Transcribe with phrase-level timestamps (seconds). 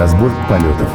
[0.00, 0.90] Разбор полетов.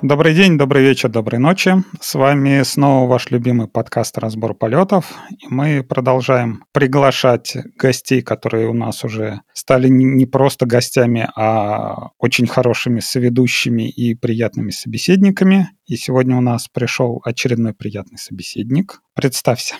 [0.00, 1.74] Добрый день, добрый вечер, доброй ночи.
[2.00, 5.12] С вами снова ваш любимый подкаст «Разбор полетов».
[5.38, 12.46] И мы продолжаем приглашать гостей, которые у нас уже стали не просто гостями, а очень
[12.46, 15.68] хорошими соведущими и приятными собеседниками.
[15.84, 19.02] И сегодня у нас пришел очередной приятный собеседник.
[19.12, 19.74] Представься.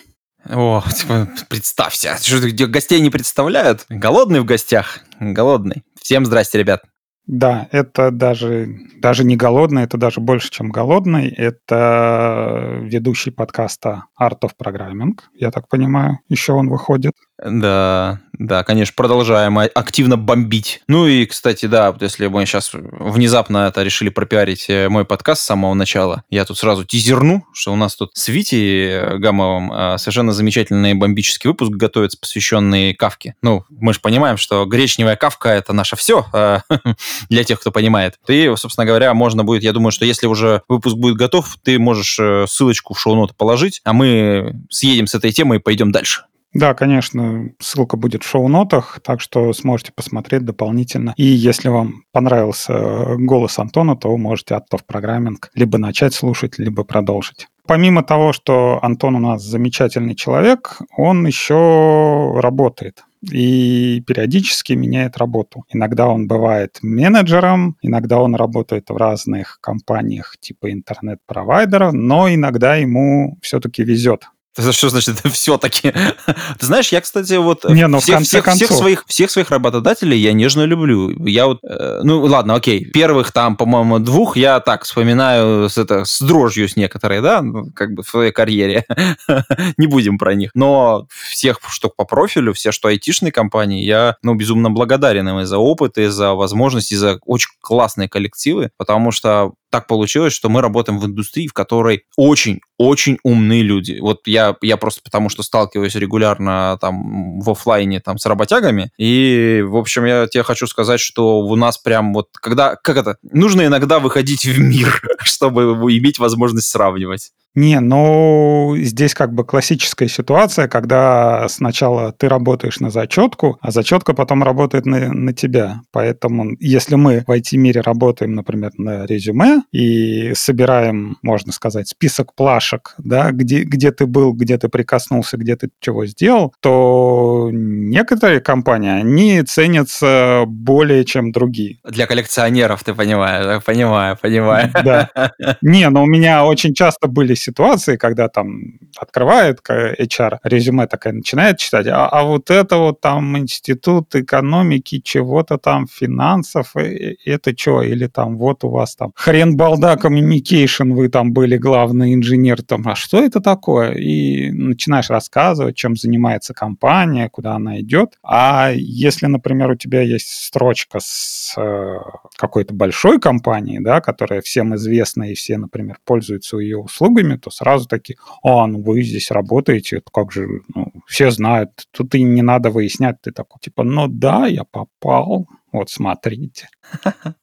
[0.49, 2.17] О, типа, представься.
[2.21, 3.85] Что, гостей не представляют?
[3.89, 4.99] Голодный в гостях?
[5.19, 5.83] Голодный.
[6.01, 6.81] Всем здрасте, ребят.
[7.27, 8.67] Да, это даже,
[8.99, 11.29] даже не голодный, это даже больше, чем голодный.
[11.29, 16.19] Это ведущий подкаста Art of Programming, я так понимаю.
[16.29, 17.13] Еще он выходит.
[17.37, 20.81] Да, да, конечно, продолжаем активно бомбить.
[20.87, 25.45] Ну и, кстати, да, если мы сейчас внезапно это решили пропиарить э, мой подкаст с
[25.45, 30.31] самого начала, я тут сразу тизерну, что у нас тут с Витей Гамовым э, совершенно
[30.31, 33.35] замечательный бомбический выпуск готовится, посвященный Кавке.
[33.43, 36.61] Ну, мы же понимаем, что гречневая Кавка— это наше все э,
[37.29, 38.19] для тех, кто понимает.
[38.27, 42.19] И, собственно говоря, можно будет, я думаю, что если уже выпуск будет готов, ты можешь
[42.49, 46.23] ссылочку в шоу-ноты положить, а мы съедем с этой темы и пойдем дальше.
[46.53, 51.13] Да, конечно, ссылка будет в шоу-нотах, так что сможете посмотреть дополнительно.
[51.15, 57.47] И если вам понравился голос Антона, то можете от программинг либо начать слушать, либо продолжить.
[57.67, 65.63] Помимо того, что Антон у нас замечательный человек, он еще работает и периодически меняет работу.
[65.69, 73.37] Иногда он бывает менеджером, иногда он работает в разных компаниях типа интернет-провайдеров, но иногда ему
[73.41, 74.25] все-таки везет.
[74.59, 75.91] Что значит все-таки?
[76.59, 80.33] Ты знаешь, я, кстати, вот Не, но всех, всех, всех, своих, всех своих работодателей я
[80.33, 81.11] нежно люблю.
[81.25, 86.03] Я вот, э, ну ладно, окей, первых там, по-моему, двух я так вспоминаю с, это,
[86.03, 88.85] с дрожью с некоторой, да, ну, как бы в своей карьере.
[89.77, 90.51] Не будем про них.
[90.53, 95.45] Но всех, что по профилю, все, что айтишные компании, я, ну, безумно благодарен им и
[95.45, 100.49] за опыт, и за возможности, и за очень классные коллективы, потому что так получилось, что
[100.49, 103.97] мы работаем в индустрии, в которой очень-очень умные люди.
[103.99, 109.63] Вот я, я просто потому что сталкиваюсь регулярно там в офлайне там с работягами, и,
[109.65, 113.65] в общем, я тебе хочу сказать, что у нас прям вот, когда, как это, нужно
[113.65, 115.61] иногда выходить в мир, чтобы
[115.97, 117.31] иметь возможность сравнивать.
[117.53, 124.13] Не, ну здесь как бы классическая ситуация, когда сначала ты работаешь на зачетку, а зачетка
[124.13, 125.81] потом работает на, на тебя.
[125.91, 132.95] Поэтому если мы в IT-мире работаем, например, на резюме и собираем, можно сказать, список плашек,
[132.97, 138.91] да, где, где ты был, где ты прикоснулся, где ты чего сделал, то некоторые компании,
[138.91, 141.79] они ценятся более, чем другие.
[141.83, 144.71] Для коллекционеров, ты понимаешь, понимаю, понимаю.
[144.85, 145.09] Да.
[145.61, 151.57] Не, но у меня очень часто были ситуации, когда там открывает HR резюме такая, начинает
[151.57, 157.81] читать, а, а вот это вот там институт экономики, чего-то там, финансов, это что?
[157.81, 162.87] Или там вот у вас там хрен балда communication, вы там были главный инженер, там,
[162.87, 163.93] а что это такое?
[163.93, 168.17] И начинаешь рассказывать, чем занимается компания, куда она идет.
[168.23, 171.97] А если, например, у тебя есть строчка с э,
[172.37, 177.87] какой-то большой компанией, да, которая всем известна и все, например, пользуются ее услугами, то сразу
[177.87, 182.69] такие, а, ну вы здесь работаете, как же, ну, все знают, тут и не надо
[182.69, 186.67] выяснять, ты такой, типа, ну да, я попал, вот смотрите.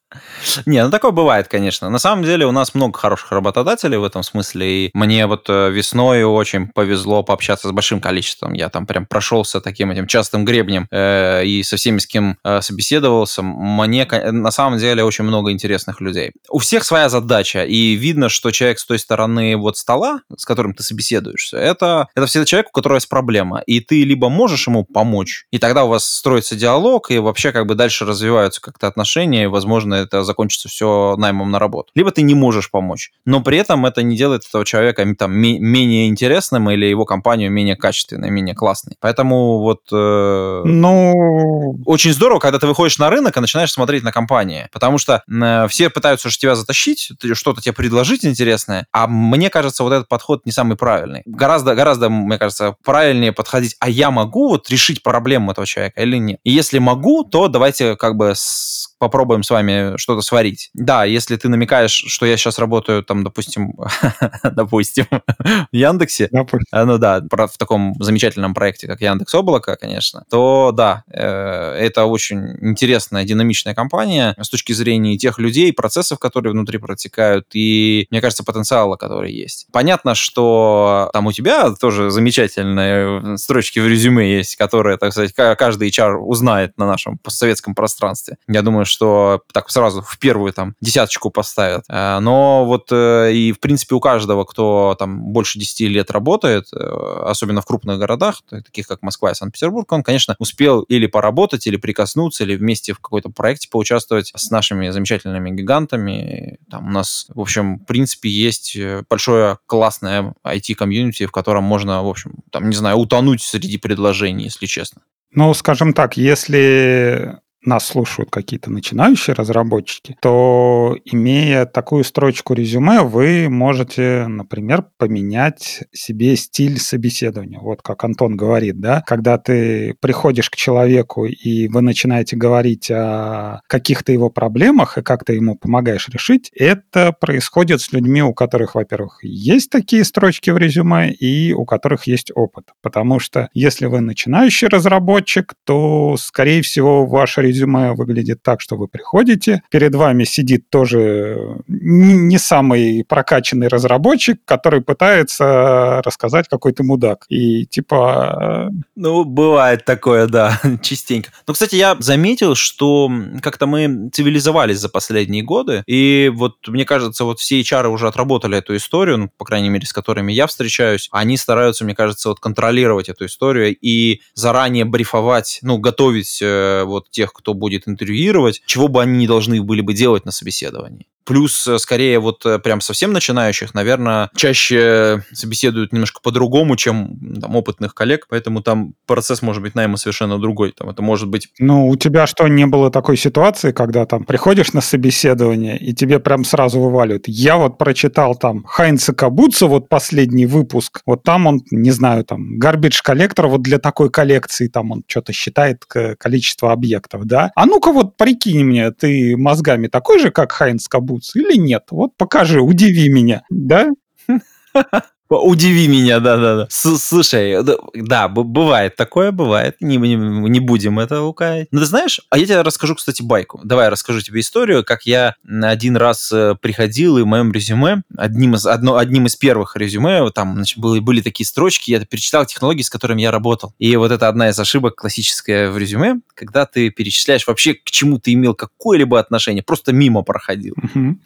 [0.64, 1.90] Не, ну такое бывает, конечно.
[1.90, 5.70] На самом деле у нас много хороших работодателей в этом смысле, и мне вот э,
[5.70, 8.54] весной очень повезло пообщаться с большим количеством.
[8.54, 12.62] Я там прям прошелся таким этим частым гребнем э, и со всеми, с кем э,
[12.62, 13.42] собеседовался.
[13.42, 16.32] Мне на самом деле очень много интересных людей.
[16.48, 20.72] У всех своя задача, и видно, что человек с той стороны вот стола, с которым
[20.74, 24.84] ты собеседуешься, это, это всегда человек, у которого есть проблема, и ты либо можешь ему
[24.84, 29.44] помочь, и тогда у вас строится диалог, и вообще как бы дальше развиваются как-то отношения,
[29.44, 31.90] и, возможно, это закончится все наймом на работу.
[31.94, 36.08] Либо ты не можешь помочь, но при этом это не делает этого человека там менее
[36.08, 38.96] интересным или его компанию менее качественной, менее классной.
[39.00, 39.80] Поэтому вот...
[39.92, 41.78] Э, ну...
[41.86, 45.68] Очень здорово, когда ты выходишь на рынок и начинаешь смотреть на компании, потому что э,
[45.68, 50.44] все пытаются же тебя затащить, что-то тебе предложить интересное, а мне кажется, вот этот подход
[50.44, 51.22] не самый правильный.
[51.26, 56.16] Гораздо, гораздо, мне кажется, правильнее подходить, а я могу вот решить проблему этого человека или
[56.16, 56.40] нет?
[56.44, 60.70] И если могу, то давайте как бы с попробуем с вами что-то сварить.
[60.74, 63.74] Да, если ты намекаешь, что я сейчас работаю там, допустим,
[64.42, 70.72] допустим, в Яндексе, э, ну да, в таком замечательном проекте, как Яндекс Облако, конечно, то
[70.72, 76.78] да, э, это очень интересная, динамичная компания с точки зрения тех людей, процессов, которые внутри
[76.78, 79.66] протекают, и, мне кажется, потенциала, который есть.
[79.72, 85.88] Понятно, что там у тебя тоже замечательные строчки в резюме есть, которые, так сказать, каждый
[85.90, 88.36] HR узнает на нашем постсоветском пространстве.
[88.48, 91.84] Я думаю, что так сразу в первую там десяточку поставят.
[91.88, 97.60] Э, но вот и, в принципе, у каждого, кто там больше 10 лет работает, особенно
[97.60, 102.44] в крупных городах, таких как Москва и Санкт-Петербург, он, конечно, успел или поработать, или прикоснуться,
[102.44, 106.58] или вместе в какой-то проекте поучаствовать с нашими замечательными гигантами.
[106.70, 112.02] Там у нас, в общем, в принципе, есть э, большое классное IT-комьюнити, в котором можно,
[112.02, 115.02] в общем, там, не знаю, утонуть среди предложений, если честно.
[115.32, 117.38] Ну, скажем так, если
[117.68, 126.36] нас слушают какие-то начинающие разработчики, то, имея такую строчку резюме, вы можете, например, поменять себе
[126.36, 127.60] стиль собеседования.
[127.60, 133.60] Вот как Антон говорит, да, когда ты приходишь к человеку, и вы начинаете говорить о
[133.68, 138.74] каких-то его проблемах, и как ты ему помогаешь решить, это происходит с людьми, у которых,
[138.74, 142.70] во-первых, есть такие строчки в резюме, и у которых есть опыт.
[142.82, 148.88] Потому что если вы начинающий разработчик, то, скорее всего, ваш резюме выглядит так, что вы
[148.88, 157.24] приходите, перед вами сидит тоже не самый прокачанный разработчик, который пытается рассказать какой-то мудак.
[157.28, 158.68] И типа...
[158.70, 161.30] Э, ну, бывает такое, да, частенько.
[161.46, 163.10] Но, кстати, я заметил, что
[163.42, 168.58] как-то мы цивилизовались за последние годы, и вот мне кажется, вот все HR уже отработали
[168.58, 172.40] эту историю, ну, по крайней мере, с которыми я встречаюсь, они стараются, мне кажется, вот
[172.40, 178.88] контролировать эту историю и заранее брифовать, ну, готовить э, вот тех, кто будет интервьюировать, чего
[178.88, 181.06] бы они не должны были бы делать на собеседовании.
[181.28, 187.54] Плюс, э, скорее, вот э, прям совсем начинающих, наверное, чаще собеседуют немножко по-другому, чем там,
[187.54, 190.72] опытных коллег, поэтому там процесс может быть найма совершенно другой.
[190.72, 191.48] Там это может быть...
[191.58, 196.18] Ну, у тебя что, не было такой ситуации, когда там приходишь на собеседование, и тебе
[196.18, 197.24] прям сразу вываливают?
[197.28, 202.58] Я вот прочитал там Хайнца Кабуца, вот последний выпуск, вот там он, не знаю, там,
[202.58, 207.50] garbage коллектор вот для такой коллекции, там он что-то считает количество объектов, да?
[207.54, 211.84] А ну-ка вот прикинь мне, ты мозгами такой же, как Хайнц Кабуц, Boots или нет?
[211.90, 213.88] Вот покажи, удиви меня, да?
[215.30, 216.66] Удиви меня, да-да-да.
[216.70, 217.62] Слушай,
[217.94, 219.76] да, бывает такое, бывает.
[219.80, 221.68] Не, не, не будем это лукавить.
[221.70, 223.60] Но ты знаешь, а я тебе расскажу, кстати, байку.
[223.62, 228.02] Давай я расскажу тебе историю, как я один раз э, приходил, и в моем резюме,
[228.16, 232.46] одним из, одно, одним из первых резюме, там значит, были, были такие строчки, я перечитал
[232.46, 233.74] технологии, с которыми я работал.
[233.78, 238.18] И вот это одна из ошибок классическая в резюме, когда ты перечисляешь вообще, к чему
[238.18, 240.74] ты имел какое-либо отношение, просто мимо проходил.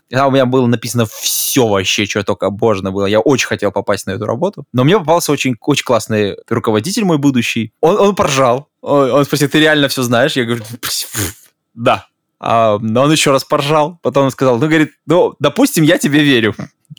[0.09, 3.07] И там у меня было написано все вообще, что только можно было.
[3.07, 4.65] Я очень хотел попасть попасть на эту работу.
[4.73, 7.73] Но мне попался очень, очень классный руководитель мой будущий.
[7.81, 8.69] Он, он поржал.
[8.81, 10.37] Он, спросил, ты реально все знаешь?
[10.37, 10.65] Я говорю,
[11.75, 12.07] да.
[12.41, 13.99] А, но он еще раз поржал.
[14.03, 16.55] Потом он сказал, ну, говорит, ну, допустим, я тебе верю.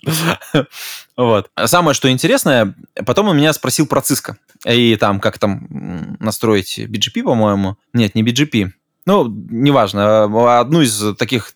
[1.16, 1.52] Вот.
[1.66, 2.74] Самое, что интересное,
[3.06, 4.34] потом он меня спросил про Cisco.
[4.66, 7.78] И там, как там настроить BGP, по-моему.
[7.94, 8.72] Нет, не BGP
[9.06, 11.54] ну, неважно, а, одну из таких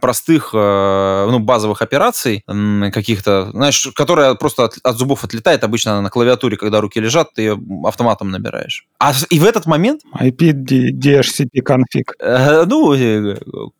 [0.00, 2.44] простых, э, ну, базовых операций
[2.92, 7.42] каких-то, знаешь, которая просто от, от зубов отлетает обычно на клавиатуре, когда руки лежат, ты
[7.42, 8.86] ее автоматом набираешь.
[8.98, 10.02] А и в этот момент...
[10.20, 10.52] IP
[10.92, 12.14] DHCP конфиг.
[12.20, 12.94] Э, ну,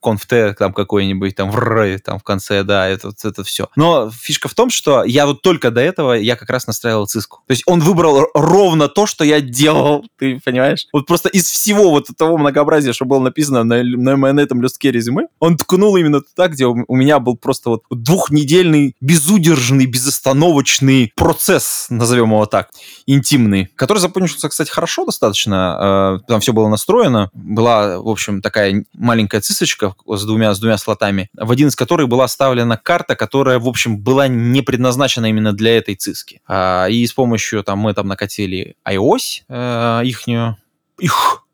[0.03, 3.69] conft там какой-нибудь, там, вр, там в конце, да, это, это все.
[3.77, 7.43] Но фишка в том, что я вот только до этого, я как раз настраивал циску.
[7.47, 10.87] То есть он выбрал ровно то, что я делал, ты понимаешь?
[10.93, 14.91] Вот просто из всего вот того многообразия, что было написано на, на, на этом листке
[14.91, 21.13] резюме, он ткнул именно туда, где у, у меня был просто вот двухнедельный, безудержный, безостановочный
[21.17, 22.71] процесс, назовем его так,
[23.07, 26.21] интимный, который закончился, кстати, хорошо достаточно.
[26.23, 27.31] Э, там все было настроено.
[27.35, 32.09] Была, в общем, такая маленькая цисочка с двумя, с двумя слотами, в один из которых
[32.09, 36.41] была вставлена карта, которая, в общем, была не предназначена именно для этой циски.
[36.47, 40.57] А, и с помощью, там, мы там накатили iOS, э, ихнюю,
[40.99, 41.45] их,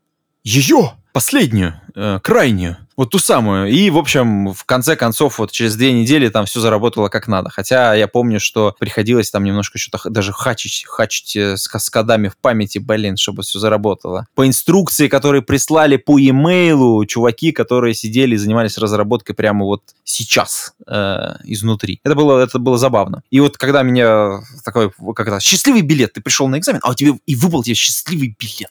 [0.45, 3.71] ее последнюю, э, крайнюю вот ту самую.
[3.71, 7.51] И, в общем, в конце концов, вот через две недели там все заработало как надо.
[7.51, 12.29] Хотя я помню, что приходилось там немножко что-то даже хачить, хачить э, с, с кодами
[12.29, 14.27] в памяти, блин, чтобы все заработало.
[14.35, 20.75] По инструкции, которые прислали по имейлу чуваки, которые сидели и занимались разработкой прямо вот сейчас
[20.87, 22.01] э, изнутри.
[22.03, 23.23] Это было, это было забавно.
[23.31, 26.95] И вот когда меня такой, как это, счастливый билет, ты пришел на экзамен, а у
[26.95, 28.71] тебя и выпал тебе счастливый билет.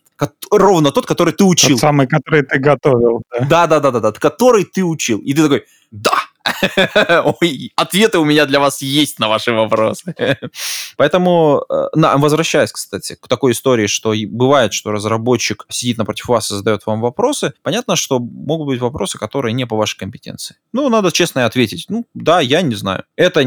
[0.50, 1.72] Ровно тот, который ты учил.
[1.72, 3.22] Тот самый, который ты готовил.
[3.50, 5.19] Да, да, да, да, да метод, который ты учил.
[5.19, 6.13] И ты такой, да,
[7.41, 10.15] Ой, ответы у меня для вас есть на ваши вопросы.
[10.98, 16.51] Поэтому, э, на, возвращаясь, кстати, к такой истории, что бывает, что разработчик сидит напротив вас
[16.51, 20.55] и задает вам вопросы, понятно, что могут быть вопросы, которые не по вашей компетенции.
[20.72, 21.86] Ну, надо честно ответить.
[21.89, 23.05] Ну, да, я не знаю.
[23.15, 23.39] Это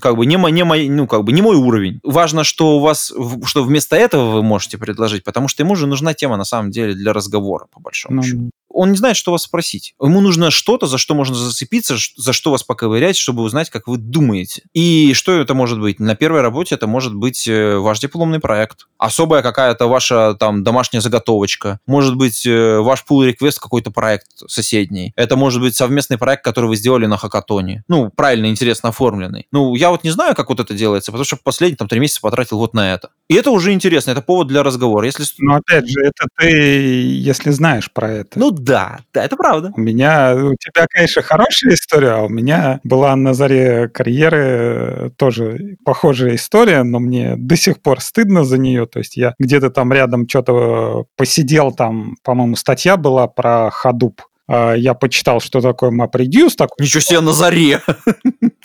[0.00, 2.00] как бы не мой, не мой, ну, как бы не мой уровень.
[2.02, 3.12] Важно, что у вас,
[3.46, 6.92] что вместо этого вы можете предложить, потому что ему же нужна тема, на самом деле,
[6.92, 9.94] для разговора, по большому ну, счету он не знает, что вас спросить.
[10.00, 13.98] Ему нужно что-то, за что можно зацепиться, за что вас поковырять, чтобы узнать, как вы
[13.98, 14.62] думаете.
[14.72, 16.00] И что это может быть?
[16.00, 21.00] На первой работе это может быть э, ваш дипломный проект, особая какая-то ваша там домашняя
[21.00, 25.12] заготовочка, может быть э, ваш pull request какой-то проект соседний.
[25.16, 27.84] Это может быть совместный проект, который вы сделали на хакатоне.
[27.88, 29.46] Ну, правильно, интересно оформленный.
[29.52, 32.20] Ну, я вот не знаю, как вот это делается, потому что последние там три месяца
[32.20, 33.10] потратил вот на это.
[33.28, 35.06] И это уже интересно, это повод для разговора.
[35.06, 35.24] Если...
[35.38, 38.38] Но опять же, это ты, если знаешь про это.
[38.38, 39.72] Ну да, да, это правда.
[39.76, 45.76] У меня, у тебя, конечно, хорошая история, а у меня была на заре карьеры тоже
[45.84, 48.86] похожая история, но мне до сих пор стыдно за нее.
[48.86, 54.74] То есть я где-то там рядом что-то посидел, там, по-моему, статья была про Hadoop а,
[54.74, 56.54] я почитал, что такое MapReduce.
[56.56, 56.70] Так...
[56.78, 57.80] Ничего себе, на заре!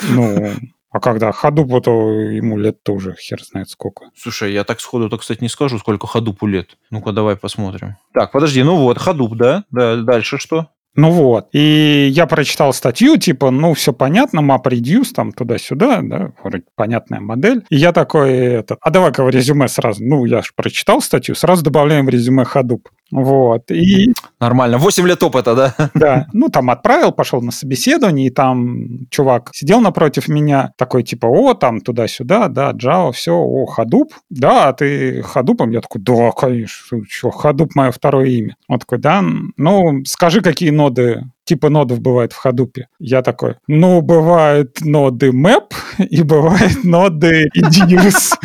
[0.09, 0.51] Ну,
[0.89, 4.05] а когда Хадупу, то ему лет тоже хер знает сколько.
[4.15, 6.77] Слушай, я так сходу-то, кстати, не скажу, сколько Хадупу лет.
[6.89, 7.95] Ну-ка, давай посмотрим.
[8.13, 9.63] Так, подожди, ну вот, Хадуп, да?
[9.71, 10.67] Да, дальше что?
[10.97, 11.49] Ну вот.
[11.51, 17.19] И я прочитал статью, типа, ну, все понятно, map reduce, там, туда-сюда, да, вроде понятная
[17.19, 17.63] модель.
[17.69, 21.63] И я такой, это, а давай-ка в резюме сразу, ну, я же прочитал статью, сразу
[21.63, 22.87] добавляем в резюме Hadoop.
[23.11, 23.71] Вот.
[23.71, 24.13] И...
[24.39, 24.77] Нормально.
[24.77, 25.73] 8 лет опыта, да?
[25.93, 26.27] Да.
[26.33, 31.53] Ну, там отправил, пошел на собеседование, и там чувак сидел напротив меня, такой типа, о,
[31.53, 34.09] там туда-сюда, да, Java, все, о, Hadoop.
[34.29, 35.71] Да, а ты Hadoop?
[35.71, 38.55] Я такой, да, конечно, что, Hadoop мое второе имя.
[38.67, 39.23] Он такой, да,
[39.57, 42.89] ну, скажи, какие ноды типа нодов бывает в Хадупе.
[42.99, 48.36] Я такой, ну, бывают ноды map и бывают ноды Edius.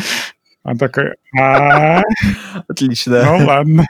[0.63, 2.01] Он такой, а
[2.67, 3.23] Отлично.
[3.23, 3.85] Ну ладно.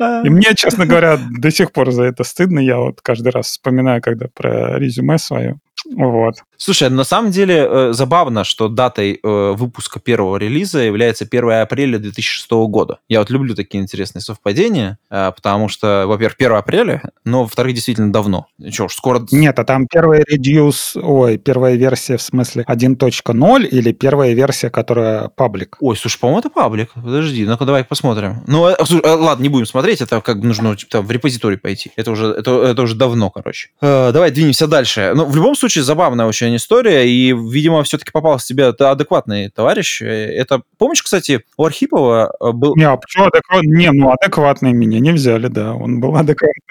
[0.00, 2.58] И мне, честно говоря, до сих пор за это стыдно.
[2.58, 5.58] Я вот каждый раз вспоминаю, когда про резюме свое.
[5.94, 6.42] Вот.
[6.64, 11.98] Слушай, на самом деле э, забавно, что датой э, выпуска первого релиза является 1 апреля
[11.98, 13.00] 2006 года.
[13.08, 18.12] Я вот люблю такие интересные совпадения, э, потому что, во-первых, 1 апреля, но, во-вторых, действительно
[18.12, 18.46] давно.
[18.70, 19.26] Че уж, скоро...
[19.32, 25.30] Нет, а там первая reduce, ой, первая версия в смысле 1.0 или первая версия, которая
[25.30, 25.78] паблик?
[25.80, 26.92] Ой, слушай, по-моему, это паблик.
[26.94, 28.44] Подожди, ну-ка давай посмотрим.
[28.46, 31.58] Ну, э, слушай, э, ладно, не будем смотреть, это как бы нужно типа, в репозиторий
[31.58, 31.90] пойти.
[31.96, 33.70] Это уже, это, это уже давно, короче.
[33.80, 35.10] Э, давай двинемся дальше.
[35.16, 40.02] Ну, в любом случае, забавная очень история, и, видимо, все-таки попался тебе адекватный товарищ.
[40.02, 42.76] Э, это, помнишь, кстати, у Архипова э, был...
[42.76, 43.76] Не, а почему адекватный?
[43.76, 46.62] Не, ну адекватный меня не взяли, да, он был адекватный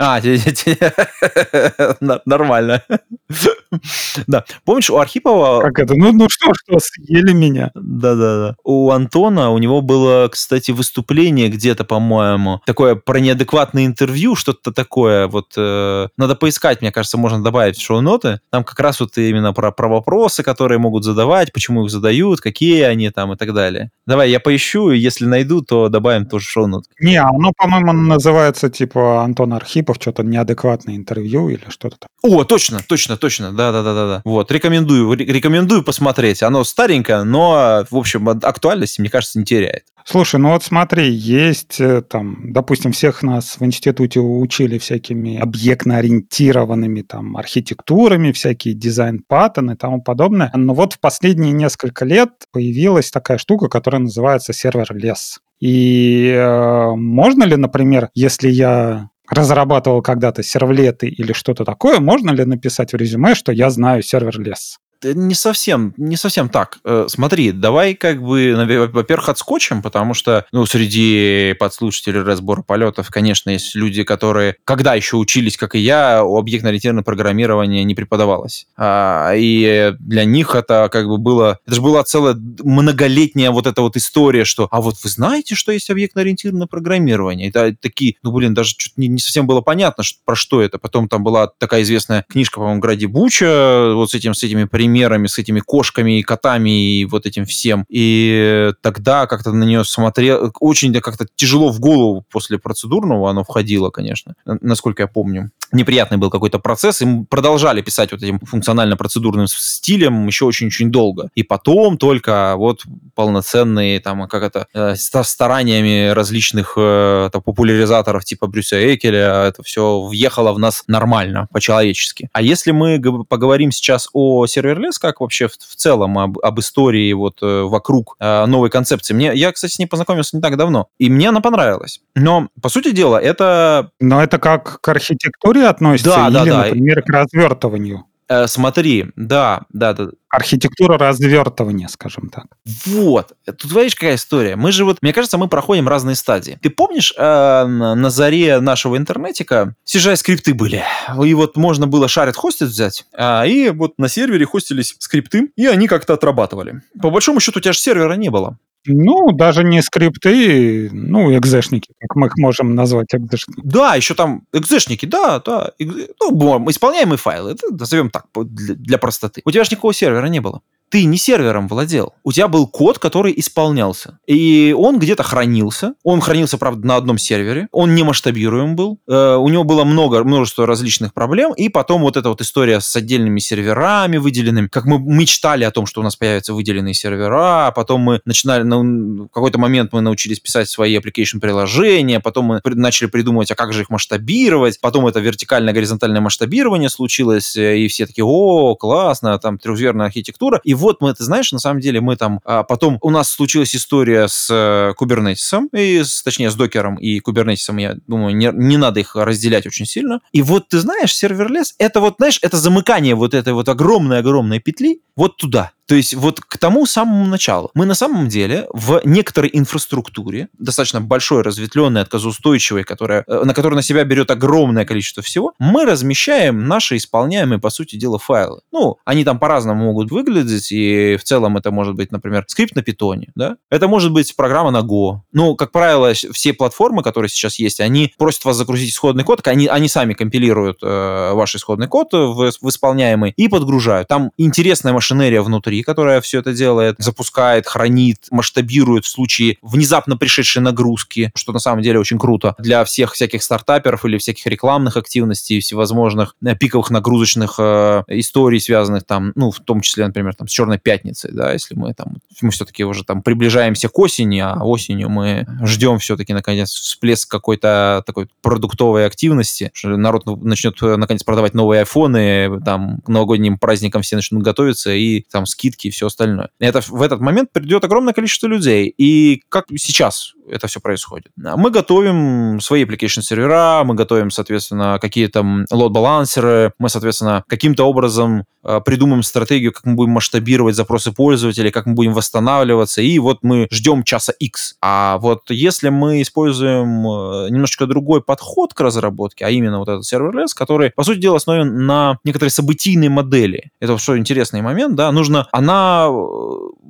[0.00, 0.20] а,
[2.24, 2.82] нормально.
[4.26, 4.44] Да.
[4.64, 5.60] Помнишь, у Архипова...
[5.60, 5.94] Как это?
[5.94, 7.70] Ну, ну что, что, съели меня.
[7.74, 8.56] Да-да-да.
[8.64, 15.28] У Антона, у него было, кстати, выступление где-то, по-моему, такое про неадекватное интервью, что-то такое.
[15.28, 18.40] Вот э, надо поискать, мне кажется, можно добавить в шоу-ноты.
[18.50, 22.82] Там как раз вот именно про, про вопросы, которые могут задавать, почему их задают, какие
[22.82, 23.90] они там и так далее.
[24.06, 26.88] Давай, я поищу, и если найду, то добавим тоже в шоу-ноты.
[27.00, 29.52] Не, оно, по-моему, называется типа Антон
[29.88, 32.08] Архипов что-то неадекватное интервью или что-то там.
[32.22, 34.22] О, точно, точно, точно, да-да-да-да.
[34.24, 36.42] Вот, рекомендую, рекомендую посмотреть.
[36.42, 39.84] Оно старенькое, но, в общем, актуальности, мне кажется, не теряет.
[40.04, 47.02] Слушай, ну вот смотри, есть э, там, допустим, всех нас в институте учили всякими объектно-ориентированными
[47.02, 50.50] там архитектурами, всякие дизайн-паттерны и тому подобное.
[50.54, 55.40] Но вот в последние несколько лет появилась такая штука, которая называется serverless.
[55.60, 62.44] И э, можно ли, например, если я разрабатывал когда-то сервлеты или что-то такое, можно ли
[62.44, 64.78] написать в резюме, что я знаю сервер-лес?
[65.02, 66.78] Не совсем, не совсем так.
[66.84, 73.50] Э, смотри, давай как бы, во-первых, отскочим, потому что, ну, среди подслушателей разбора полетов, конечно,
[73.50, 78.66] есть люди, которые, когда еще учились, как и я, у объектно-ориентированного программирования не преподавалось.
[78.76, 83.82] А, и для них это как бы было, это же была целая многолетняя вот эта
[83.82, 87.48] вот история, что, а вот вы знаете, что есть объектно-ориентированное программирование?
[87.48, 90.78] Это такие, ну, блин, даже не, не совсем было понятно, что, про что это.
[90.78, 94.87] Потом там была такая известная книжка, по-моему, Гради Буча, вот с этим, с этими примерами
[94.88, 97.84] примерами, с этими кошками и котами и вот этим всем.
[97.88, 103.90] И тогда как-то на нее смотрел, очень как-то тяжело в голову после процедурного оно входило,
[103.90, 109.46] конечно, насколько я помню неприятный был какой-то процесс, и мы продолжали писать вот этим функционально-процедурным
[109.46, 111.30] стилем еще очень-очень долго.
[111.34, 112.82] И потом только вот
[113.14, 120.00] полноценный, там, как это, э, стараниями различных э, там, популяризаторов типа Брюса Экеля, это все
[120.00, 122.28] въехало в нас нормально, по-человечески.
[122.32, 124.46] А если мы поговорим сейчас о
[124.78, 129.14] serverless, как вообще в, в целом об, об истории вот э, вокруг э, новой концепции,
[129.14, 132.00] мне, я, кстати, с ней познакомился не так давно, и мне она понравилась.
[132.14, 133.90] Но, по сути дела, это...
[134.00, 137.02] Но это как к архитектуре относится да, или, да, например, да.
[137.02, 138.04] к развертыванию?
[138.28, 140.08] Э, смотри, да, да, да.
[140.28, 142.46] Архитектура развертывания, скажем так.
[142.86, 143.32] Вот.
[143.46, 144.56] Тут видишь, какая история.
[144.56, 146.58] Мы же вот, мне кажется, мы проходим разные стадии.
[146.62, 150.84] Ты помнишь, э, на заре нашего интернетика CGI-скрипты были?
[151.24, 155.66] И вот можно было шарит хостит взять, а, и вот на сервере хостились скрипты, и
[155.66, 156.82] они как-то отрабатывали.
[157.00, 158.58] По большому счету у тебя же сервера не было.
[158.86, 163.60] Ну, даже не скрипты, ну, экзешники, как мы их можем назвать экзешники.
[163.64, 165.72] Да, еще там экзешники, да, да.
[165.78, 169.42] Ну, исполняемые файлы, назовем так, для простоты.
[169.44, 172.14] У тебя же никакого сервера не было ты не сервером владел.
[172.24, 174.18] У тебя был код, который исполнялся.
[174.26, 175.94] И он где-то хранился.
[176.02, 177.68] Он хранился, правда, на одном сервере.
[177.72, 178.98] Он не масштабируем был.
[179.08, 181.52] Э, у него было много, множество различных проблем.
[181.54, 184.68] И потом вот эта вот история с отдельными серверами выделенными.
[184.68, 187.66] Как мы мечтали о том, что у нас появятся выделенные сервера.
[187.68, 192.20] А потом мы начинали, ну, в какой-то момент мы научились писать свои application-приложения.
[192.20, 194.80] Потом мы начали придумывать, а как же их масштабировать.
[194.80, 197.56] Потом это вертикально-горизонтальное масштабирование случилось.
[197.56, 200.60] И все такие, о, классно, там трехзвенная архитектура.
[200.64, 202.40] И вот мы, ты знаешь, на самом деле мы там...
[202.44, 206.86] А потом у нас случилась история с э, Kubernetes ом, и с, точнее, с Docker
[206.86, 210.20] ом и Kubernetes ом, я думаю, не, не надо их разделять очень сильно.
[210.32, 215.00] И вот, ты знаешь, serverless, это вот, знаешь, это замыкание вот этой вот огромной-огромной петли
[215.16, 215.72] вот туда.
[215.88, 217.70] То есть вот к тому самому началу.
[217.72, 223.76] Мы на самом деле в некоторой инфраструктуре, достаточно большой, разветвленной, отказоустойчивой, которая, э, на которую
[223.76, 228.60] на себя берет огромное количество всего, мы размещаем наши исполняемые, по сути дела, файлы.
[228.70, 232.82] Ну, они там по-разному могут выглядеть, и в целом это может быть, например, скрипт на
[232.82, 233.56] питоне, да?
[233.70, 235.20] Это может быть программа на Go.
[235.32, 239.66] Ну, как правило, все платформы, которые сейчас есть, они просят вас загрузить исходный код, они,
[239.68, 244.08] они сами компилируют э, ваш исходный код в, в исполняемый и подгружают.
[244.08, 250.62] Там интересная машинерия внутри, которая все это делает, запускает, хранит, масштабирует в случае внезапно пришедшей
[250.62, 255.60] нагрузки, что на самом деле очень круто для всех всяких стартаперов или всяких рекламных активностей,
[255.60, 260.50] всевозможных э, пиковых нагрузочных э, историй, связанных там, ну, в том числе, например, там, с
[260.50, 265.08] Черной пятницей, да, если мы там, мы все-таки уже там приближаемся к осени, а осенью
[265.08, 271.54] мы ждем все-таки, наконец, всплеск какой-то такой продуктовой активности, что народ начнет, э, наконец, продавать
[271.54, 276.06] новые айфоны, там, к новогодним праздникам все начнут готовиться, и там скидки скидки и все
[276.06, 276.50] остальное.
[276.58, 278.92] Это, в этот момент придет огромное количество людей.
[278.96, 281.30] И как сейчас это все происходит?
[281.36, 287.84] Мы готовим свои application сервера, мы готовим, соответственно, какие-то load balancer ы, мы, соответственно, каким-то
[287.84, 293.18] образом э, придумаем стратегию, как мы будем масштабировать запросы пользователей, как мы будем восстанавливаться, и
[293.18, 294.76] вот мы ждем часа X.
[294.80, 300.04] А вот если мы используем э, немножечко другой подход к разработке, а именно вот этот
[300.04, 303.70] serverless, который, по сути дела, основан на некоторой событийной модели.
[303.80, 306.12] Это что интересный момент, да, нужно она э,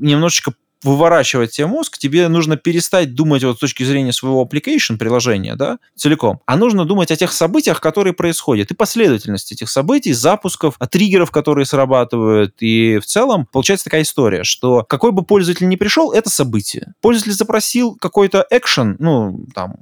[0.01, 5.57] немножечко выворачивать тебе мозг, тебе нужно перестать думать вот с точки зрения своего application, приложения,
[5.57, 10.77] да, целиком, а нужно думать о тех событиях, которые происходят, и последовательности этих событий, запусков,
[10.79, 15.77] о триггеров, которые срабатывают, и в целом получается такая история, что какой бы пользователь ни
[15.77, 16.95] пришел, это событие.
[17.01, 19.77] Пользователь запросил какой-то экшен, ну, там,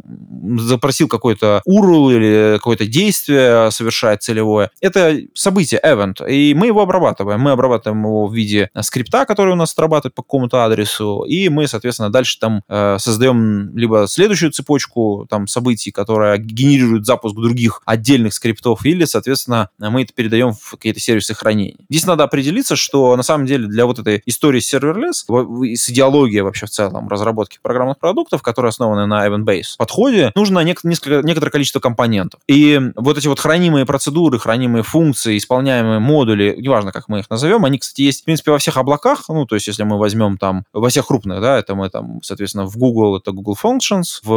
[0.59, 7.41] запросил какой-то URL или какое-то действие совершает целевое, это событие, event, и мы его обрабатываем.
[7.41, 11.49] Мы обрабатываем его в виде скрипта, который у нас срабатывает по какому-то адресу, сервису, и
[11.49, 17.83] мы, соответственно, дальше там э, создаем либо следующую цепочку там событий, которая генерирует запуск других
[17.85, 21.77] отдельных скриптов, или, соответственно, мы это передаем в какие-то сервисы хранения.
[21.91, 26.67] Здесь надо определиться, что на самом деле для вот этой истории serverless, с идеологией вообще
[26.67, 32.41] в целом разработки программных продуктов, которые основаны на event-based подходе, нужно несколько, некоторое количество компонентов.
[32.47, 37.65] И вот эти вот хранимые процедуры, хранимые функции, исполняемые модули, неважно, как мы их назовем,
[37.65, 40.65] они, кстати, есть, в принципе, во всех облаках, ну, то есть если мы возьмем там
[40.77, 44.31] во всех крупных, да, это мы там, соответственно, в Google это Google Functions, в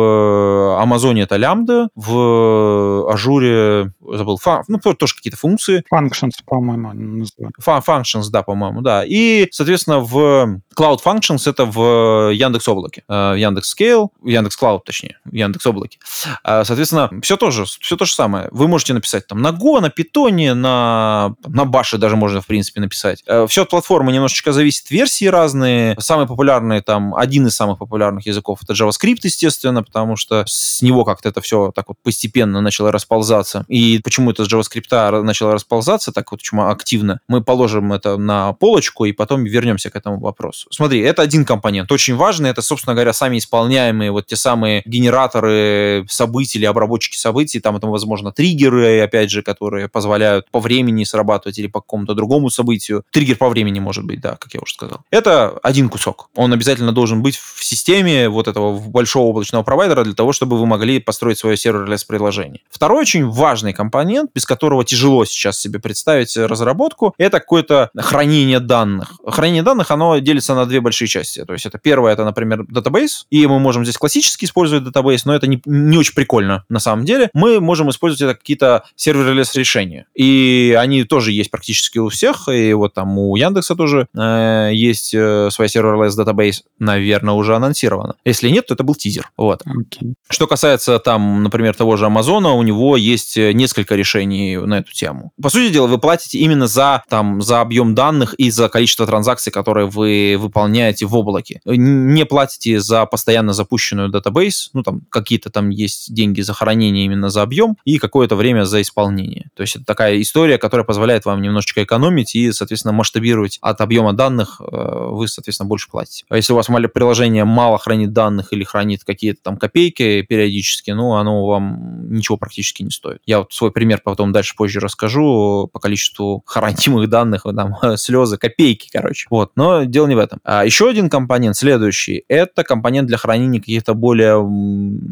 [0.82, 5.84] Amazon это Lambda, в Ажуре, забыл, фа, ну, тоже какие-то функции.
[5.94, 7.56] Functions, по-моему, называют.
[7.60, 9.04] Functions, да, по-моему, да.
[9.06, 15.18] И, соответственно, в Cloud Functions это в Яндекс Облаке, э, Яндекс Scale, Яндекс Cloud, точнее,
[15.30, 16.00] Яндекс Облаке.
[16.44, 18.48] А, соответственно, все тоже, все то же самое.
[18.52, 22.80] Вы можете написать там на Go, на Python, на, на Bash даже можно, в принципе,
[22.80, 23.24] написать.
[23.28, 25.96] Э, все от платформы немножечко зависит, версии разные.
[26.00, 31.04] Самый популярный там, один из самых популярных языков это JavaScript, естественно, потому что с него
[31.04, 33.66] как-то это все так вот постепенно начало расползаться.
[33.68, 38.54] И почему это с JavaScript начало расползаться так вот чему активно, мы положим это на
[38.54, 40.68] полочку и потом вернемся к этому вопросу.
[40.72, 46.06] Смотри, это один компонент, очень важный, это, собственно говоря, сами исполняемые вот те самые генераторы
[46.10, 51.58] событий или обработчики событий, там это, возможно, триггеры, опять же, которые позволяют по времени срабатывать
[51.58, 53.04] или по какому-то другому событию.
[53.12, 55.02] Триггер по времени может быть, да, как я уже сказал.
[55.10, 56.19] Это один кусок.
[56.36, 60.66] Он обязательно должен быть в системе вот этого большого облачного провайдера для того, чтобы вы
[60.66, 62.62] могли построить свое serverless приложение.
[62.70, 69.14] Второй очень важный компонент, без которого тяжело сейчас себе представить разработку, это какое-то хранение данных.
[69.26, 71.44] Хранение данных, оно делится на две большие части.
[71.46, 75.36] То есть это первое, это, например, database, и мы можем здесь классически использовать database, но
[75.36, 77.30] это не, не очень прикольно на самом деле.
[77.34, 80.06] Мы можем использовать это какие-то serverless решения.
[80.16, 85.14] И они тоже есть практически у всех, и вот там у Яндекса тоже э, есть
[85.14, 85.68] э, своя
[86.10, 88.16] serverless database, наверное, уже анонсирована.
[88.26, 89.30] Если нет, то это был тизер.
[89.38, 89.64] Вот.
[89.66, 90.14] Okay.
[90.30, 94.92] Что касается там, например, того же Амазона, у него есть э, несколько решений на эту
[94.92, 95.32] тему.
[95.42, 99.52] По сути дела, вы платите именно за, там, за объем данных и за количество транзакций,
[99.52, 101.62] которые вы выполняете в облаке.
[101.66, 107.30] Не платите за постоянно запущенную датабейс, ну, там, какие-то там есть деньги за хранение именно
[107.30, 109.50] за объем и какое-то время за исполнение.
[109.56, 114.14] То есть это такая история, которая позволяет вам немножечко экономить и, соответственно, масштабировать от объема
[114.14, 115.99] данных, э, вы, соответственно, больше платите.
[116.30, 121.16] А если у вас приложение мало хранит данных или хранит какие-то там копейки периодически, ну,
[121.16, 123.22] оно вам ничего практически не стоит.
[123.26, 128.90] Я вот свой пример потом дальше позже расскажу по количеству хранимых данных, там, слезы, копейки,
[128.92, 129.28] короче.
[129.30, 130.40] Вот, но дело не в этом.
[130.44, 134.40] А еще один компонент, следующий, это компонент для хранения каких-то более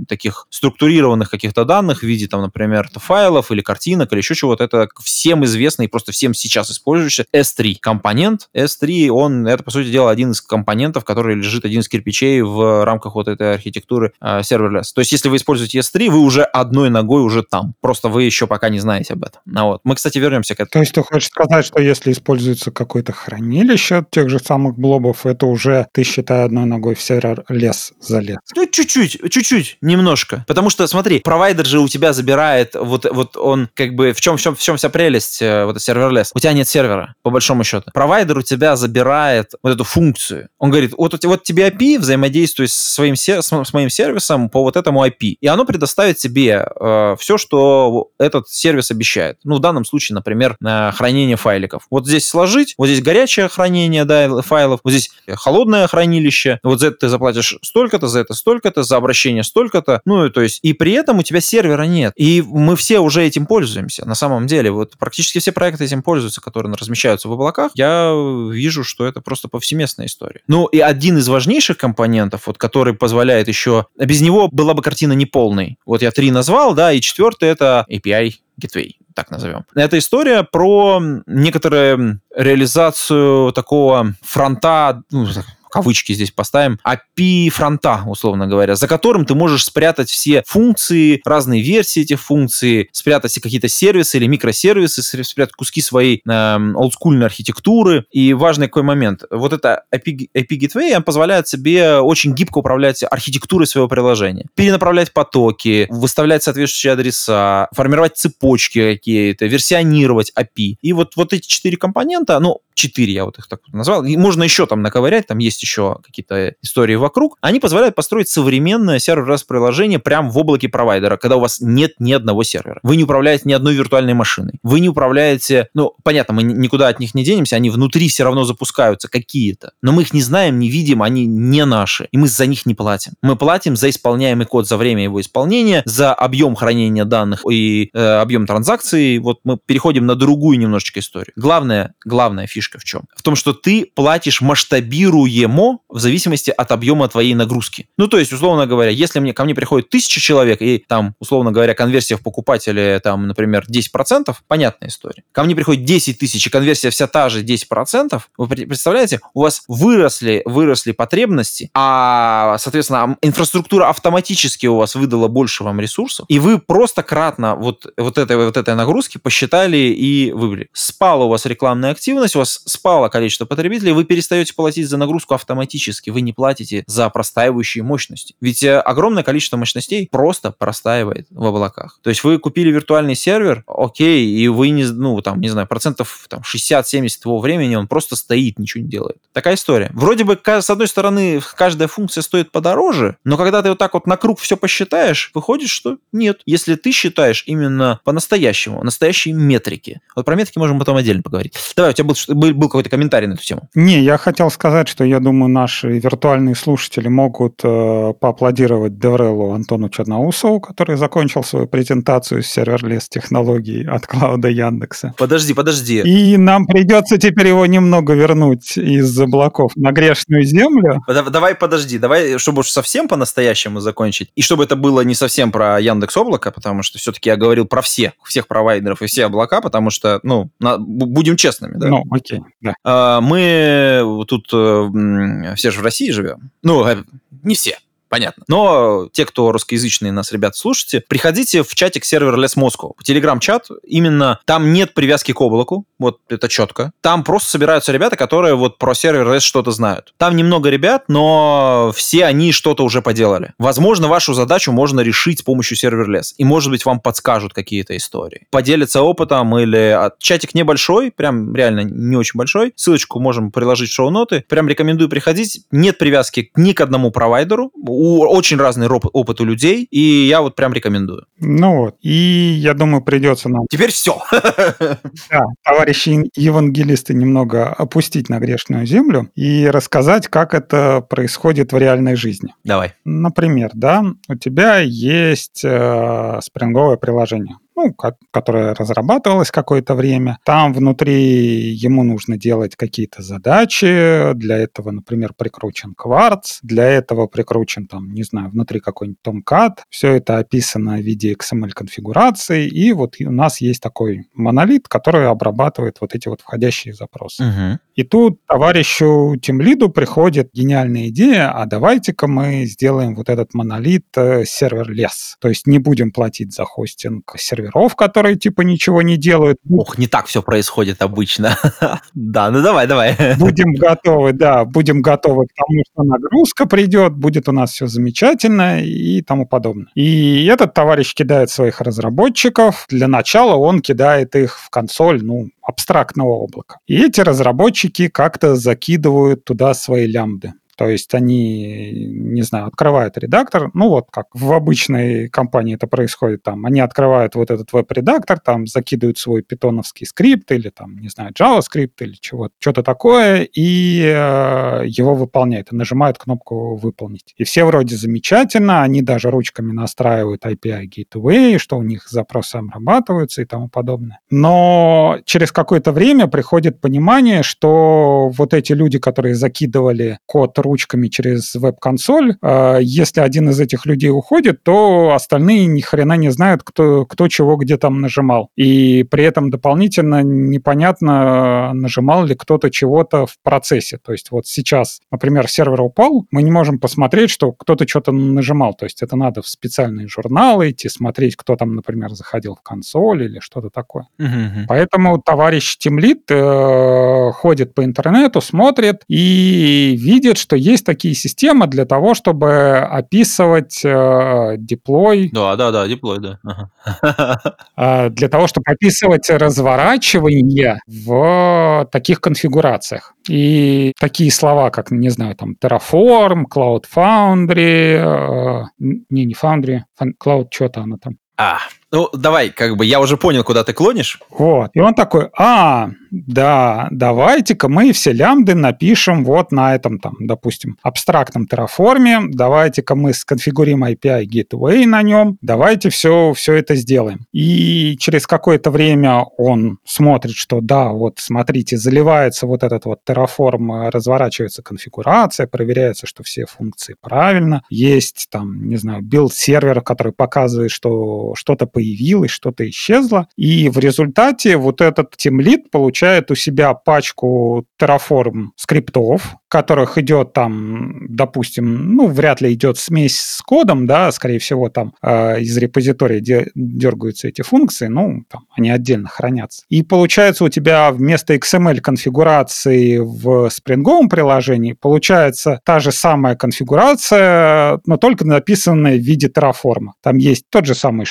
[0.07, 4.63] таких структурированных каких-то данных в виде, там, например, файлов или картинок или еще чего-то.
[4.63, 8.49] Это всем известный, просто всем сейчас использующийся S3 компонент.
[8.55, 12.85] S3, он, это, по сути дела, один из компонентов, который лежит, один из кирпичей в
[12.85, 14.93] рамках вот этой архитектуры э, serverless.
[14.93, 17.75] То есть, если вы используете S3, вы уже одной ногой уже там.
[17.81, 19.41] Просто вы еще пока не знаете об этом.
[19.45, 19.81] Ну, вот.
[19.83, 20.69] Мы, кстати, вернемся к этому.
[20.71, 25.45] То есть, ты хочешь сказать, что если используется какое-то хранилище тех же самых блобов, это
[25.45, 28.37] уже, ты считай, одной ногой в сервер-лес залез?
[28.55, 30.45] Ну, чуть-чуть, чуть-чуть, немножко.
[30.47, 34.37] Потому что, смотри, провайдер же у тебя забирает, вот, вот он как бы, в чем,
[34.37, 36.31] в чем, в чем вся прелесть э, вот сервер-лес?
[36.33, 37.91] У тебя нет сервера, по большому счету.
[37.93, 40.49] Провайдер у тебя забирает вот эту функцию.
[40.57, 45.05] Он говорит, вот, вот тебе API взаимодействует с, своим, с, моим сервисом по вот этому
[45.05, 45.37] IP.
[45.39, 49.37] И оно предоставит тебе э, все, что этот сервис обещает.
[49.43, 51.85] Ну, в данном случае, например, э, хранение файликов.
[51.89, 56.87] Вот здесь сложить, вот здесь горячее хранение да, файлов, вот здесь холодное хранилище, вот за
[56.87, 60.01] это ты заплатишь столько-то, за это столько-то, за обращение столько-то.
[60.05, 62.13] Ну, и, то есть, и при этом у тебя сервера нет.
[62.15, 64.07] И мы все уже этим пользуемся.
[64.07, 67.71] На самом деле, вот практически все проекты этим пользуются, которые размещаются в облаках.
[67.75, 68.13] Я
[68.51, 70.41] вижу, что это просто повсеместная история.
[70.47, 73.87] Ну, и один из важнейших компонентов, вот, который позволяет еще...
[73.97, 75.77] Без него была бы картина неполной.
[75.85, 79.65] Вот я три назвал, да, и четвертый— это API Gateway так назовем.
[79.73, 85.25] Это история про некоторую реализацию такого фронта, ну,
[85.69, 91.61] кавычки здесь поставим, API фронта, условно говоря, за которым ты можешь спрятать все функции, разные
[91.61, 98.05] версии этих функций, спрятать какие-то сервисы или микросервисы, спрятать куски своей э, олдскульной архитектуры.
[98.11, 99.23] И важный какой момент.
[99.29, 104.45] Вот это API, API Gateway позволяет себе очень гибко управлять архитектурой своего приложения.
[104.55, 110.75] Перенаправлять потоки, выставлять соответствующие адреса, формировать цепочки какие-то, версионировать API.
[110.81, 114.43] И вот, вот эти четыре компонента, ну, четыре я вот их так назвал, и можно
[114.43, 120.29] еще там наковырять, там есть еще какие-то истории вокруг, они позволяют построить современное сервер-приложение прямо
[120.29, 122.79] в облаке провайдера, когда у вас нет ни одного сервера.
[122.83, 124.59] Вы не управляете ни одной виртуальной машиной.
[124.63, 128.45] Вы не управляете, ну, понятно, мы никуда от них не денемся, они внутри все равно
[128.45, 132.45] запускаются какие-то, но мы их не знаем, не видим, они не наши, и мы за
[132.45, 133.13] них не платим.
[133.21, 137.99] Мы платим за исполняемый код, за время его исполнения, за объем хранения данных и э,
[137.99, 139.17] объем транзакций.
[139.19, 141.33] Вот мы переходим на другую немножечко историю.
[141.35, 143.03] Главная, главная фишка фишка в чем?
[143.15, 147.87] В том, что ты платишь масштабируемо в зависимости от объема твоей нагрузки.
[147.97, 151.51] Ну, то есть, условно говоря, если мне, ко мне приходит тысяча человек, и там, условно
[151.51, 155.23] говоря, конверсия в покупателе, там, например, 10%, понятная история.
[155.31, 159.63] Ко мне приходит 10 тысяч, и конверсия вся та же 10%, вы представляете, у вас
[159.67, 166.59] выросли, выросли потребности, а, соответственно, инфраструктура автоматически у вас выдала больше вам ресурсов, и вы
[166.59, 170.69] просто кратно вот, вот, этой, вот этой нагрузки посчитали и выбрали.
[170.73, 175.33] Спала у вас рекламная активность, у вас спало количество потребителей, вы перестаете платить за нагрузку
[175.33, 178.35] автоматически, вы не платите за простаивающие мощности.
[178.41, 181.99] Ведь э, огромное количество мощностей просто простаивает в облаках.
[182.03, 186.25] То есть вы купили виртуальный сервер, окей, и вы не, ну, там, не знаю, процентов
[186.29, 189.17] там, 60-70 его времени он просто стоит, ничего не делает.
[189.33, 189.91] Такая история.
[189.93, 194.07] Вроде бы, с одной стороны, каждая функция стоит подороже, но когда ты вот так вот
[194.07, 196.41] на круг все посчитаешь, выходит, что нет.
[196.45, 200.01] Если ты считаешь именно по-настоящему, настоящие метрики.
[200.15, 201.53] Вот про метрики можем потом отдельно поговорить.
[201.75, 203.69] Давай, у тебя был, был, был какой-то комментарий на эту тему.
[203.75, 209.51] Не, я хотел сказать, что я думаю, наши виртуальные слушатели могут э, поаплодировать DevRel у
[209.51, 215.13] Антону Черноусову, который закончил свою презентацию с serverless технологий от cloud а Яндекса.
[215.17, 216.01] Подожди, подожди.
[216.01, 221.01] И нам придется теперь его немного вернуть из облаков на грешную землю.
[221.07, 225.79] Давай, подожди, давай, чтобы уж совсем по-настоящему закончить, и чтобы это было не совсем про
[225.79, 229.89] Яндекс Облако, потому что все-таки я говорил про всех, всех провайдеров и все облака, потому
[229.89, 231.87] что, ну, на, будем честными, да?
[231.87, 232.26] Ну, окей,
[232.61, 232.75] да.
[232.83, 236.51] А, мы тут э, все же в России живем.
[236.63, 237.03] Ну, э,
[237.43, 237.77] не все,
[238.09, 238.43] понятно.
[238.47, 242.93] Но те, кто русскоязычные нас, ребят, слушайте, приходите в чатик сервер Less Moscow.
[243.03, 246.91] Телеграм-чат, именно там нет привязки к облаку, вот это четко.
[247.01, 250.13] Там просто собираются ребята, которые вот про сервер Less что-то знают.
[250.17, 253.53] Там немного ребят, но все они что-то уже поделали.
[253.57, 256.33] Возможно, вашу задачу можно решить с помощью сервер Less.
[256.37, 258.47] И, может быть, вам подскажут какие-то истории.
[258.51, 259.97] Поделиться опытом или...
[260.19, 262.73] Чатик небольшой, прям реально не очень большой.
[262.75, 264.43] Ссылочку можем приложить в шоу-ноты.
[264.47, 265.61] Прям рекомендую приходить.
[265.71, 270.41] Нет привязки ни к одному провайдеру у, очень разный опыт, опыт у людей, и я
[270.41, 271.25] вот прям рекомендую.
[271.39, 273.65] Ну вот, и я думаю, придется нам...
[273.69, 274.21] Теперь все.
[275.29, 282.15] Да, товарищи евангелисты немного опустить на грешную землю и рассказать, как это происходит в реальной
[282.15, 282.53] жизни.
[282.63, 282.93] Давай.
[283.03, 287.93] Например, да, у тебя есть э, спринговое приложение ну,
[288.31, 290.39] которая разрабатывалась какое-то время.
[290.43, 294.33] Там внутри ему нужно делать какие-то задачи.
[294.33, 296.57] Для этого, например, прикручен кварц.
[296.63, 299.77] Для этого прикручен, там, не знаю, внутри какой-нибудь Tomcat.
[299.89, 302.67] Все это описано в виде XML-конфигурации.
[302.67, 307.43] И вот у нас есть такой монолит, который обрабатывает вот эти вот входящие запросы.
[307.43, 307.79] Угу.
[307.93, 314.45] И тут товарищу Тимлиду приходит гениальная идея, а давайте-ка мы сделаем вот этот монолит э,
[314.45, 315.37] сервер-лес.
[315.39, 319.57] То есть не будем платить за хостинг сервер серверов, которые типа ничего не делают.
[319.69, 321.57] Ох, не так все происходит обычно.
[322.13, 323.15] Да, ну давай, давай.
[323.37, 328.81] Будем готовы, да, будем готовы к тому, что нагрузка придет, будет у нас все замечательно
[328.81, 329.87] и тому подобное.
[329.95, 332.85] И этот товарищ кидает своих разработчиков.
[332.89, 336.77] Для начала он кидает их в консоль, ну, абстрактного облака.
[336.87, 340.53] И эти разработчики как-то закидывают туда свои лямбды.
[340.77, 346.43] То есть они, не знаю, открывают редактор, ну вот как в обычной компании это происходит,
[346.43, 351.31] там, они открывают вот этот веб-редактор, там закидывают свой питоновский скрипт или там, не знаю,
[351.33, 357.33] JavaScript или чего-то, что-то такое, и э, его выполняют, и нажимают кнопку «Выполнить».
[357.37, 363.41] И все вроде замечательно, они даже ручками настраивают API Gateway, что у них запросы обрабатываются
[363.41, 364.19] и тому подобное.
[364.29, 371.55] Но через какое-то время приходит понимание, что вот эти люди, которые закидывали код ручками через
[371.55, 372.35] веб-консоль.
[372.41, 377.27] А, если один из этих людей уходит, то остальные ни хрена не знают, кто, кто
[377.27, 378.49] чего где там нажимал.
[378.55, 383.97] И при этом дополнительно непонятно, нажимал ли кто-то чего-то в процессе.
[383.97, 388.73] То есть вот сейчас, например, сервер упал, мы не можем посмотреть, что кто-то что-то нажимал.
[388.73, 393.23] То есть это надо в специальные журналы идти, смотреть, кто там, например, заходил в консоль
[393.23, 394.07] или что-то такое.
[394.19, 394.65] Uh-huh.
[394.67, 401.85] Поэтому товарищ Тимлит э, ходит по интернету, смотрит и видит, что есть такие системы для
[401.85, 405.29] того, чтобы описывать э, деплой.
[405.31, 406.39] Да, да, да, деплой, да.
[406.43, 408.09] Ага.
[408.09, 413.13] Для того, чтобы описывать разворачивание в таких конфигурациях.
[413.29, 419.81] И такие слова, как, не знаю, там, Terraform, Cloud Foundry, э, не, не Foundry,
[420.23, 421.17] Cloud что-то она там.
[421.39, 424.19] А, ну, давай, как бы я уже понял, куда ты клонишь.
[424.29, 424.71] Вот.
[424.73, 430.77] И он такой, а, да, давайте-ка мы все лямбды напишем вот на этом, там, допустим,
[430.81, 437.25] абстрактном Terraform е, давайте-ка мы сконфигурим API Gateway на нем, давайте все, все это сделаем.
[437.31, 443.87] И через какое-то время он смотрит, что да, вот смотрите, заливается вот этот вот Terraform,
[443.89, 450.71] разворачивается конфигурация, проверяется, что все функции правильно, есть там, не знаю, build сервер, который показывает,
[450.71, 453.27] что что-то появилось, что-то исчезло.
[453.35, 461.05] И в результате вот этот тимлид получает у себя пачку Terraform скриптов, которых идет там,
[461.07, 466.19] допустим, ну, вряд ли идет смесь с кодом, да, скорее всего, там э, из репозитория
[466.19, 469.63] де- дергаются эти функции, ну, там они отдельно хранятся.
[469.69, 477.97] И получается у тебя вместо XML-конфигурации в спринговом приложении получается та же самая конфигурация, но
[477.97, 479.91] только написанная в виде Terraform.
[480.01, 481.05] Там есть тот же самый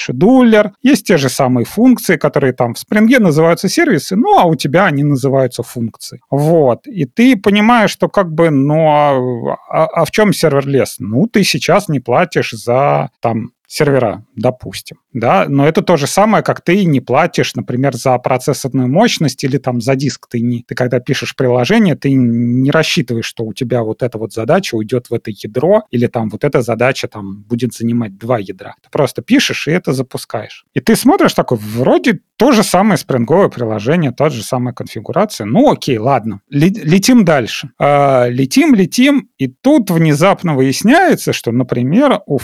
[0.57, 4.55] scheduler, есть те же самые функции, которые там в спринге называются сервисы, ну, а у
[4.55, 6.21] тебя они называются функции.
[6.31, 6.87] Вот.
[6.87, 10.97] И ты понимаешь, что как бы, ну, а, а, а в чем serverless?
[10.99, 16.43] Ну, ты сейчас не платишь за там сервера, допустим, да, но это то же самое,
[16.43, 20.27] как ты не платишь, например, за процессорную мощность или там за диск.
[20.29, 24.33] Ты, не, ты когда пишешь приложение, ты не рассчитываешь, что у тебя вот эта вот
[24.33, 28.75] задача уйдет в это ядро или там вот эта задача там будет занимать два ядра.
[28.83, 30.65] Ты просто пишешь и это запускаешь.
[30.75, 35.47] И ты смотришь такой, вроде то же самое спринговое приложение, та же самая конфигурация.
[35.47, 37.71] Ну окей, ладно, летим дальше.
[37.79, 42.39] А, летим, летим, и тут внезапно выясняется, что, например, у,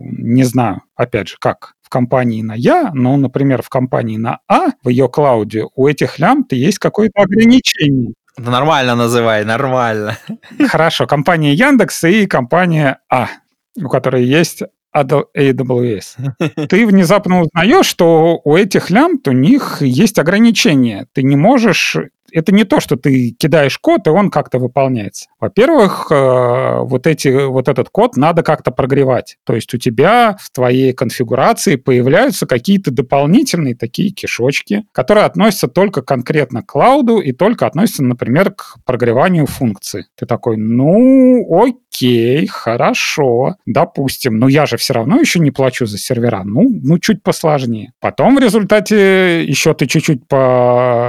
[0.00, 4.70] не знаю, опять же, как в компании на Я, но, например, в компании на А,
[4.82, 8.14] в ее клауде, у этих лямбд есть какое-то ограничение.
[8.36, 10.18] Нормально называй, нормально.
[10.66, 13.28] Хорошо, компания Яндекс и компания А,
[13.76, 14.62] у которой есть
[14.94, 16.66] AWS.
[16.68, 21.06] Ты внезапно узнаешь, что у этих лямбд у них есть ограничения.
[21.12, 21.96] Ты не можешь
[22.34, 25.28] это не то, что ты кидаешь код, и он как-то выполняется.
[25.40, 29.36] Во-первых, э, вот, эти, вот этот код надо как-то прогревать.
[29.44, 36.02] То есть у тебя в твоей конфигурации появляются какие-то дополнительные такие кишочки, которые относятся только
[36.02, 40.06] конкретно к клауду и только относятся, например, к прогреванию функции.
[40.16, 45.98] Ты такой, ну, окей, хорошо, допустим, но я же все равно еще не плачу за
[45.98, 46.42] сервера.
[46.44, 47.92] Ну, ну чуть посложнее.
[48.00, 51.03] Потом в результате еще ты чуть-чуть поработаешь,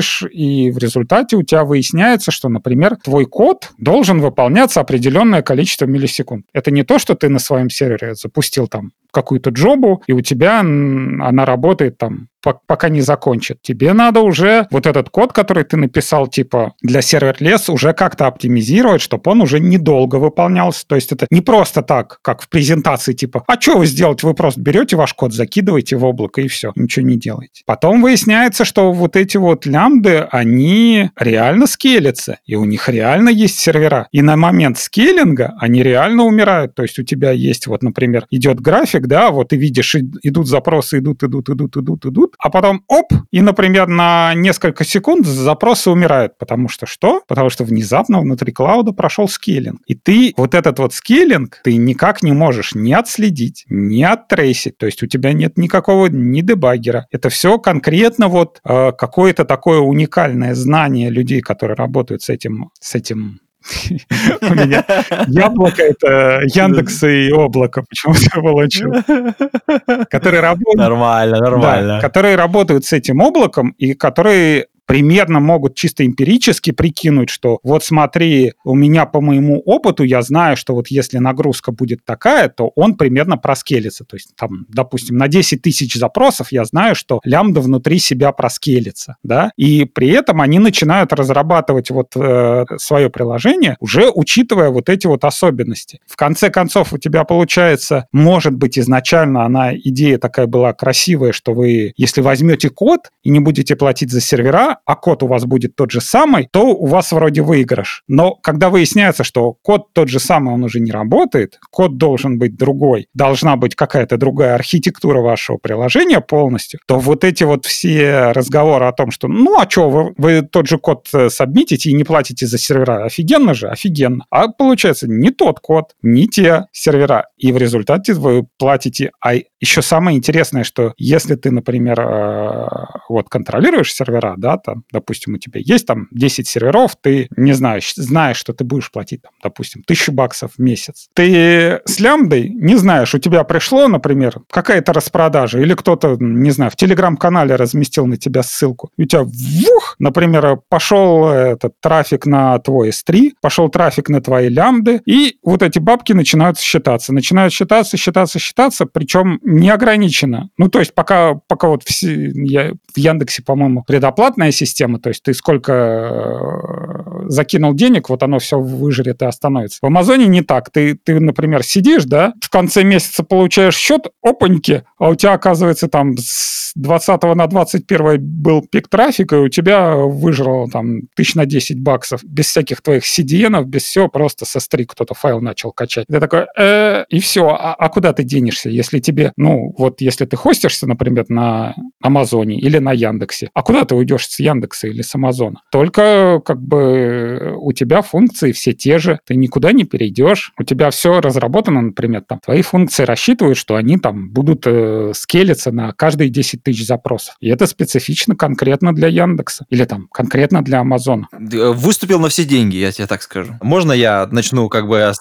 [0.00, 5.86] делаешь, и в результате у тебя выясняется, что, например, твой код должен выполняться определенное количество
[5.86, 6.46] миллисекунд.
[6.52, 10.60] Это не то, что ты на своем сервере запустил там какую-то джобу, и у тебя
[10.60, 13.58] она работает там пока не закончит.
[13.62, 19.02] Тебе надо уже вот этот код, который ты написал, типа, для сервер-лес, уже как-то оптимизировать,
[19.02, 20.86] чтобы он уже недолго выполнялся.
[20.86, 24.26] То есть это не просто так, как в презентации, типа, а что вы сделаете?
[24.26, 27.62] Вы просто берете ваш код, закидываете в облако и все, ничего не делаете.
[27.66, 33.58] Потом выясняется, что вот эти вот лямбды, они реально скелятся, и у них реально есть
[33.58, 34.08] сервера.
[34.12, 36.74] И на момент скейлинга они реально умирают.
[36.74, 40.98] То есть у тебя есть вот, например, идет график, да, вот ты видишь, идут запросы,
[40.98, 46.38] идут, идут, идут, идут, идут, а потом оп, и, например, на несколько секунд запросы умирают.
[46.38, 47.22] Потому что что?
[47.28, 49.80] Потому что внезапно внутри клауда прошел скейлинг.
[49.86, 54.78] И ты вот этот вот скейлинг ты никак не можешь ни отследить, ни оттрейсить.
[54.78, 57.06] То есть у тебя нет никакого ни дебаггера.
[57.10, 62.94] Это все конкретно вот э, какое-то такое уникальное знание людей, которые работают с этим, с
[62.94, 63.40] этим
[64.40, 64.84] у меня
[65.28, 68.90] яблоко— это Яндекс и облако, почему-то получил.
[70.10, 70.76] Которые работают...
[70.76, 72.00] Нормально, нормально.
[72.00, 78.54] Которые работают с этим облаком и которые примерно могут чисто эмпирически прикинуть, что вот смотри,
[78.64, 82.96] у меня по моему опыту я знаю, что вот если нагрузка будет такая, то он
[82.96, 84.04] примерно проскелится.
[84.04, 89.14] То есть там, допустим, на 10 тысяч запросов я знаю, что лямбда внутри себя проскелится,
[89.22, 95.06] да, и при этом они начинают разрабатывать вот э, свое приложение, уже учитывая вот эти
[95.06, 96.00] вот особенности.
[96.04, 101.54] В конце концов, у тебя получается, может быть, изначально она, идея такая была красивая, что
[101.54, 105.76] вы, если возьмете код и не будете платить за сервера, а код у вас будет
[105.76, 108.02] тот же самый, то у вас вроде выигрыш.
[108.08, 112.56] Но когда выясняется, что код тот же самый, он уже не работает, код должен быть
[112.56, 118.86] другой, должна быть какая-то другая архитектура вашего приложения полностью, то вот эти вот все разговоры
[118.86, 122.04] о том, что ну а что, вы, вы тот же код э, сабмитите и не
[122.04, 124.24] платите за сервера, офигенно же, офигенно.
[124.30, 127.28] А получается не тот код, не те сервера.
[127.36, 129.12] И в результате вы платите...
[129.20, 132.68] А еще самое интересное, что если ты, например, э,
[133.08, 137.80] вот контролируешь сервера, да, там, допустим, у тебя есть там 10 серверов, ты, не знаю,
[137.96, 141.08] знаешь, что ты будешь платить, там, допустим, тысячу баксов в месяц.
[141.12, 146.70] Ты с лямбдой не знаешь, у тебя пришло, например, какая-то распродажа, или кто-то, не знаю,
[146.70, 152.56] в телеграм-канале разместил на тебя ссылку, и у тебя, вух, например, пошел этот трафик на
[152.60, 157.96] твой S3, пошел трафик на твои лямбды, и вот эти бабки начинают считаться, начинают считаться,
[157.96, 160.50] считаться, считаться, причем неограниченно.
[160.58, 165.22] Ну, то есть пока, пока вот все, я, в Яндексе, по-моему, предоплатная система, то есть
[165.22, 169.78] ты сколько э, закинул денег, вот оно все выжрет и остановится.
[169.80, 170.70] В Амазоне не так.
[170.70, 175.88] Ты, ты, например, сидишь, да, в конце месяца получаешь счет, опаньки, а у тебя, оказывается,
[175.88, 181.46] там с 20 на 21 был пик трафика, и у тебя выжрало там тысяч на
[181.46, 186.06] 10 баксов без всяких твоих CDN, без всего, просто со стрик кто-то файл начал качать.
[186.06, 190.26] Ты такой, э, и все, а, а куда ты денешься, если тебе, ну, вот если
[190.26, 195.02] ты хостишься, например, на Амазоне или на Яндексе, а куда ты уйдешь с Яндекса или
[195.02, 195.60] с Амазона?
[195.70, 200.90] Только как бы у тебя функции все те же, ты никуда не перейдешь, у тебя
[200.90, 206.30] все разработано, например, там твои функции рассчитывают, что они там будут э, скелиться на каждые
[206.30, 207.34] 10 тысяч запросов.
[207.40, 211.28] И это специфично конкретно для Яндекса или там конкретно для Амазона.
[211.32, 213.54] Э, выступил на все деньги, я тебе так скажу.
[213.62, 215.12] Можно я начну как бы...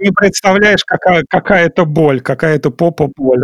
[0.00, 3.40] Не представляешь, какая, какая это боль, какая это попа боль.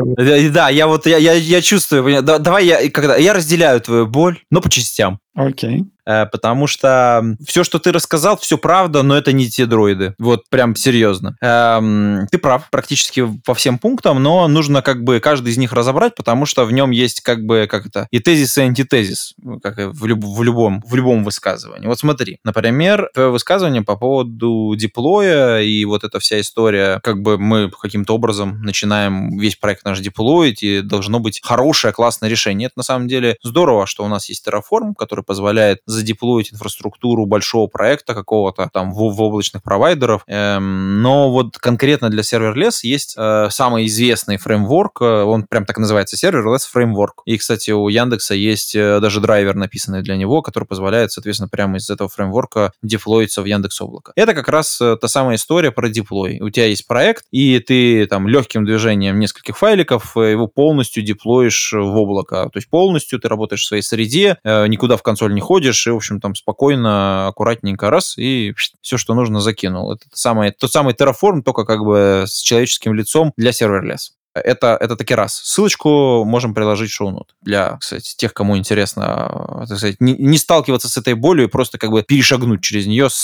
[0.50, 4.60] Да, я вот, я, я, я чувствую, давай я, когда, я разделяю твою боль, но
[4.60, 5.18] по частям новостям.
[5.34, 5.86] Окей.
[6.10, 10.14] Э, потому что все, что ты рассказал, все правда, но это не те дроиды.
[10.18, 11.36] Вот прям серьезно.
[11.40, 16.14] Эм, ты прав практически по всем пунктам, но нужно как бы каждый из них разобрать,
[16.14, 20.06] потому что в нем есть как бы как это и тезис, и антитезис, как в,
[20.06, 21.86] люб, в, любом, в любом высказывании.
[21.86, 27.38] Вот смотри, например, твое высказывание по поводу диплоя и вот эта вся история, как бы
[27.38, 32.66] мы каким-то образом начинаем весь проект наш деплоить, и должно быть хорошее, классное решение.
[32.66, 37.66] Это на самом деле здорово, что у нас есть Terraform, который позволяет задеплоить инфраструктуру большого
[37.66, 40.22] проекта какого-то там в, в облачных провайдеров.
[40.26, 45.78] Эм, но вот конкретно для Serverless есть э, самый известный фреймворк, э, он прям так
[45.78, 47.22] называется Serverless Framework.
[47.24, 51.78] И, кстати, у Яндекса есть э, даже драйвер, написанный для него, который позволяет, соответственно, прямо
[51.78, 54.12] из этого фреймворка деплоиться в Яндекс Облако.
[54.16, 56.40] Это как раз э, та самая история про деплой.
[56.40, 61.96] У тебя есть проект, и ты там легким движением нескольких файликов его полностью деплоишь в
[61.96, 62.48] облако.
[62.52, 65.96] То есть полностью ты работаешь в своей среде, никуда в консоль не ходишь, и, в
[65.96, 69.92] общем, там спокойно, аккуратненько раз, и все, что нужно, закинул.
[69.92, 74.12] Это самое, тот самый Terraform, только как бы с человеческим лицом для serverless.
[74.32, 75.34] Это, это таки раз.
[75.34, 80.38] Ссылочку можем приложить в show notes для, кстати, тех, кому интересно, так сказать, не, не
[80.38, 83.16] сталкиваться с этой болью и просто как бы перешагнуть через нее с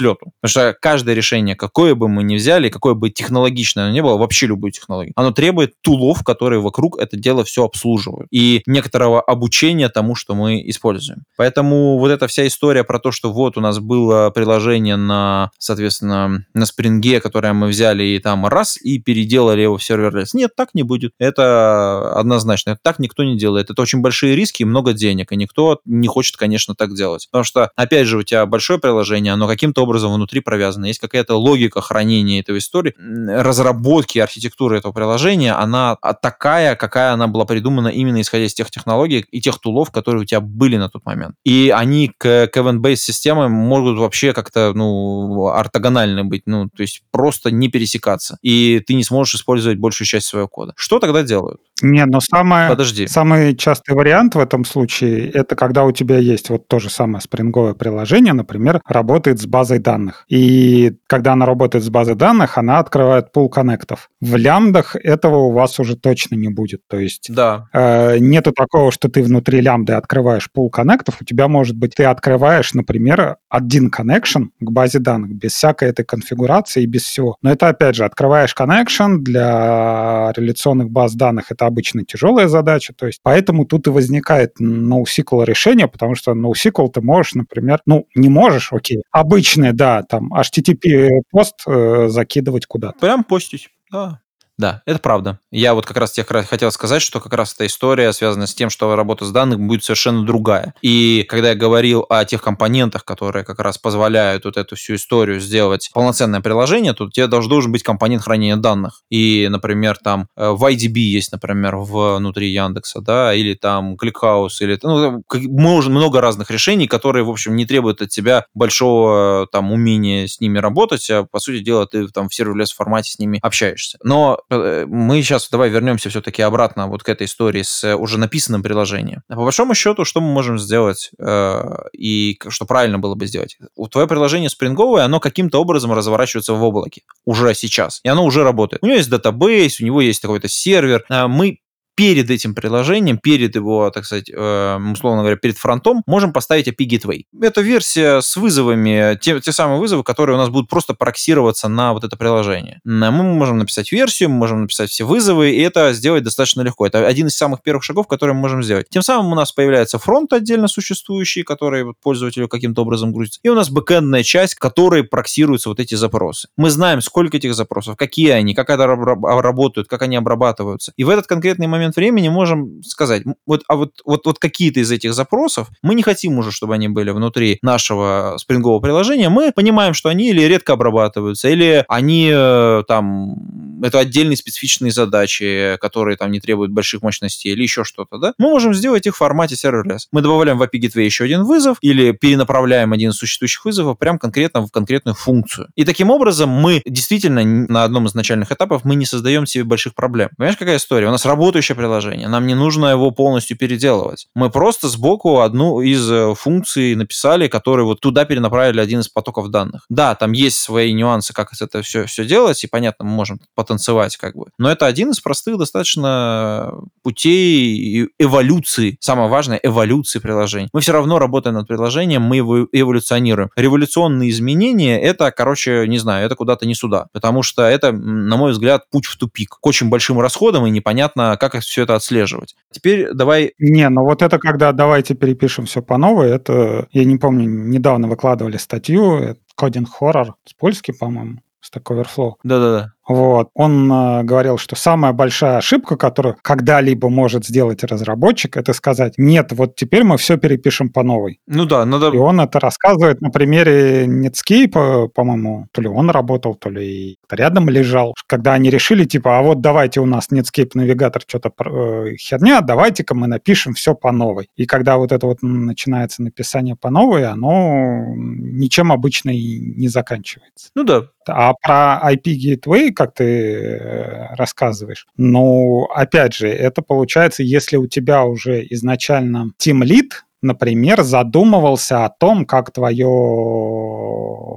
[0.00, 0.32] слету.
[0.40, 4.16] Потому что каждое решение, какое бы мы ни взяли, какое бы технологичное оно ни было,
[4.16, 8.28] вообще любую технологию, оно требует tool ов, которые вокруг это дело все обслуживают.
[8.30, 11.24] И некоторого обучения тому, что мы используем.
[11.36, 16.44] Поэтому вот эта вся история про то, что вот у нас было приложение на, соответственно,
[16.54, 20.34] на спринге, которое мы взяли и там раз, и переделали его в serverless.
[20.34, 21.12] Нет, так не будет.
[21.18, 22.78] Это однозначно.
[22.82, 23.70] Так никто не делает.
[23.70, 25.32] Это очень большие риски и много денег.
[25.32, 27.28] И никто не хочет, конечно, так делать.
[27.30, 30.86] Потому что, опять же, у тебя большое приложение, оно каким-то образом внутри провязано.
[30.86, 37.44] Есть какая-то логика хранения этой истории, разработки архитектуры этого приложения, она такая, какая она была
[37.44, 41.04] придумана именно исходя из тех технологий и тех тулов, которые у тебя были на тот
[41.04, 41.34] момент.
[41.44, 47.02] И они к, к event-based системам могут вообще как-то, ну, ортогонально быть, ну, то есть
[47.10, 48.38] просто не пересекаться.
[48.42, 50.72] И ты не сможешь использовать большую часть своего кода.
[50.76, 51.60] Что тогда делают?
[51.82, 53.06] Не, но самое, Подожди.
[53.06, 57.20] самый частый вариант в этом случае, это когда у тебя есть вот то же самое
[57.20, 60.24] спринговое приложение, например, работает с базой данных.
[60.28, 64.10] И когда она работает с базой данных, она открывает пул коннектов.
[64.20, 66.82] В лямбдах этого у вас уже точно не будет.
[66.88, 67.68] То есть да.
[67.72, 71.16] э, нету такого, что ты внутри лямбды открываешь пул коннектов.
[71.20, 76.04] У тебя может быть, ты открываешь, например, один connection к базе данных без всякой этой
[76.04, 77.36] конфигурации и без всего.
[77.42, 81.50] Но это, опять же, открываешь connection для реляционных баз данных.
[81.50, 82.92] Это обычно тяжелая задача.
[82.92, 88.06] То есть поэтому тут и возникает NoSQL решение, потому что NoSQL ты можешь, например, ну,
[88.14, 92.98] не можешь, окей, обычное да, там HTTP пост э, закидывать куда-то.
[92.98, 94.20] Прям постить, да.
[94.60, 95.38] Да, это правда.
[95.50, 98.68] Я вот как раз тебе хотел сказать, что как раз эта история связана с тем,
[98.68, 100.74] что работа с данными будет совершенно другая.
[100.82, 105.40] И когда я говорил о тех компонентах, которые как раз позволяют вот эту всю историю
[105.40, 109.00] сделать полноценное приложение, то у тебя должен быть компонент хранения данных.
[109.08, 114.78] И, например, там э, в YDB есть, например, внутри Яндекса, да, или там ClickHouse, или
[114.82, 120.38] ну, много разных решений, которые, в общем, не требуют от тебя большого там умения с
[120.38, 123.96] ними работать, а по сути дела ты там в serverless формате с ними общаешься.
[124.04, 128.62] Но мы сейчас давай вернемся все-таки обратно вот к этой истории с э, уже написанным
[128.62, 129.22] приложением.
[129.28, 133.58] А по большому счету, что мы можем сделать э, и что правильно было бы сделать?
[133.90, 138.82] Твое приложение спринговое, оно каким-то образом разворачивается в облаке уже сейчас, и оно уже работает.
[138.82, 141.04] У него есть database, у него есть какой-то сервер.
[141.08, 141.60] Мы
[141.94, 146.86] перед этим приложением, перед его, так сказать, э, условно говоря, перед фронтом, можем поставить API
[146.88, 147.24] Gateway.
[147.40, 151.92] Это версия с вызовами, те, те самые вызовы, которые у нас будут просто проксироваться на
[151.92, 152.80] вот это приложение.
[152.84, 156.86] Мы можем написать версию, мы можем написать все вызовы, и это сделать достаточно легко.
[156.86, 158.86] Это один из самых первых шагов, которые мы можем сделать.
[158.88, 163.54] Тем самым у нас появляется фронт отдельно существующий, который пользователю каким-то образом грузится, и у
[163.54, 166.48] нас бэкэндная часть, которой проксируются вот эти запросы.
[166.56, 170.92] Мы знаем, сколько этих запросов, какие они, как это работают, как они обрабатываются.
[170.96, 174.90] И в этот конкретный момент времени можем сказать, вот, а вот, вот, вот какие-то из
[174.90, 179.94] этих запросов, мы не хотим уже, чтобы они были внутри нашего спрингового приложения, мы понимаем,
[179.94, 186.30] что они или редко обрабатываются, или они э, там, это отдельные специфичные задачи, которые там
[186.30, 188.34] не требуют больших мощностей, или еще что-то, да?
[188.38, 190.06] Мы можем сделать их в формате serverless.
[190.12, 194.18] Мы добавляем в API Gateway еще один вызов, или перенаправляем один из существующих вызовов прям
[194.18, 195.68] конкретно в конкретную функцию.
[195.74, 199.94] И таким образом мы действительно на одном из начальных этапов мы не создаем себе больших
[199.94, 200.30] проблем.
[200.36, 201.08] Понимаешь, какая история?
[201.08, 201.24] У нас
[201.70, 204.26] работающее приложение, нам не нужно его полностью переделывать.
[204.34, 209.48] Мы просто сбоку одну из э, функций написали, которые вот туда перенаправили один из потоков
[209.50, 209.84] данных.
[209.88, 214.16] Да, там есть свои нюансы, как это все, все делать, и понятно, мы можем потанцевать
[214.16, 214.46] как бы.
[214.58, 220.68] Но это один из простых достаточно путей эволюции, самое важное, эволюции приложений.
[220.72, 223.50] Мы все равно работаем над приложением, мы его эволюционируем.
[223.56, 228.52] Революционные изменения, это, короче, не знаю, это куда-то не сюда, потому что это, на мой
[228.52, 229.58] взгляд, путь в тупик.
[229.60, 232.56] К очень большим расходам, и непонятно, как все это отслеживать.
[232.70, 233.54] Теперь давай...
[233.58, 238.08] Не, ну вот это когда давайте перепишем все по новой, это, я не помню, недавно
[238.08, 242.34] выкладывали статью, Coding Horror, с польский, по-моему, Stack Overflow.
[242.42, 242.92] Да-да-да.
[243.10, 243.48] Вот.
[243.54, 249.50] Он э, говорил, что самая большая ошибка, которую когда-либо может сделать разработчик, это сказать, нет,
[249.50, 251.40] вот теперь мы все перепишем по новой.
[251.48, 252.10] Ну да, надо...
[252.10, 257.68] И он это рассказывает на примере Netscape, по-моему, то ли он работал, то ли рядом
[257.68, 262.60] лежал, когда они решили, типа, а вот давайте у нас Netscape навигатор что-то э, херня,
[262.60, 264.50] давайте-ка мы напишем все по новой.
[264.54, 270.70] И когда вот это вот начинается написание по новой, оно ничем обычно и не заканчивается.
[270.76, 271.06] Ну да.
[271.26, 275.06] А про IP Gateway, как ты э, рассказываешь.
[275.16, 280.10] Но, опять же, это получается, если у тебя уже изначально Team Lead,
[280.42, 283.08] например, задумывался о том, как твое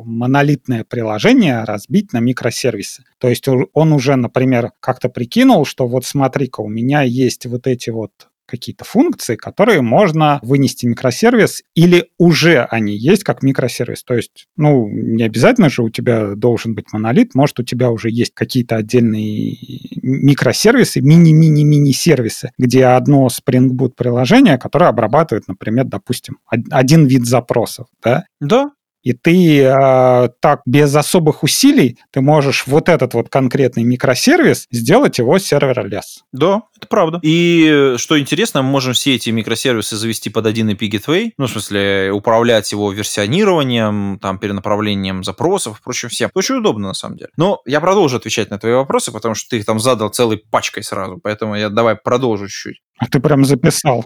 [0.06, 3.06] монолитное приложение разбить на микросервисы.
[3.18, 7.92] То есть он уже, например, как-то прикинул, что вот смотри-ка, у меня есть вот эти
[7.92, 8.12] вот
[8.54, 14.04] какие-то функции, которые можно вынести микросервис, или уже они есть как микросервис.
[14.04, 18.12] То есть, ну, не обязательно же у тебя должен быть монолит, может, у тебя уже
[18.12, 19.58] есть какие-то отдельные
[20.04, 28.26] микросервисы, мини-мини-мини-сервисы, где одно Spring Boot приложение, которое обрабатывает, например, допустим, один вид запросов, да?
[28.40, 28.70] Да,
[29.04, 35.20] и ты э, так без особых усилий ты можешь вот этот вот конкретный микросервис сделать
[35.20, 36.24] его сервер-лес.
[36.32, 37.20] Да, это правда.
[37.22, 41.52] И что интересно, мы можем все эти микросервисы завести под один IP Gateway, ну, в
[41.52, 46.30] смысле, управлять его версионированием, там, перенаправлением запросов, впрочем, всем.
[46.34, 47.32] Очень удобно, на самом деле.
[47.38, 50.84] Но я продолжу отвечать на твои вопросы, потому что ты их там задал целой пачкой
[50.84, 52.82] сразу, поэтому я давай продолжу чуть-чуть.
[53.04, 54.06] А ты прям записал.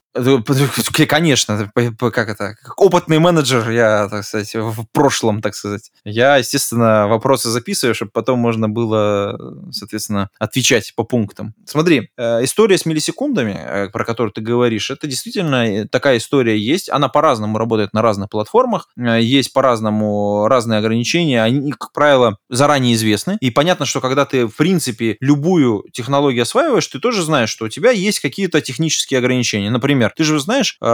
[1.08, 5.92] Конечно, как это, как опытный менеджер, я, так сказать, в прошлом, так сказать.
[6.04, 9.38] Я, естественно, вопросы записываю, чтобы потом можно было,
[9.72, 11.54] соответственно, отвечать по пунктам.
[11.66, 16.58] Смотри, э, история с миллисекундами, э, про которую ты говоришь, это действительно э, такая история
[16.58, 16.90] есть.
[16.90, 23.38] Она по-разному работает на разных платформах, есть по-разному разные ограничения, они, как правило, заранее известны.
[23.42, 27.70] И понятно, что когда ты, в принципе, любую технологию осваиваешь, ты тоже знаешь, что у
[27.70, 29.70] тебя есть какие-то технические технические ограничения.
[29.70, 30.86] Например, ты же знаешь э,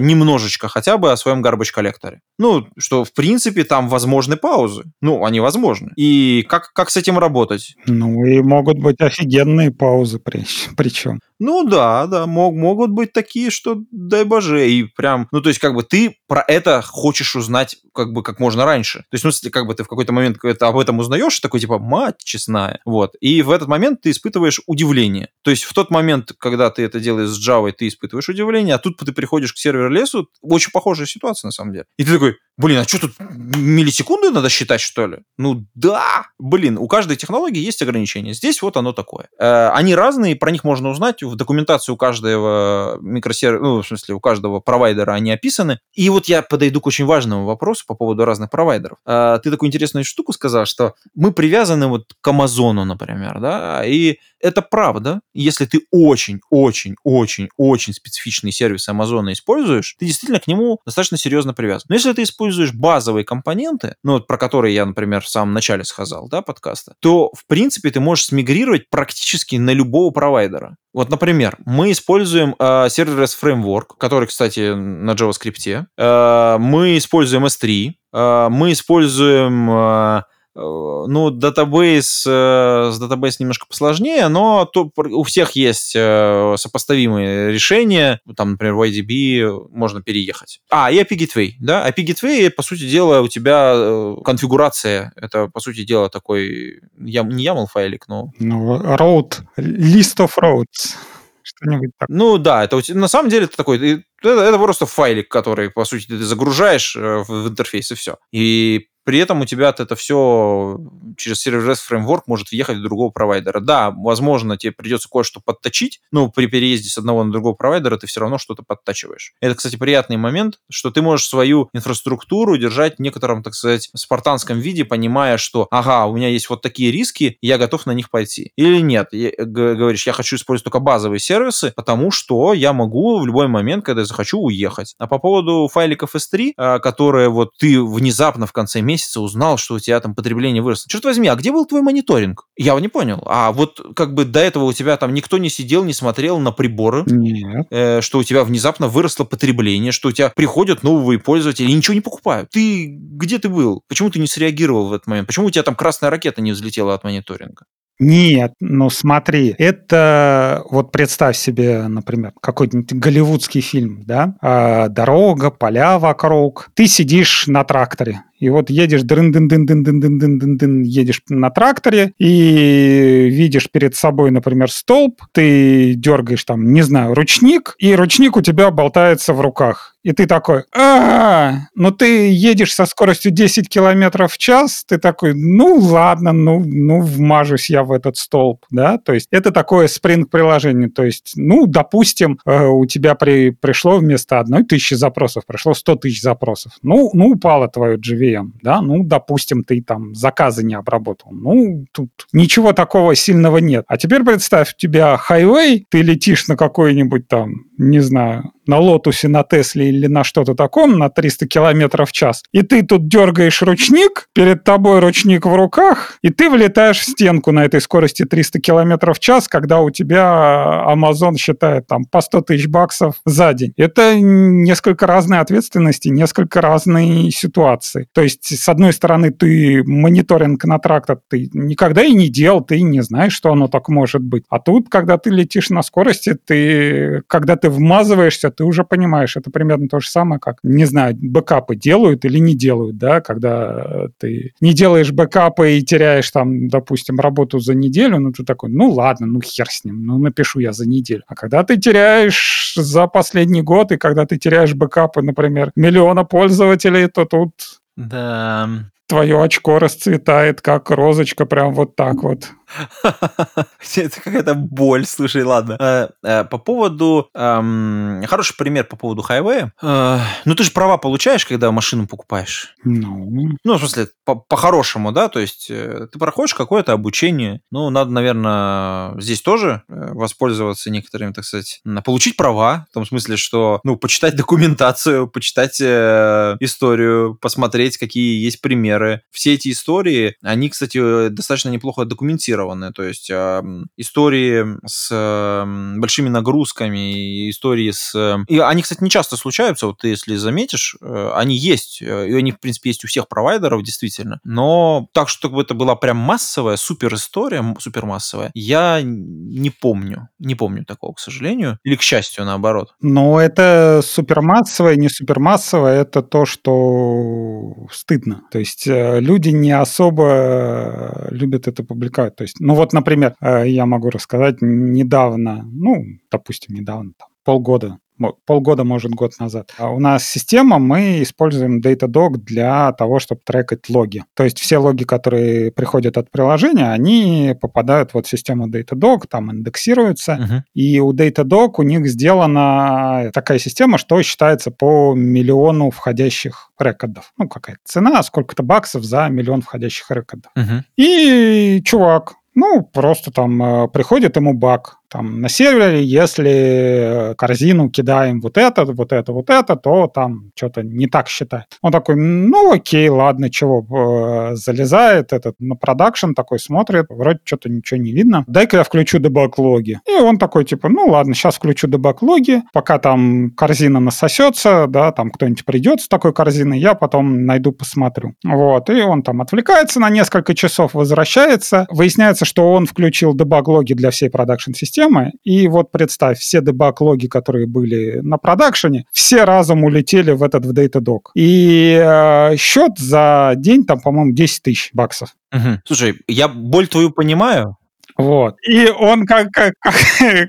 [0.00, 2.20] немножечко хотя бы о своем garbage коллекторе.
[2.38, 4.84] Ну, что, в принципе, там возможны паузы.
[5.00, 5.90] Ну, они возможны.
[5.96, 7.74] И как, как с этим работать?
[7.86, 10.44] Ну, и могут быть офигенные паузы при,
[10.76, 11.20] причем.
[11.38, 15.60] Ну да, да, мог, могут быть такие, что дай боже, и прям, ну то есть
[15.60, 19.00] как бы ты про это хочешь узнать как бы как можно раньше.
[19.00, 21.60] То есть, ну, если как бы ты в какой-то момент это, об этом узнаешь, такой
[21.60, 25.30] типа, мать честная, вот, и в этот момент ты испытываешь удивление.
[25.42, 28.78] То есть в тот момент, когда ты это делаешь с Java, ты испытываешь удивление, а
[28.78, 31.86] тут ты приходишь к серверу лесу, очень похожая ситуация на самом деле.
[31.96, 35.18] И ты такой, блин, а что тут миллисекунды надо считать, что ли?
[35.36, 38.34] Ну да, блин, у каждой технологии есть ограничения.
[38.34, 39.28] Здесь вот оно такое.
[39.40, 44.14] Э, они разные, про них можно узнать в документации у каждого микросервиса, ну, в смысле,
[44.14, 45.78] у каждого провайдера они описаны.
[45.94, 48.98] И вот я подойду к очень важному вопросу по поводу разных провайдеров.
[49.04, 54.18] А, ты такую интересную штуку сказал, что мы привязаны вот к Амазону, например, да, и
[54.40, 55.20] это правда.
[55.34, 61.16] Если ты очень, очень, очень, очень специфичный сервис Амазона используешь, ты действительно к нему достаточно
[61.16, 61.86] серьезно привязан.
[61.88, 65.84] Но если ты используешь базовые компоненты, ну, вот про которые я, например, в самом начале
[65.84, 70.76] сказал, да, подкаста, то, в принципе, ты можешь смигрировать практически на любого провайдера.
[70.98, 75.86] Вот, например, мы используем э, Serverless Framework, который, кстати, на JavaScript.
[75.96, 77.92] Э, мы используем S3.
[78.12, 80.24] Э, мы используем...
[80.58, 87.52] Э, ну, database, э, с database немножко посложнее, но то, у всех есть э, сопоставимые
[87.52, 88.20] решения.
[88.36, 90.60] Там, например, в YDB можно переехать.
[90.70, 91.88] А, и API Gateway, да?
[91.88, 95.12] API Gateway, по сути дела, у тебя конфигурация.
[95.14, 98.32] Это, по сути дела, такой не YAML файлик, но...
[98.40, 100.96] Ну, route, list of routes
[101.42, 102.08] что-нибудь так.
[102.10, 106.06] Ну да, это на самом деле это такой, это, это просто файлик, который, по сути,
[106.06, 108.16] ты загружаешь в интерфейс и все.
[108.32, 110.78] И при этом у тебя это все
[111.16, 113.58] через Serverless Framework может въехать в другого провайдера.
[113.58, 118.06] Да, возможно, тебе придется кое-что подточить, но при переезде с одного на другого провайдера ты
[118.06, 119.32] все равно что-то подтачиваешь.
[119.40, 124.58] Это, кстати, приятный момент, что ты можешь свою инфраструктуру держать в некотором, так сказать, спартанском
[124.60, 128.52] виде, понимая, что, ага, у меня есть вот такие риски, я готов на них пойти.
[128.56, 133.26] Или нет, я, говоришь, я хочу использовать только базовые сервисы, потому что я могу в
[133.26, 134.94] любой момент, когда я захочу, уехать.
[134.98, 139.56] А по поводу файликов S3, а, которые вот ты внезапно в конце месяца месяца узнал,
[139.58, 140.88] что у тебя там потребление выросло.
[140.88, 142.46] Черт возьми, а где был твой мониторинг?
[142.56, 143.22] Я его не понял.
[143.26, 146.50] А вот как бы до этого у тебя там никто не сидел, не смотрел на
[146.50, 147.66] приборы, Нет.
[147.70, 151.94] Э, что у тебя внезапно выросло потребление, что у тебя приходят новые пользователи и ничего
[151.94, 152.50] не покупают.
[152.50, 153.82] Ты где ты был?
[153.88, 155.28] Почему ты не среагировал в этот момент?
[155.28, 157.64] Почему у тебя там красная ракета не взлетела от мониторинга?
[158.00, 165.98] Нет, ну смотри, это вот представь себе, например, какой-нибудь голливудский фильм, да, а, дорога, поля
[165.98, 170.38] вокруг, ты сидишь на тракторе, и вот едешь дрын дын дын дын дын дын дын
[170.38, 176.82] дын дын едешь на тракторе и видишь перед собой, например, столб, ты дергаешь там, не
[176.82, 179.96] знаю, ручник, и ручник у тебя болтается в руках.
[180.04, 185.34] И ты такой, а, ну ты едешь со скоростью 10 километров в час, ты такой,
[185.34, 190.88] ну ладно, ну, ну вмажусь я в этот столб, да, то есть это такое спринг-приложение,
[190.88, 195.96] то есть, ну, допустим, э, у тебя при, пришло вместо одной тысячи запросов, пришло 100
[195.96, 200.74] тысяч запросов, ну, ну упало твое GV JVM, да, ну, допустим, ты там заказы не
[200.74, 201.32] обработал.
[201.32, 203.84] Ну, тут ничего такого сильного нет.
[203.88, 209.28] А теперь представь, у тебя хайвей, ты летишь на какой-нибудь там, не знаю, на Лотусе,
[209.28, 213.62] на Тесле или на что-то таком на 300 километров в час, и ты тут дергаешь
[213.62, 218.60] ручник, перед тобой ручник в руках, и ты влетаешь в стенку на этой скорости 300
[218.60, 223.72] километров в час, когда у тебя Amazon считает там по 100 тысяч баксов за день.
[223.76, 228.08] Это несколько разные ответственности, несколько разные ситуации.
[228.12, 232.80] То есть, с одной стороны, ты мониторинг на трактор ты никогда и не делал, ты
[232.82, 234.44] не знаешь, что оно так может быть.
[234.48, 239.52] А тут, когда ты летишь на скорости, ты, когда ты вмазываешься, ты уже понимаешь, это
[239.52, 244.52] примерно то же самое, как, не знаю, бэкапы делают или не делают, да, когда ты
[244.60, 249.28] не делаешь бэкапы и теряешь там, допустим, работу за неделю, ну ты такой, ну ладно,
[249.28, 251.22] ну хер с ним, ну напишу я за неделю.
[251.28, 257.06] А когда ты теряешь за последний год, и когда ты теряешь бэкапы, например, миллиона пользователей,
[257.06, 257.52] то тут
[257.96, 258.68] да.
[259.06, 262.50] Твое очко расцветает, как розочка, прям вот так вот.
[263.96, 265.76] Это какая-то боль, слушай, ладно.
[265.80, 267.28] Э, э, по поводу...
[267.34, 269.72] Хороший пример по поводу хайвея.
[269.82, 272.74] Э, ну, ты же права получаешь, когда машину покупаешь.
[272.84, 273.56] Ну...
[273.64, 275.28] Ну, в смысле, по-хорошему, да?
[275.28, 277.60] То есть ты проходишь какое-то обучение.
[277.70, 282.86] Ну, надо, наверное, здесь тоже воспользоваться некоторыми, так сказать, получить права.
[282.90, 289.22] В том смысле, что, ну, почитать документацию, почитать историю, посмотреть, какие есть примеры.
[289.30, 293.62] Все эти истории, они, кстати, достаточно неплохо документированы сбалансированные, то есть э,
[293.96, 298.44] истории с э, большими нагрузками, истории с...
[298.48, 302.34] И они, кстати, не часто случаются, вот ты, если заметишь, э, они есть, э, и
[302.34, 306.76] они, в принципе, есть у всех провайдеров, действительно, но так, чтобы это была прям массовая,
[306.76, 312.44] супер история, супер массовая, я не помню, не помню такого, к сожалению, или к счастью,
[312.44, 312.94] наоборот.
[313.00, 318.42] Но это супермассовое, не супермассовое, это то, что стыдно.
[318.50, 322.36] То есть э, люди не особо любят это публиковать.
[322.36, 327.98] То есть, ну вот, например, э, я могу рассказать недавно, ну, допустим, недавно, там, полгода
[328.44, 329.72] полгода, может, год назад.
[329.78, 334.24] А у нас система, мы используем Datadog для того, чтобы трекать логи.
[334.34, 339.52] То есть все логи, которые приходят от приложения, они попадают вот в систему Datadog, там
[339.52, 340.60] индексируются, uh-huh.
[340.74, 347.32] и у Datadog у них сделана такая система, что считается по миллиону входящих рекордов.
[347.38, 350.52] Ну, какая цена, сколько-то баксов за миллион входящих рекордов.
[350.56, 350.82] Uh-huh.
[350.96, 358.40] И чувак ну, просто там э, приходит ему баг, там на сервере, если корзину кидаем
[358.40, 361.66] вот это, вот это, вот это, то там что-то не так считает.
[361.82, 367.68] Он такой, ну окей, ладно, чего, э, залезает этот на продакшн, такой смотрит, вроде что-то
[367.68, 368.44] ничего не видно.
[368.46, 370.00] Дай-ка я включу дебаг-логи.
[370.08, 375.30] И он такой, типа, ну ладно, сейчас включу дебаг-логи, пока там корзина насосется, да, там
[375.30, 378.34] кто-нибудь придет с такой корзиной, я потом найду, посмотрю.
[378.44, 384.10] Вот, и он там отвлекается на несколько часов, возвращается, выясняется, что он включил дебаг-логи для
[384.10, 384.97] всей продакшн-системы,
[385.44, 390.72] и вот представь, все дебаг-логи, которые были на продакшене, все разом улетели в этот в
[390.72, 391.30] Datadog.
[391.34, 395.34] И э, счет за день там, по-моему, 10 тысяч баксов.
[395.52, 395.80] Угу.
[395.84, 397.76] Слушай, я боль твою понимаю,
[398.18, 398.56] вот.
[398.68, 399.72] И он как, как,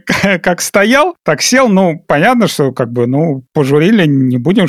[0.06, 4.68] как, как стоял, так сел, ну, понятно, что как бы, ну, пожурили, не будем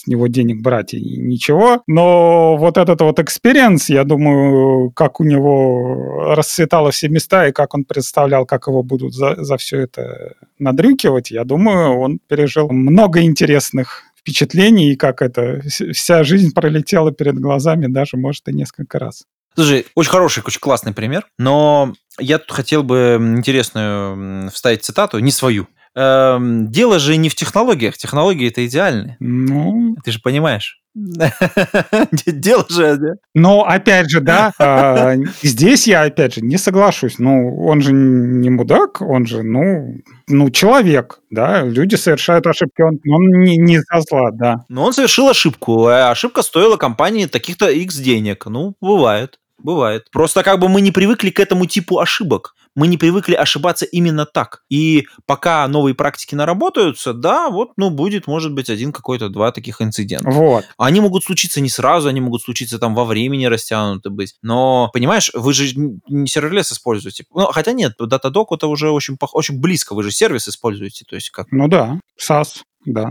[0.00, 1.82] с него денег брать и ничего.
[1.86, 7.74] Но вот этот вот experience, я думаю, как у него расцветало все места и как
[7.74, 13.22] он представлял, как его будут за, за все это надрюкивать, я думаю, он пережил много
[13.22, 19.24] интересных впечатлений, и как это вся жизнь пролетела перед глазами даже, может, и несколько раз.
[19.54, 25.30] Слушай, очень хороший, очень классный пример, но я тут хотел бы интересную вставить цитату, не
[25.30, 25.66] свою.
[25.96, 27.96] Эм, дело же не в технологиях.
[27.96, 29.16] Технологии это идеальны.
[29.20, 29.96] Ну...
[30.04, 30.80] Ты же понимаешь.
[32.26, 33.16] Дело же...
[33.34, 37.18] Но, опять же, да, а, здесь я, опять же, не соглашусь.
[37.18, 39.94] Ну, он же не мудак, он же, ну,
[40.26, 44.64] ну, человек, да, люди совершают ошибки, он, он не, не за зла, да.
[44.68, 48.46] Но он совершил ошибку, а ошибка стоила компании таких-то X денег.
[48.46, 49.38] Ну, бывает.
[49.62, 50.10] Бывает.
[50.10, 52.54] Просто как бы мы не привыкли к этому типу ошибок.
[52.76, 54.62] Мы не привыкли ошибаться именно так.
[54.68, 59.82] И пока новые практики наработаются, да, вот, ну, будет, может быть, один какой-то, два таких
[59.82, 60.30] инцидента.
[60.30, 60.64] Вот.
[60.78, 64.36] Они могут случиться не сразу, они могут случиться там во времени растянуты быть.
[64.42, 67.24] Но, понимаешь, вы же не serverless используете.
[67.34, 71.30] Ну, хотя нет, Datadog это уже очень, очень близко, вы же сервис используете, то есть
[71.30, 71.48] как...
[71.50, 73.10] Ну да, SaaS, да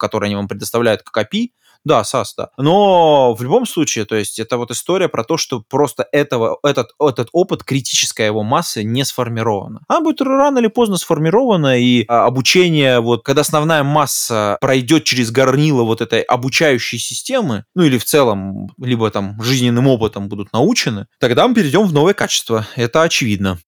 [0.00, 1.50] который они вам предоставляют как API,
[1.84, 2.50] да, SAS, да.
[2.58, 6.90] Но в любом случае, то есть это вот история про то, что просто этого, этот,
[7.00, 9.80] этот опыт, критическая его масса не сформирована.
[9.88, 15.30] Она будет рано или поздно сформирована, и а, обучение, вот когда основная масса пройдет через
[15.30, 21.06] горнило вот этой обучающей системы, ну или в целом, либо там жизненным опытом будут научены,
[21.18, 22.66] тогда мы перейдем в новое качество.
[22.76, 23.58] Это очевидно.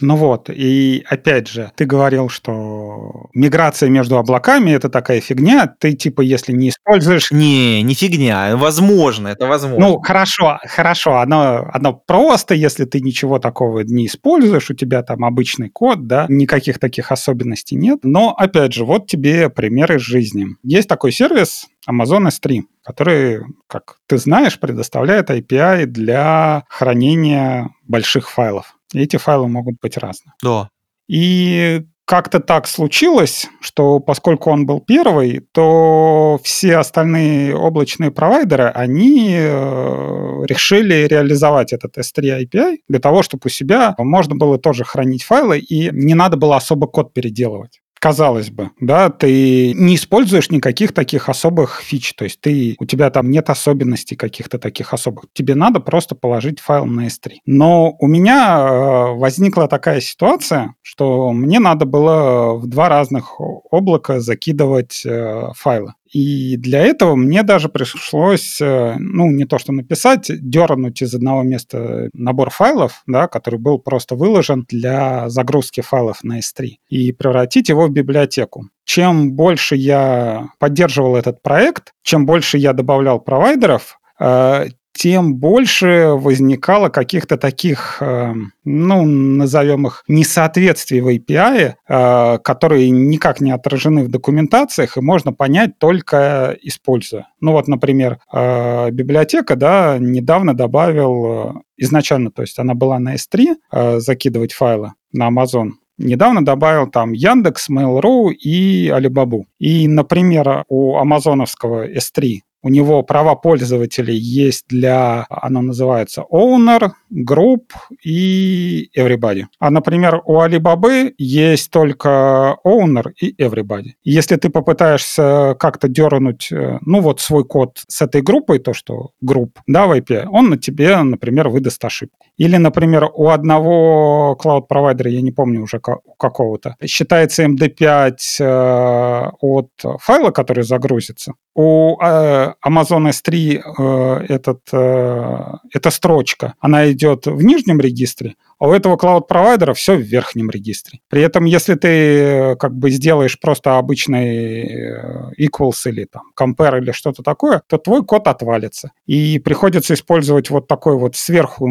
[0.00, 5.66] Ну вот, и опять же, ты говорил, что миграция между облаками это такая фигня.
[5.78, 7.30] Ты типа, если не используешь...
[7.32, 9.86] Не, не фигня, возможно, это возможно.
[9.86, 15.24] Ну, хорошо, хорошо, оно, оно просто, если ты ничего такого не используешь, у тебя там
[15.24, 18.00] обычный код, да, никаких таких особенностей нет.
[18.02, 20.46] Но, опять же, вот тебе примеры из жизни.
[20.62, 28.77] Есть такой сервис, Amazon S3, который, как ты знаешь, предоставляет API для хранения больших файлов.
[28.92, 30.32] И эти файлы могут быть разные.
[30.42, 30.68] Да.
[31.08, 39.34] И как-то так случилось, что поскольку он был первый, то все остальные облачные провайдеры, они
[39.38, 45.22] э, решили реализовать этот S3 API для того, чтобы у себя можно было тоже хранить
[45.22, 50.92] файлы, и не надо было особо код переделывать казалось бы, да, ты не используешь никаких
[50.92, 55.26] таких особых фич, то есть ты, у тебя там нет особенностей каких-то таких особых.
[55.32, 57.38] Тебе надо просто положить файл на S3.
[57.46, 63.40] Но у меня э, возникла такая ситуация, что мне надо было в два разных
[63.70, 65.94] облака закидывать э, файлы.
[66.12, 71.42] И для этого мне даже пришлось, э, ну, не то что написать, дернуть из одного
[71.42, 77.68] места набор файлов, да, который был просто выложен для загрузки файлов на S3, и превратить
[77.68, 78.68] его в библиотеку.
[78.84, 86.88] Чем больше я поддерживал этот проект, чем больше я добавлял провайдеров, э, тем больше возникало
[86.88, 88.34] каких-то таких, э,
[88.64, 95.32] ну, назовем их, несоответствий в API, э, которые никак не отражены в документациях, и можно
[95.32, 97.28] понять только используя.
[97.40, 104.00] Ну вот, например, э, библиотека, да, недавно добавил изначально, то есть она была на S3,
[104.00, 109.44] закидывать файлы на Amazon, недавно добавил там Яндекс, Mail.ru и Alibaba.
[109.60, 117.72] И, например, у амазоновского S3 у него права пользователей есть для, оно называется Owner, Group
[118.04, 119.44] и Everybody.
[119.58, 123.92] А, например, у Alibaba есть только Owner и Everybody.
[124.04, 129.10] Если ты попытаешься как-то дернуть, э, ну вот свой код с этой группой, то, что
[129.20, 132.17] групп, да, в IP, он на тебе, например, выдаст ошибку.
[132.38, 139.70] Или, например, у одного клауд-провайдера, я не помню уже какого-то, считается MD5 э, от
[140.00, 141.32] файла, который загрузится.
[141.56, 148.72] У э, Amazon S3 э, этот, эта строчка, она идет в нижнем регистре, а у
[148.72, 151.00] этого клауд-провайдера все в верхнем регистре.
[151.08, 154.92] При этом, если ты как бы сделаешь просто обычный
[155.38, 158.92] equals или там compare или что-то такое, то твой код отвалится.
[159.06, 161.68] И приходится использовать вот такой вот сверху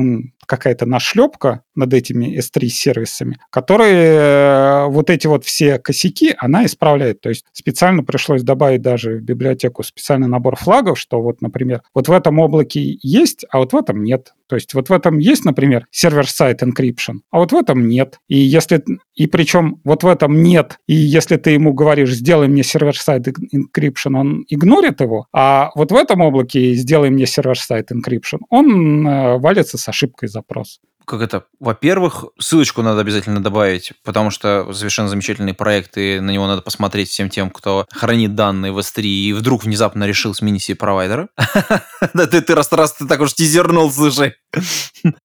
[0.48, 7.22] какая-то нашлепка над этими S3-сервисами, которые э, вот эти вот все косяки, она исправляет.
[7.22, 12.08] То есть специально пришлось добавить даже в библиотеку специальный набор флагов, что вот, например, вот
[12.08, 14.34] в этом облаке есть, а вот в этом нет.
[14.48, 18.20] То есть вот в этом есть, например, сервер-сайт encryption, а вот в этом нет.
[18.28, 18.84] И если
[19.14, 24.16] и причем вот в этом нет, и если ты ему говоришь, сделай мне сервер-сайт encryption,
[24.16, 29.78] он игнорит его, а вот в этом облаке сделай мне сервер-сайт encryption, он э, валится
[29.78, 35.98] с ошибкой запрос как это, во-первых, ссылочку надо обязательно добавить, потому что совершенно замечательный проект,
[35.98, 40.04] и на него надо посмотреть всем тем, кто хранит данные в S3 и вдруг внезапно
[40.04, 41.30] решил сменить себе провайдера.
[42.14, 44.36] Да ты, ты раз, раз ты так уж тизернул, слушай.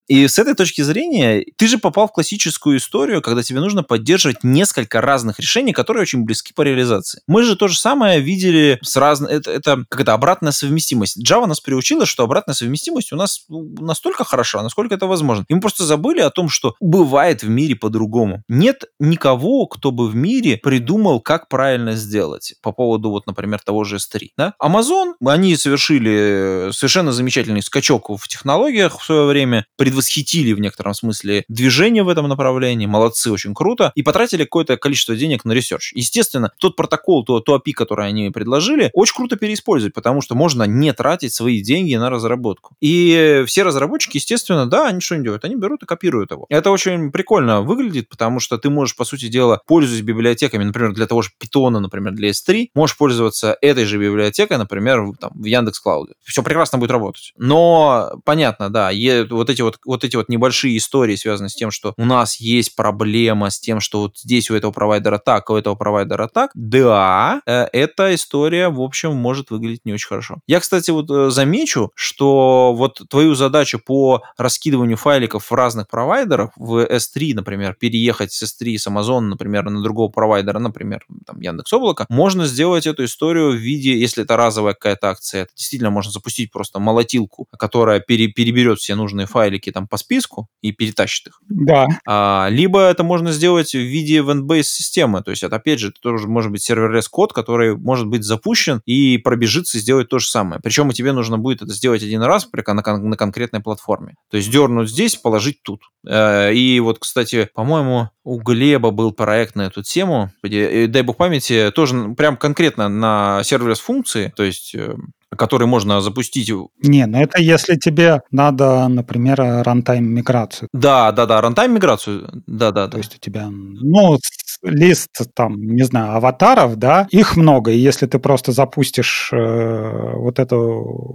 [0.09, 4.43] И с этой точки зрения, ты же попал в классическую историю, когда тебе нужно поддерживать
[4.43, 7.23] несколько разных решений, которые очень близки по реализации.
[7.27, 9.31] Мы же то же самое видели с разных...
[9.31, 11.19] Это, это как это обратная совместимость.
[11.27, 15.45] Java нас приучила, что обратная совместимость у нас ну, настолько хороша, насколько это возможно.
[15.49, 18.43] И мы просто забыли о том, что бывает в мире по-другому.
[18.49, 23.85] Нет никого, кто бы в мире придумал, как правильно сделать по поводу, вот, например, того
[23.85, 24.29] же S3.
[24.37, 24.55] Да?
[24.61, 31.45] Amazon, они совершили совершенно замечательный скачок в технологиях в свое время, предвосхитили в некотором смысле
[31.49, 35.93] движение в этом направлении, молодцы, очень круто, и потратили какое-то количество денег на research.
[35.95, 40.65] Естественно, тот протокол, то, то API, который они предложили, очень круто переиспользовать, потому что можно
[40.65, 42.77] не тратить свои деньги на разработку.
[42.81, 45.45] И все разработчики, естественно, да, они что не делают?
[45.45, 46.47] Они берут и копируют его.
[46.49, 51.07] Это очень прикольно выглядит, потому что ты можешь, по сути дела, пользуясь библиотеками, например, для
[51.07, 55.81] того же Python, например, для S3, можешь пользоваться этой же библиотекой, например, там, в Яндекс
[55.81, 56.15] Клауде.
[56.25, 57.33] Все прекрасно будет работать.
[57.37, 58.91] Но понятно, да,
[59.31, 62.75] вот эти вот, вот эти вот небольшие истории связаны с тем, что у нас есть
[62.77, 67.41] проблема с тем, что вот здесь у этого провайдера так, у этого провайдера так, да,
[67.47, 70.41] э, эта история, в общем, может выглядеть не очень хорошо.
[70.47, 76.51] Я, кстати, вот э, замечу, что вот твою задачу по раскидыванию файликов в разных провайдерах,
[76.57, 81.75] в S3, например, переехать с S3 с Amazon, например, на другого провайдера, например, там, Яндекс
[81.75, 86.11] Облако, можно сделать эту историю в виде, если это разовая какая-то акция, это действительно можно
[86.11, 91.41] запустить просто молотилку, которая пере, переберет все нужные файлики там по списку и перетащит их.
[91.51, 91.87] Да.
[92.07, 96.01] А, либо это можно сделать в виде event-based системы, то есть это опять же это
[96.01, 100.27] тоже может быть serverless код, который может быть запущен и пробежится и сделать то же
[100.27, 100.63] самое.
[100.63, 104.15] Причем тебе нужно будет это сделать один раз на, на конкретной платформе.
[104.31, 105.81] То есть дернуть здесь, положить тут.
[106.07, 111.17] Э, и вот, кстати, по-моему, у Глеба был проект на эту тему, где, дай бог
[111.17, 114.95] памяти, тоже прям конкретно на serverless функции, то есть э,
[115.37, 116.51] который можно запустить.
[116.83, 120.69] Не, ну это если тебе надо, например, runtime миграцию.
[120.73, 122.93] Да, да, да, runtime миграцию, да, да, да.
[122.93, 124.19] То есть у тебя, ну,
[124.63, 130.39] list там, не знаю, аватаров, да, их много, и если ты просто запустишь э, вот
[130.39, 130.57] это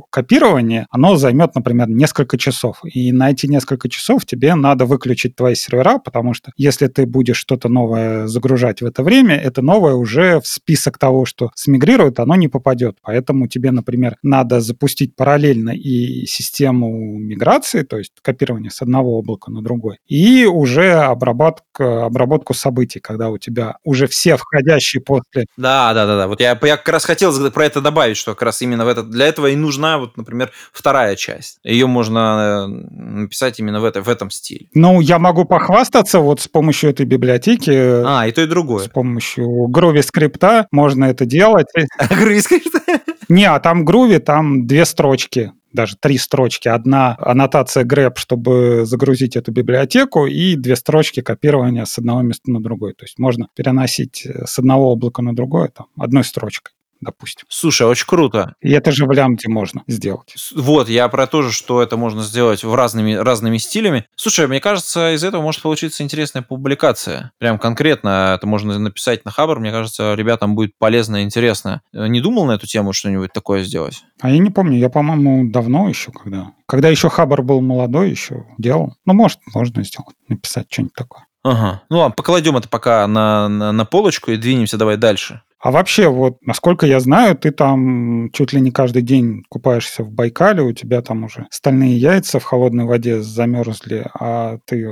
[0.09, 5.55] копирование, оно займет, например, несколько часов, и на эти несколько часов тебе надо выключить твои
[5.55, 10.39] сервера, потому что если ты будешь что-то новое загружать в это время, это новое уже
[10.41, 16.25] в список того, что смигрирует, оно не попадет, поэтому тебе, например, надо запустить параллельно и
[16.25, 22.99] систему миграции, то есть копирование с одного облака на другой, и уже обработка, обработку событий,
[22.99, 25.45] когда у тебя уже все входящие после.
[25.57, 26.27] Да, да, да, да.
[26.27, 29.09] Вот я, я как раз хотел про это добавить, что как раз именно в этот,
[29.09, 31.59] для этого и нужна, вот, например, вторая часть.
[31.63, 34.67] Ее можно э, написать именно в, это, в этом стиле.
[34.73, 37.71] Ну, я могу похвастаться вот с помощью этой библиотеки.
[37.71, 38.85] А, и то, и другое.
[38.85, 41.67] С помощью Groovy скрипта можно это делать.
[41.99, 42.81] Groovy скрипта?
[43.29, 46.67] Не, а там Groovy, там две строчки даже три строчки.
[46.67, 52.61] Одна аннотация grep, чтобы загрузить эту библиотеку, и две строчки копирования с одного места на
[52.61, 52.93] другой.
[52.93, 57.45] То есть можно переносить э, с одного облака на другое там, одной строчкой допустим.
[57.49, 58.55] Слушай, очень круто.
[58.61, 60.35] И это же в лямбде можно сделать.
[60.55, 64.05] Вот, я про то же, что это можно сделать в разными, разными стилями.
[64.15, 67.31] Слушай, мне кажется, из этого может получиться интересная публикация.
[67.37, 69.59] Прям конкретно это можно написать на Хабр.
[69.59, 71.81] Мне кажется, ребятам будет полезно и интересно.
[71.93, 74.03] Не думал на эту тему что-нибудь такое сделать?
[74.21, 74.77] А я не помню.
[74.77, 76.51] Я, по-моему, давно еще, когда...
[76.65, 78.95] Когда еще Хабр был молодой, еще делал.
[79.05, 80.15] Ну, может, можно сделать.
[80.27, 81.26] Написать что-нибудь такое.
[81.51, 81.81] Ага.
[81.89, 85.41] Ну, ладно, покладем это пока на, на, на полочку и двинемся давай дальше.
[85.59, 90.11] А вообще, вот, насколько я знаю, ты там чуть ли не каждый день купаешься в
[90.11, 94.87] Байкале, у тебя там уже стальные яйца в холодной воде замерзли, а ты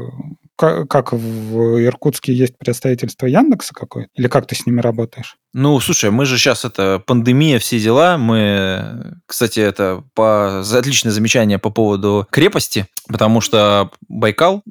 [0.58, 4.08] как в Иркутске есть представительство Яндекса какое?
[4.16, 5.38] Или как ты с ними работаешь?
[5.58, 8.18] Ну, слушай, мы же сейчас это пандемия, все дела.
[8.18, 14.64] Мы, кстати, это по, отличное замечание по поводу крепости, потому что Байкал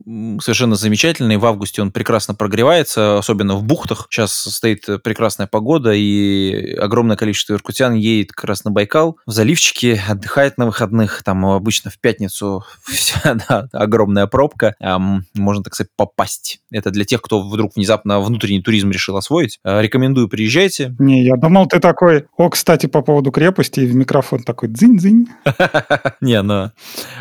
[0.43, 1.39] совершенно замечательный.
[1.39, 4.09] В августе он прекрасно прогревается, особенно в бухтах.
[4.11, 10.05] Сейчас стоит прекрасная погода, и огромное количество иркутян едет как раз на Байкал в заливчике,
[10.07, 11.22] отдыхает на выходных.
[11.24, 14.74] Там обычно в пятницу вся да, огромная пробка.
[15.32, 16.61] Можно, так сказать, попасть.
[16.70, 19.61] Это для тех, кто вдруг внезапно внутренний туризм решил освоить.
[19.64, 20.28] Э, рекомендую,
[20.76, 20.94] приезжайте.
[20.98, 25.26] Не, я думал, ты такой, о, кстати, по поводу крепости, и в микрофон такой дзынь-дзынь.
[26.20, 26.70] Не, ну,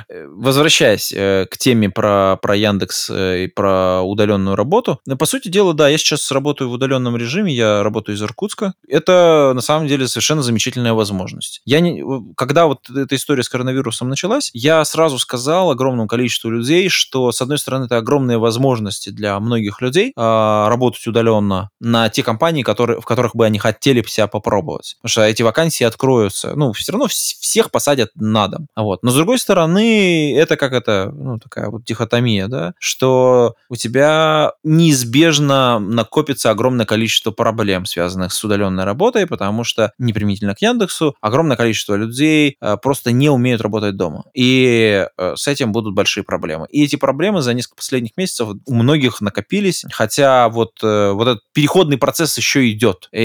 [0.10, 5.74] э, возвращаясь э, к теме про, про Яндекс и про удаленную работу, по сути дела,
[5.74, 8.74] да, я сейчас работаю в удаленном режиме, я работаю из Иркутска.
[8.88, 11.62] Это, на самом деле, совершенно замечательная возможность.
[11.66, 12.04] Я не,
[12.36, 17.42] когда вот эта история с коронавирусом началась, я сразу сказал огромному количеству людей, что, с
[17.42, 23.00] одной стороны, это огромные возможности для многих людей а, работать удаленно на те компании, которые,
[23.00, 24.96] в которых бы они хотели себя попробовать.
[25.02, 26.54] Потому что эти вакансии откроются.
[26.56, 28.68] Ну, все равно всех посадят на дом.
[28.76, 29.04] Вот.
[29.04, 34.54] Но, с другой стороны, это как это, ну, такая вот дихотомия, да, что у тебя
[34.64, 41.58] неизбежно накопится огромное количество проблем, связанных с удаленной работой, потому что, непримительно к Яндексу, огромное
[41.58, 44.26] количество людей э, просто не умеют работать дома.
[44.34, 46.68] И э, с этим будут большие проблемы.
[46.70, 51.44] И эти проблемы за несколько последних месяцев у многих накопились, хотя вот, э, вот этот
[51.54, 53.10] переходный процесс еще идет.
[53.12, 53.23] И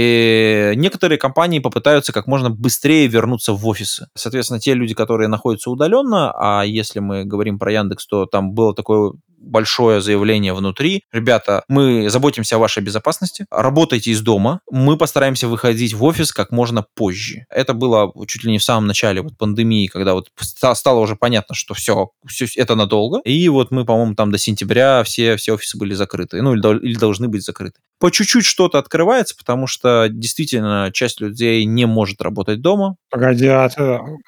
[0.76, 4.08] некоторые компании попытаются как можно быстрее вернуться в офисы.
[4.14, 8.74] Соответственно, те люди, которые находятся удаленно, а если мы говорим про Яндекс, то там было
[8.74, 11.02] такое большое заявление внутри.
[11.12, 16.50] Ребята, мы заботимся о вашей безопасности, работайте из дома, мы постараемся выходить в офис как
[16.50, 17.46] можно позже.
[17.50, 21.54] Это было чуть ли не в самом начале вот пандемии, когда вот стало уже понятно,
[21.54, 23.20] что все, все это надолго.
[23.24, 26.98] И вот мы, по-моему, там до сентября все, все офисы были закрыты, ну или, или
[26.98, 27.80] должны быть закрыты.
[28.00, 32.96] По чуть-чуть что-то открывается, потому что действительно часть людей не может работать дома.
[33.10, 33.82] Погоди, а, ты,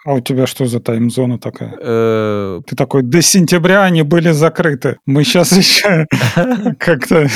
[0.05, 1.79] а у тебя что за таймзона такая?
[1.81, 4.99] Э, ты такой, до сентября они были закрыты.
[5.07, 6.07] Мы сейчас еще
[6.79, 7.29] как-то...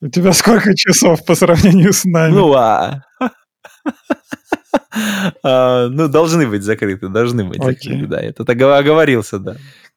[0.00, 2.32] У тебя сколько часов по сравнению с нами?
[2.32, 3.02] Ну, а...
[5.42, 7.72] а ну, должны быть закрыты, должны быть okay.
[7.72, 8.20] закрыты, да.
[8.20, 9.56] Это так оговорился, да.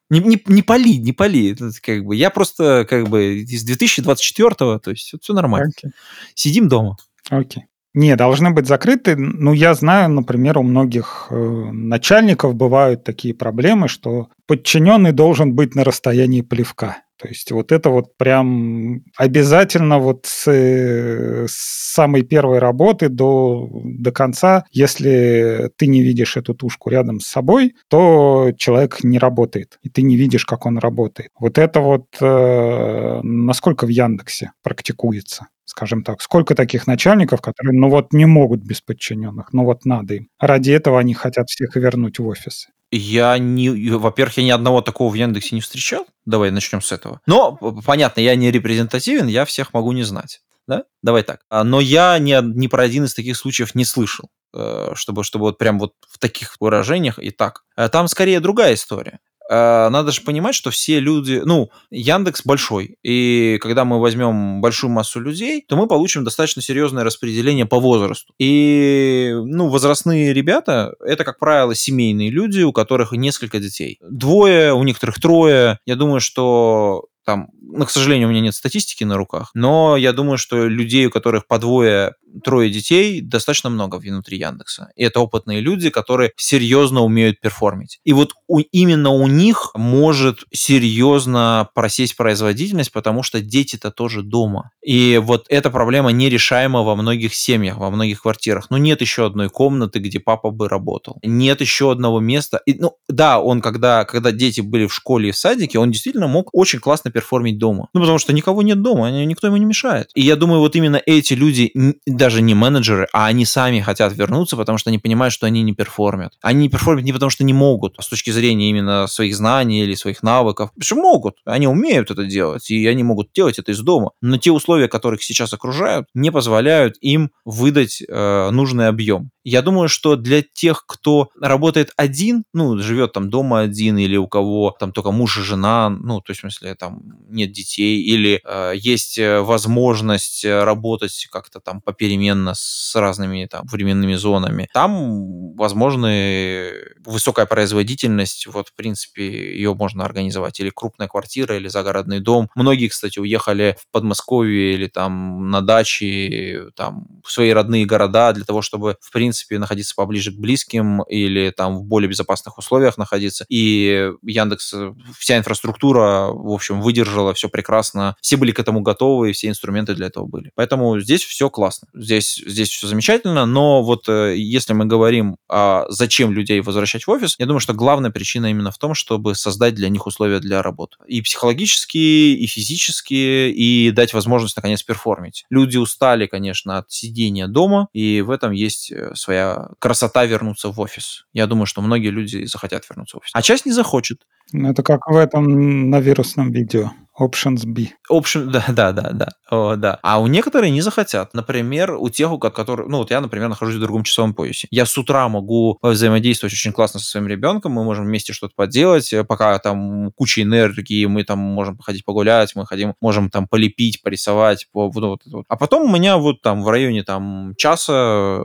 [0.10, 1.56] Не, не, не пали, не пали.
[1.82, 5.70] Как бы, я просто как бы из 2024-го, то есть все нормально.
[5.70, 5.90] Okay.
[6.34, 6.98] Сидим дома.
[7.30, 7.64] Окей.
[7.64, 7.69] Okay.
[7.94, 9.16] Не, должны быть закрыты.
[9.16, 15.74] Ну, я знаю, например, у многих э, начальников бывают такие проблемы, что подчиненный должен быть
[15.74, 16.98] на расстоянии плевка.
[17.20, 24.12] То есть вот это вот прям обязательно вот с, с самой первой работы до, до
[24.14, 29.90] конца, если ты не видишь эту тушку рядом с собой, то человек не работает, и
[29.90, 31.32] ты не видишь, как он работает.
[31.38, 35.48] Вот это вот э, насколько в Яндексе практикуется?
[35.66, 36.20] скажем так.
[36.22, 40.30] Сколько таких начальников, которые, ну вот, не могут без подчиненных, ну вот надо им.
[40.40, 42.70] Ради этого они хотят всех вернуть в офисы.
[42.92, 46.08] Я не, во-первых, я ни одного такого в Яндексе не встречал.
[46.26, 47.22] Давай начнем с этого.
[47.28, 50.42] Но, понятно, я не репрезентативен, я всех могу не знать.
[50.68, 50.84] Да?
[51.02, 51.42] Давай так.
[51.50, 55.46] А, но я ни, ни про один из таких случаев не слышал э, чтобы, чтобы
[55.46, 57.64] вот прям вот в таких выражениях и так.
[57.76, 59.20] Э, там скорее другая история.
[59.50, 64.92] Э, надо же понимать, что все люди, ну, Яндекс большой, и когда мы возьмем большую
[64.92, 68.34] массу людей, то мы получим достаточно серьезное распределение по возрасту.
[68.38, 73.98] И, ну, возрастные ребята, это, как правило, семейные люди, у которых несколько детей.
[74.08, 75.80] Двое, у некоторых трое.
[75.86, 80.14] Я думаю, что там, ну, к сожалению, у меня нет статистики на руках, но я
[80.14, 84.92] думаю, что людей, у которых по двое трое детей, достаточно много внутри Яндекса.
[84.96, 88.00] И это опытные люди, которые серьезно умеют перформить.
[88.04, 94.72] И вот у, именно у них может серьезно просесть производительность, потому что дети-то тоже дома.
[94.84, 98.70] И вот эта проблема нерешаема во многих семьях, во многих квартирах.
[98.70, 101.18] Ну, нет еще одной комнаты, где папа бы работал.
[101.24, 102.62] Нет еще одного места.
[102.66, 106.28] И, ну, да, он, когда, когда дети были в школе и в садике, он действительно
[106.28, 107.90] мог очень классно перформить дома.
[107.94, 110.10] Ну, потому что никого нет дома, никто ему не мешает.
[110.16, 111.72] И я думаю, вот именно эти люди
[112.06, 115.74] даже не менеджеры, а они сами хотят вернуться, потому что они понимают, что они не
[115.74, 116.34] перформят.
[116.42, 119.84] Они не перформят не потому, что не могут, а с точки зрения именно своих знаний
[119.84, 120.72] или своих навыков.
[120.80, 124.12] Что могут, они умеют это делать, и они могут делать это из дома.
[124.22, 129.32] Но те условия, которые их сейчас окружают, не позволяют им выдать э, нужный объем.
[129.44, 134.28] Я думаю, что для тех, кто работает один, ну, живет там дома один, или у
[134.28, 138.02] кого там только муж и жена, ну, то есть, в смысле, там нет нет детей,
[138.02, 144.70] или э, есть э, возможность э, работать как-то там попеременно с разными там временными зонами,
[144.74, 146.72] там возможны
[147.06, 149.24] высокая производительность, вот, в принципе,
[149.56, 152.50] ее можно организовать, или крупная квартира, или загородный дом.
[152.56, 158.46] Многие, кстати, уехали в Подмосковье или там на даче, там, в свои родные города для
[158.46, 163.46] того, чтобы, в принципе, находиться поближе к близким или там в более безопасных условиях находиться.
[163.50, 164.74] И Яндекс,
[165.18, 168.16] вся инфраструктура, в общем, выдержала все прекрасно.
[168.22, 170.52] Все были к этому готовы, и все инструменты для этого были.
[170.56, 171.88] Поэтому здесь все классно.
[171.94, 177.12] Здесь, здесь все замечательно, но вот э, если мы говорим, а зачем людей возвращать в
[177.12, 180.62] офис, я думаю, что главная причина именно в том, чтобы создать для них условия для
[180.62, 180.98] работы.
[181.08, 185.46] И психологические, и физические, и дать возможность, наконец, перформить.
[185.50, 190.80] Люди устали, конечно, от сидения дома, и в этом есть э, своя красота вернуться в
[190.82, 191.26] офис.
[191.32, 193.32] Я думаю, что многие люди захотят вернуться в офис.
[193.34, 194.24] А часть не захочет.
[194.52, 196.92] Ну, это как в этом на вирусном видео.
[197.20, 197.90] Options B.
[198.10, 199.28] Option, да, да, да, да.
[199.50, 200.00] О, да.
[200.04, 201.34] А у некоторых не захотят.
[201.34, 204.68] Например, у тех, у которых, ну вот я, например, нахожусь в другом часовом поясе.
[204.72, 209.12] Я с утра могу взаимодействовать очень классно со своим ребенком, мы можем вместе что-то поделать,
[209.12, 214.02] э, пока там куча энергии, мы там можем походить погулять, мы ходим, можем там полепить,
[214.02, 215.46] порисовать, по, вот, вот.
[215.48, 218.44] А потом у меня вот там в районе там часа,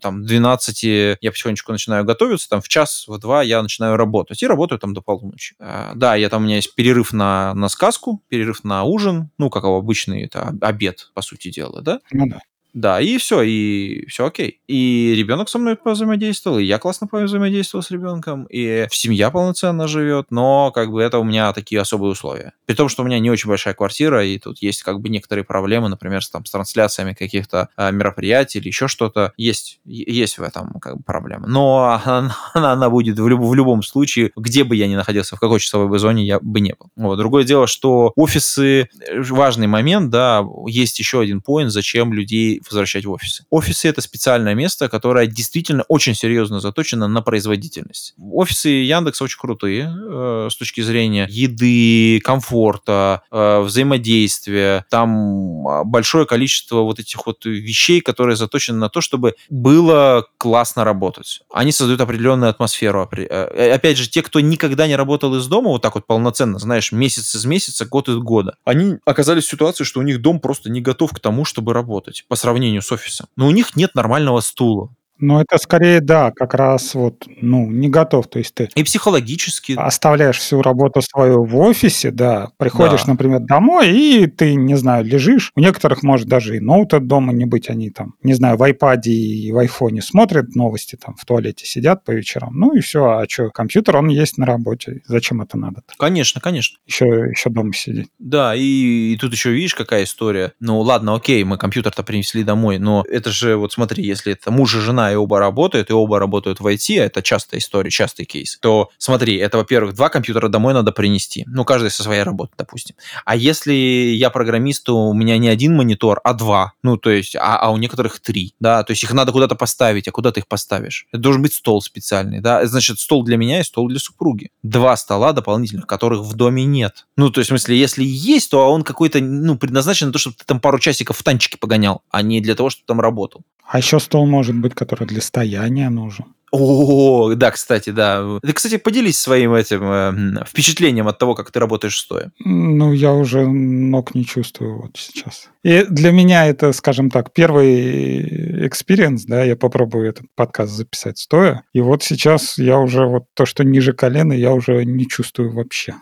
[0.00, 0.82] там 12
[1.20, 4.94] я потихонечку начинаю готовиться, там в час, в два я начинаю работать и работаю там
[4.94, 5.54] до полуночи.
[5.60, 9.50] Э, да, я там, у меня есть перерыв на, на сказку, перерыв на ужин, ну,
[9.50, 12.00] как обычный, это обед, по сути дела, да?
[12.12, 12.40] Ну да.
[12.76, 14.60] Да, и все, и все окей.
[14.66, 20.26] И ребенок со мной взаимодействовал, и я классно взаимодействовал с ребенком, и семья полноценно живет,
[20.28, 22.52] но как бы это у меня такие особые условия.
[22.66, 25.42] При том, что у меня не очень большая квартира, и тут есть как бы некоторые
[25.42, 29.32] проблемы, например, с, там, с трансляциями каких-то а, мероприятий или еще что-то.
[29.38, 31.46] Есть, есть в этом как бы проблема.
[31.46, 35.40] Но она, она будет в, люб, в любом случае, где бы я ни находился, в
[35.40, 36.90] какой часовой бы зоне я бы не был.
[36.94, 37.16] Вот.
[37.16, 43.10] Другое дело, что офисы, важный момент, да, есть еще один поинт, зачем людей возвращать в
[43.10, 43.44] офисы.
[43.50, 48.14] Офисы— это специальное место, которое действительно очень серьезно заточено на производительность.
[48.18, 54.84] Офисы Яндекса очень крутые э, с точки зрения еды, комфорта, э, взаимодействия.
[54.90, 60.84] Там а, большое количество вот этих вот вещей, которые заточены на то, чтобы было классно
[60.84, 61.40] работать.
[61.52, 63.08] Они создают определенную атмосферу.
[63.12, 66.92] Э, опять же, те, кто никогда не работал из дома вот так вот полноценно, знаешь,
[66.92, 70.70] месяц из месяца, год из года, они оказались в ситуации, что у них дом просто
[70.70, 73.28] не готов к тому, чтобы работать по сравнению сравнению с офисом.
[73.36, 74.94] Но у них нет нормального стула.
[75.18, 78.28] Ну, это скорее, да, как раз вот, ну, не готов.
[78.28, 79.74] То есть ты И психологически.
[79.76, 83.12] оставляешь всю работу свою в офисе, да, приходишь, Да.
[83.12, 85.52] например, домой, и ты, не знаю, лежишь.
[85.56, 89.10] У некоторых, может, даже и ноута дома не быть, они там, не знаю, в айпаде
[89.12, 92.52] и в айфоне смотрят новости, там, в туалете сидят по вечерам.
[92.54, 95.02] Ну и все, а что, компьютер, он есть на работе.
[95.06, 95.82] Зачем это надо?
[95.98, 96.78] Конечно, конечно.
[96.86, 98.08] Еще, еще дома сидеть.
[98.18, 100.52] Да, и, и тут еще видишь, какая история.
[100.60, 104.74] Ну, ладно, окей, мы компьютер-то принесли домой, но это же, вот смотри, если это муж
[104.76, 108.24] и жена, и оба работают, и оба работают в IT, а это частая история, частый
[108.24, 111.44] кейс, то смотри, это, во-первых, два компьютера домой надо принести.
[111.46, 112.96] Ну, каждый со своей работы, допустим.
[113.24, 116.72] А если я программист, то у меня не один монитор, а два.
[116.82, 120.08] Ну, то есть, а, а у некоторых три, да, то есть их надо куда-то поставить,
[120.08, 121.06] а куда ты их поставишь?
[121.12, 124.50] Это должен быть стол специальный, да, значит, стол для меня и стол для супруги.
[124.62, 127.06] Два стола дополнительных, которых в доме нет.
[127.16, 130.36] Ну, то есть, в смысле, если есть, то он какой-то, ну, предназначен на то, чтобы
[130.36, 133.42] ты там пару часиков в танчике погонял, а не для того, чтобы там работал.
[133.66, 136.26] А еще стол может быть, который для стояния нужен.
[136.58, 138.38] О, да, кстати, да.
[138.42, 142.32] Ты, кстати, поделись своим этим э, впечатлением от того, как ты работаешь стоя.
[142.38, 145.48] Ну, я уже ног не чувствую вот сейчас.
[145.62, 151.62] И для меня это, скажем так, первый experience, да, я попробую этот подкаст записать стоя.
[151.72, 155.94] И вот сейчас я уже вот то, что ниже колена, я уже не чувствую вообще.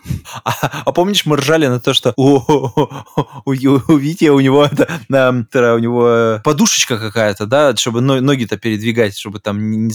[0.44, 2.40] А, а помнишь, мы ржали на то, что у,
[3.44, 9.40] у, у Вити у него это, у него подушечка какая-то, да, чтобы ноги-то передвигать, чтобы
[9.40, 9.94] там не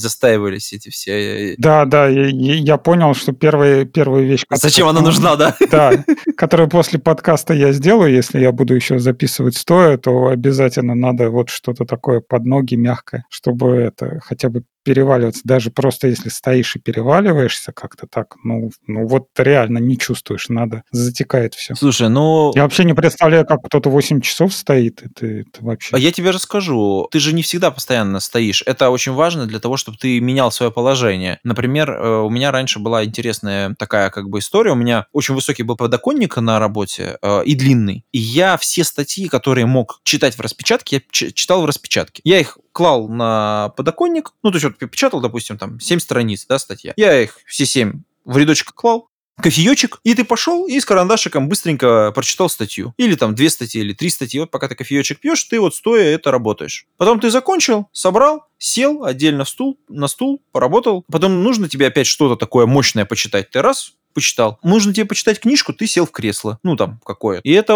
[0.50, 1.54] застаивались эти все.
[1.58, 4.44] Да, да, я, я понял, что первая, первая вещь...
[4.50, 5.56] Зачем она нужна, да?
[5.70, 5.92] Да,
[6.36, 11.48] которую после подкаста я сделаю, если я буду еще записывать стоя, то обязательно надо вот
[11.48, 16.78] что-то такое под ноги мягкое, чтобы это хотя бы переваливаться, даже просто если стоишь и
[16.78, 21.74] переваливаешься как-то так, ну, ну вот реально не чувствуешь, надо, затекает все.
[21.74, 22.52] Слушай, ну...
[22.54, 25.94] Я вообще не представляю, как кто-то 8 часов стоит, это, это вообще...
[25.94, 29.76] А я тебе расскажу, ты же не всегда постоянно стоишь, это очень важно для того,
[29.76, 31.38] чтобы ты менял свое положение.
[31.44, 35.62] Например, э, у меня раньше была интересная такая как бы история, у меня очень высокий
[35.62, 40.40] был подоконник на работе э, и длинный, и я все статьи, которые мог читать в
[40.40, 42.20] распечатке, я читал в распечатке.
[42.24, 46.58] Я их клал на подоконник, ну, то есть вот печатал, допустим, там 7 страниц, да,
[46.58, 46.92] статья.
[46.96, 49.10] Я их все 7 в рядочек клал,
[49.40, 52.94] кофеечек, и ты пошел и с карандашиком быстренько прочитал статью.
[52.96, 54.38] Или там две статьи, или три статьи.
[54.38, 56.86] Вот пока ты кофеечек пьешь, ты вот стоя это работаешь.
[56.96, 61.04] Потом ты закончил, собрал, сел отдельно в стул, на стул, поработал.
[61.10, 63.50] Потом нужно тебе опять что-то такое мощное почитать.
[63.50, 64.58] Ты раз, почитал.
[64.62, 66.58] Нужно тебе почитать книжку, ты сел в кресло.
[66.62, 67.40] Ну, там, какое.
[67.42, 67.72] И эта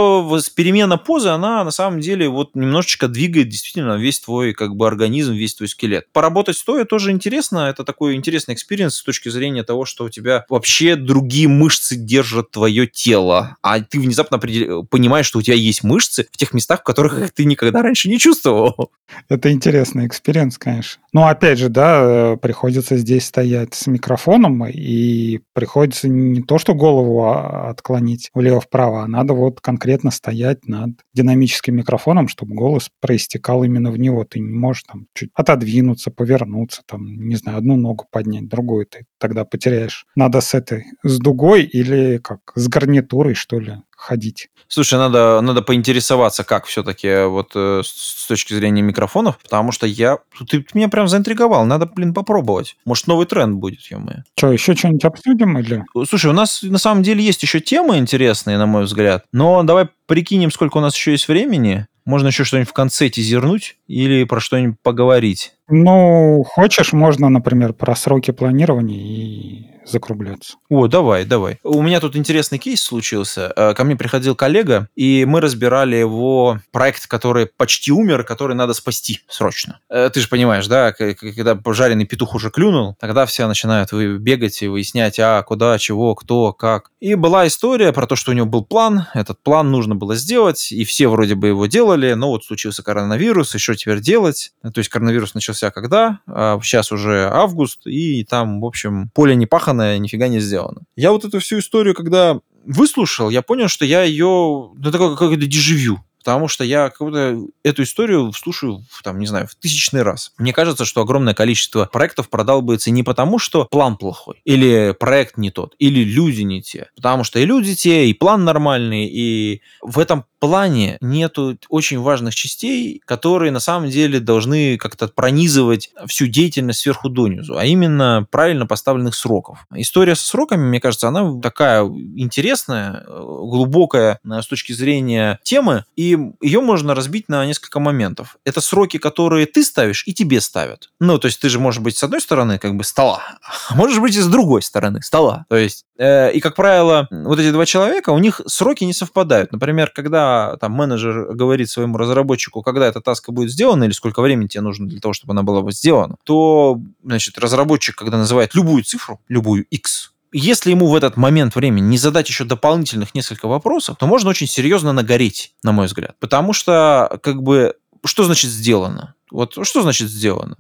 [0.55, 5.32] перемена позы, она на самом деле вот немножечко двигает действительно весь твой как бы организм,
[5.32, 6.07] весь твой скелет.
[6.12, 7.68] Поработать стоя тоже интересно.
[7.68, 12.51] Это такой интересный experience с точки зрения того, что у тебя вообще другие мышцы держат
[12.51, 13.57] твое тело.
[13.62, 17.45] А ты внезапно понимаешь, что у тебя есть мышцы в тех местах, в которых ты
[17.45, 18.91] никогда раньше не чувствовал.
[19.28, 21.01] Это интересный experience, конечно.
[21.12, 26.75] Но опять же, да, э, приходится здесь стоять с микрофоном, и приходится не то, что
[26.75, 33.64] голову а, отклонить влево-вправо, а надо вот конкретно стоять над динамическим микрофоном, чтобы голос проистекал
[33.64, 34.25] именно в него.
[34.25, 39.07] Ты не можешь там чуть отодвинуться, повернуться, там, не знаю, одну ногу поднять, другую ты
[39.18, 40.07] тогда потеряешь.
[40.16, 44.49] Надо с этой, с дугой или как, с гарнитурой, что ли, ходить.
[44.68, 50.18] Слушай, надо, надо поинтересоваться, как все-таки вот э, с точки зрения микрофонов, потому что я...
[50.38, 52.76] Ты, ты меня прям заинтриговал, надо, блин, попробовать.
[52.84, 54.00] Может, новый тренд будет, ё
[54.37, 55.84] Что, еще что-нибудь обсудим или...
[56.08, 59.88] Слушай, у нас на самом деле есть еще темы интересные, на мой взгляд, но давай
[60.07, 61.87] прикинем, сколько у нас еще есть времени.
[62.04, 65.53] Можно еще что-нибудь в конце тизернуть или про что-нибудь поговорить.
[65.68, 70.55] Ну, хочешь, можно, например, про сроки планирования и закругляться.
[70.69, 71.59] О, давай, давай.
[71.63, 73.53] У меня тут интересный кейс случился.
[73.57, 78.75] Э, ко мне приходил коллега, и мы разбирали его проект, который почти умер, который надо
[78.75, 79.81] спасти срочно.
[79.89, 84.69] Э, ты же понимаешь, да, когда пожаренный петух уже клюнул, тогда все начинают бегать и
[84.69, 86.91] выяснять, а, куда, чего, кто, как.
[87.01, 90.73] И была история про то, что у него был план, этот план нужно было сделать,
[90.73, 94.53] и все вроде бы его делали, но вот случился коронавирус, еще теперь делать.
[94.63, 96.21] То есть коронавирус начался когда?
[96.27, 100.83] А сейчас уже август, и там, в общем, поле не паханое, нифига не сделано.
[100.96, 104.71] Я вот эту всю историю, когда выслушал, я понял, что я ее...
[104.75, 109.55] Ну, такое какое-то дежавю потому что я как-то эту историю слушаю, там, не знаю, в
[109.55, 110.33] тысячный раз.
[110.38, 115.51] Мне кажется, что огромное количество проектов продалбывается не потому, что план плохой, или проект не
[115.51, 116.88] тот, или люди не те.
[116.96, 122.34] Потому что и люди те, и план нормальный, и в этом плане нету очень важных
[122.34, 128.67] частей, которые на самом деле должны как-то пронизывать всю деятельность сверху донизу, а именно правильно
[128.67, 129.67] поставленных сроков.
[129.75, 136.13] История со сроками, мне кажется, она такая интересная, глубокая э, с точки зрения темы, и
[136.41, 138.36] ее можно разбить на несколько моментов.
[138.45, 140.91] Это сроки, которые ты ставишь и тебе ставят.
[141.00, 143.22] Ну, то есть ты же можешь быть с одной стороны как бы стола,
[143.68, 145.46] а можешь быть и с другой стороны стола.
[145.49, 149.53] То есть, э, и, как правило, вот эти два человека, у них сроки не совпадают.
[149.53, 154.49] Например, когда там менеджер говорит своему разработчику, когда эта таска будет сделана или сколько времени
[154.49, 159.20] тебе нужно для того, чтобы она была сделана, то, значит, разработчик, когда называет любую цифру,
[159.28, 164.07] любую x, если ему в этот момент времени не задать еще дополнительных несколько вопросов, то
[164.07, 166.17] можно очень серьезно нагореть, на мой взгляд.
[166.19, 169.15] Потому что, как бы, что значит сделано?
[169.31, 170.57] Вот что значит сделано?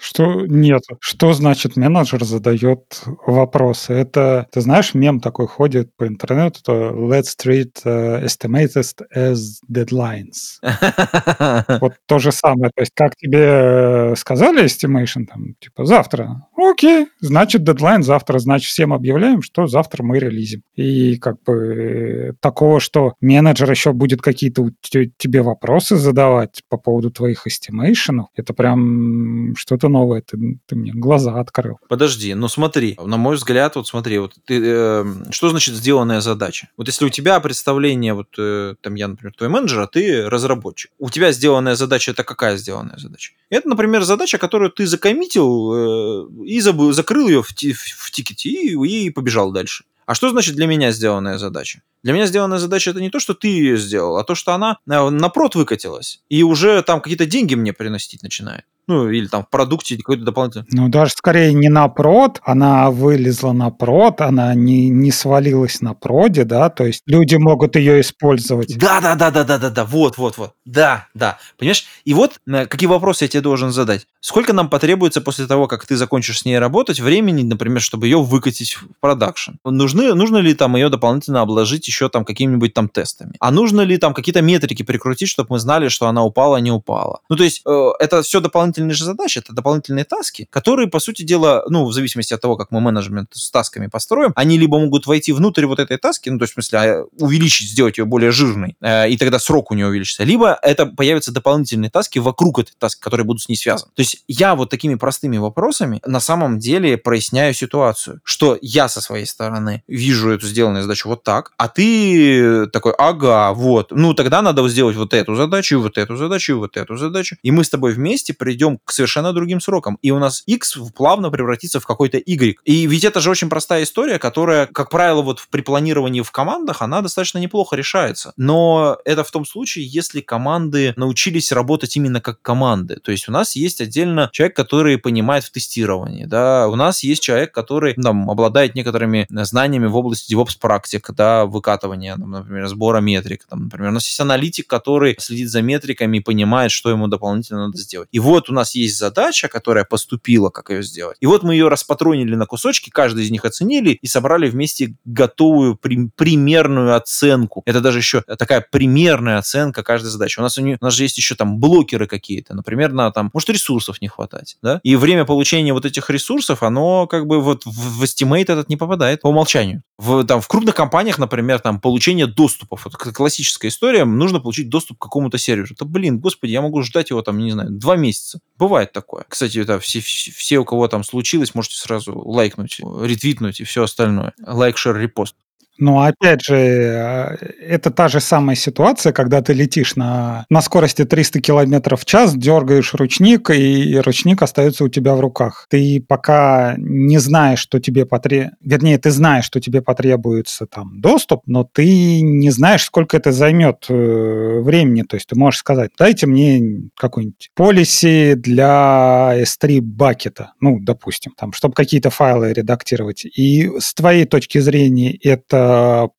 [0.00, 0.82] Что нет.
[1.00, 3.92] Что значит менеджер задает вопросы?
[3.92, 10.60] Это, ты знаешь, мем такой ходит по интернету, то let's treat uh, estimated as deadlines.
[11.80, 12.70] вот то же самое.
[12.74, 16.46] То есть как тебе э, сказали estimation, там, типа, завтра.
[16.56, 18.38] Окей, значит, дедлайн завтра.
[18.38, 20.62] Значит, всем объявляем, что завтра мы релизим.
[20.76, 27.10] И как бы э, такого, что менеджер еще будет какие-то тебе вопросы задавать по поводу
[27.10, 31.78] твоих estimation, это прям что-то что новое, ты, ты мне глаза открыл.
[31.88, 36.68] Подожди, ну смотри, на мой взгляд, вот смотри, вот ты, э, что значит сделанная задача?
[36.76, 40.90] Вот если у тебя представление, вот э, там я, например, твой менеджер, а ты разработчик.
[40.98, 43.32] У тебя сделанная задача, это какая сделанная задача?
[43.50, 48.50] Это, например, задача, которую ты закоммитил э, и забыл, закрыл ее в, в, в тикете
[48.50, 49.84] и, и побежал дальше.
[50.06, 51.82] А что значит для меня сделанная задача?
[52.02, 54.78] Для меня сделанная задача это не то, что ты ее сделал, а то, что она
[54.86, 59.44] э, на прод выкатилась и уже там какие-то деньги мне приносить начинает ну, или там
[59.44, 60.66] в продукте какой-то дополнительный.
[60.72, 65.94] Ну, даже скорее не на прод, она вылезла на прод, она не, не свалилась на
[65.94, 68.76] проде, да, то есть люди могут ее использовать.
[68.78, 71.86] Да, да, да, да, да, да, да, вот, вот, вот, да, да, понимаешь?
[72.04, 74.06] И вот э, какие вопросы я тебе должен задать.
[74.20, 78.22] Сколько нам потребуется после того, как ты закончишь с ней работать, времени, например, чтобы ее
[78.22, 79.52] выкатить в продакшн?
[79.64, 83.34] Нужны, нужно ли там ее дополнительно обложить еще там какими-нибудь там тестами?
[83.38, 87.20] А нужно ли там какие-то метрики прикрутить, чтобы мы знали, что она упала, не упала?
[87.28, 91.00] Ну, то есть э, это все дополнительно дополнительные же задачи, это дополнительные таски, которые, по
[91.00, 94.78] сути дела, ну, в зависимости от того, как мы менеджмент с тасками построим, они либо
[94.78, 98.04] могут войти внутрь вот этой таски, ну, то есть, в смысле, а, увеличить, сделать ее
[98.04, 102.58] более жирной, э, и тогда срок у нее увеличится, либо это появятся дополнительные таски вокруг
[102.58, 103.90] этой таски, которые будут с ней связаны.
[103.94, 109.00] То есть я вот такими простыми вопросами на самом деле проясняю ситуацию, что я со
[109.00, 114.42] своей стороны вижу эту сделанную задачу вот так, а ты такой, ага, вот, ну, тогда
[114.42, 117.64] надо сделать вот эту задачу, и вот эту задачу, и вот эту задачу, и мы
[117.64, 121.86] с тобой вместе придем к совершенно другим срокам, и у нас X плавно превратится в
[121.86, 122.58] какой-то Y.
[122.64, 126.82] И ведь это же очень простая история, которая, как правило, вот при планировании в командах,
[126.82, 128.32] она достаточно неплохо решается.
[128.36, 132.96] Но это в том случае, если команды научились работать именно как команды.
[132.96, 137.22] То есть у нас есть отдельно человек, который понимает в тестировании, да, у нас есть
[137.22, 143.00] человек, который там, обладает некоторыми знаниями в области DevOps практик, да, выкатывания, там, например, сбора
[143.00, 147.08] метрик, там, например, у нас есть аналитик, который следит за метриками и понимает, что ему
[147.08, 148.08] дополнительно надо сделать.
[148.12, 151.16] И вот у нас есть задача, которая поступила, как ее сделать.
[151.20, 155.76] И вот мы ее распатронили на кусочки, каждый из них оценили и собрали вместе готовую
[155.76, 157.62] при, примерную оценку.
[157.66, 160.38] Это даже еще такая примерная оценка каждой задачи.
[160.38, 163.30] У нас, у, нее, у нас же есть еще там блокеры какие-то, например, на там,
[163.32, 164.80] может, ресурсов не хватать, да?
[164.82, 168.76] И время получения вот этих ресурсов, оно как бы вот в, в estimate этот не
[168.76, 169.82] попадает по умолчанию.
[169.98, 174.98] В, там, в крупных компаниях, например, там, получение доступов, вот классическая история, нужно получить доступ
[174.98, 175.68] к какому-то серверу.
[175.78, 178.37] Да, блин, господи, я могу ждать его там, не знаю, два месяца.
[178.58, 179.24] Бывает такое.
[179.28, 184.34] Кстати, да, все, все, у кого там случилось, можете сразу лайкнуть, ретвитнуть и все остальное.
[184.44, 185.36] Лайк, шер, репост.
[185.78, 191.04] Но опять же, э, это та же самая ситуация, когда ты летишь на, на скорости
[191.04, 195.66] 300 км в час, дергаешь ручник, и ручник остается у тебя в руках.
[195.70, 201.42] Ты пока не знаешь, что тебе потребуется, вернее, ты знаешь, что тебе потребуется там доступ,
[201.46, 205.02] но ты не знаешь, сколько это займет э, времени.
[205.02, 211.52] То есть ты можешь сказать, дайте мне какой-нибудь полиси для S3 бакета, ну, допустим, там,
[211.52, 213.24] чтобы какие-то файлы редактировать.
[213.24, 215.67] И с твоей точки зрения это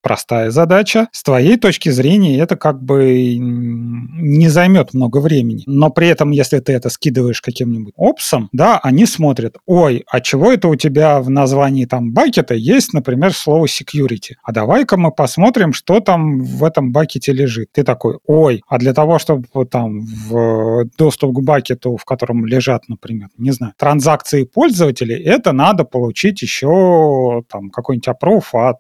[0.02, 1.08] простая задача.
[1.12, 5.64] С твоей точки зрения это как бы не займет много времени.
[5.66, 10.52] Но при этом, если ты это скидываешь каким-нибудь опсом, да, они смотрят, ой, а чего
[10.52, 14.36] это у тебя в названии там бакета есть, например, слово security.
[14.44, 17.70] А давай-ка мы посмотрим, что там в этом бакете лежит.
[17.72, 22.88] Ты такой, ой, а для того, чтобы там в доступ к бакету, в котором лежат,
[22.88, 28.78] например, не знаю, транзакции пользователей, это надо получить еще там какой-нибудь approve от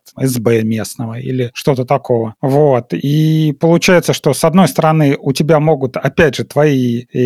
[0.59, 2.35] SB местного или что-то такого.
[2.41, 2.93] Вот.
[2.93, 7.19] И получается, что с одной стороны у тебя могут, опять же, твои э,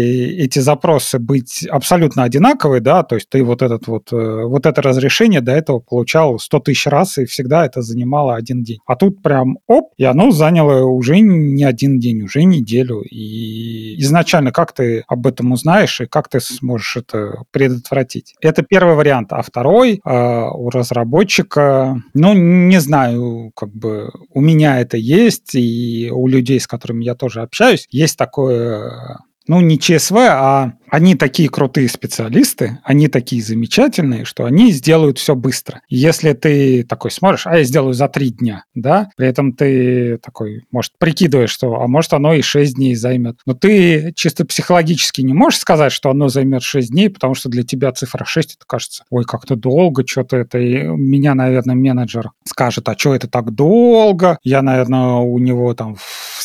[0.43, 4.81] эти запросы быть абсолютно одинаковые, да, то есть ты вот этот вот, э, вот это
[4.81, 8.79] разрешение до этого получал 100 тысяч раз, и всегда это занимало один день.
[8.85, 13.01] А тут прям оп, и оно заняло уже не один день, уже неделю.
[13.01, 18.35] И изначально как ты об этом узнаешь, и как ты сможешь это предотвратить?
[18.41, 19.31] Это первый вариант.
[19.31, 23.22] А второй э, у разработчика, ну, не знаю,
[23.55, 28.17] как бы у меня это есть, и у людей, с которыми я тоже общаюсь, есть
[28.17, 35.17] такое ну, не ЧСВ, а они такие крутые специалисты, они такие замечательные, что они сделают
[35.17, 35.81] все быстро.
[35.89, 40.65] Если ты такой смотришь, а я сделаю за три дня, да, при этом ты такой,
[40.71, 43.39] может, прикидываешь, что, а может, оно и 6 дней займет.
[43.45, 47.63] Но ты чисто психологически не можешь сказать, что оно займет 6 дней, потому что для
[47.63, 52.87] тебя цифра 6, это кажется, ой, как-то долго, что-то это, и меня, наверное, менеджер скажет,
[52.87, 54.37] а что это так долго?
[54.43, 55.97] Я, наверное, у него там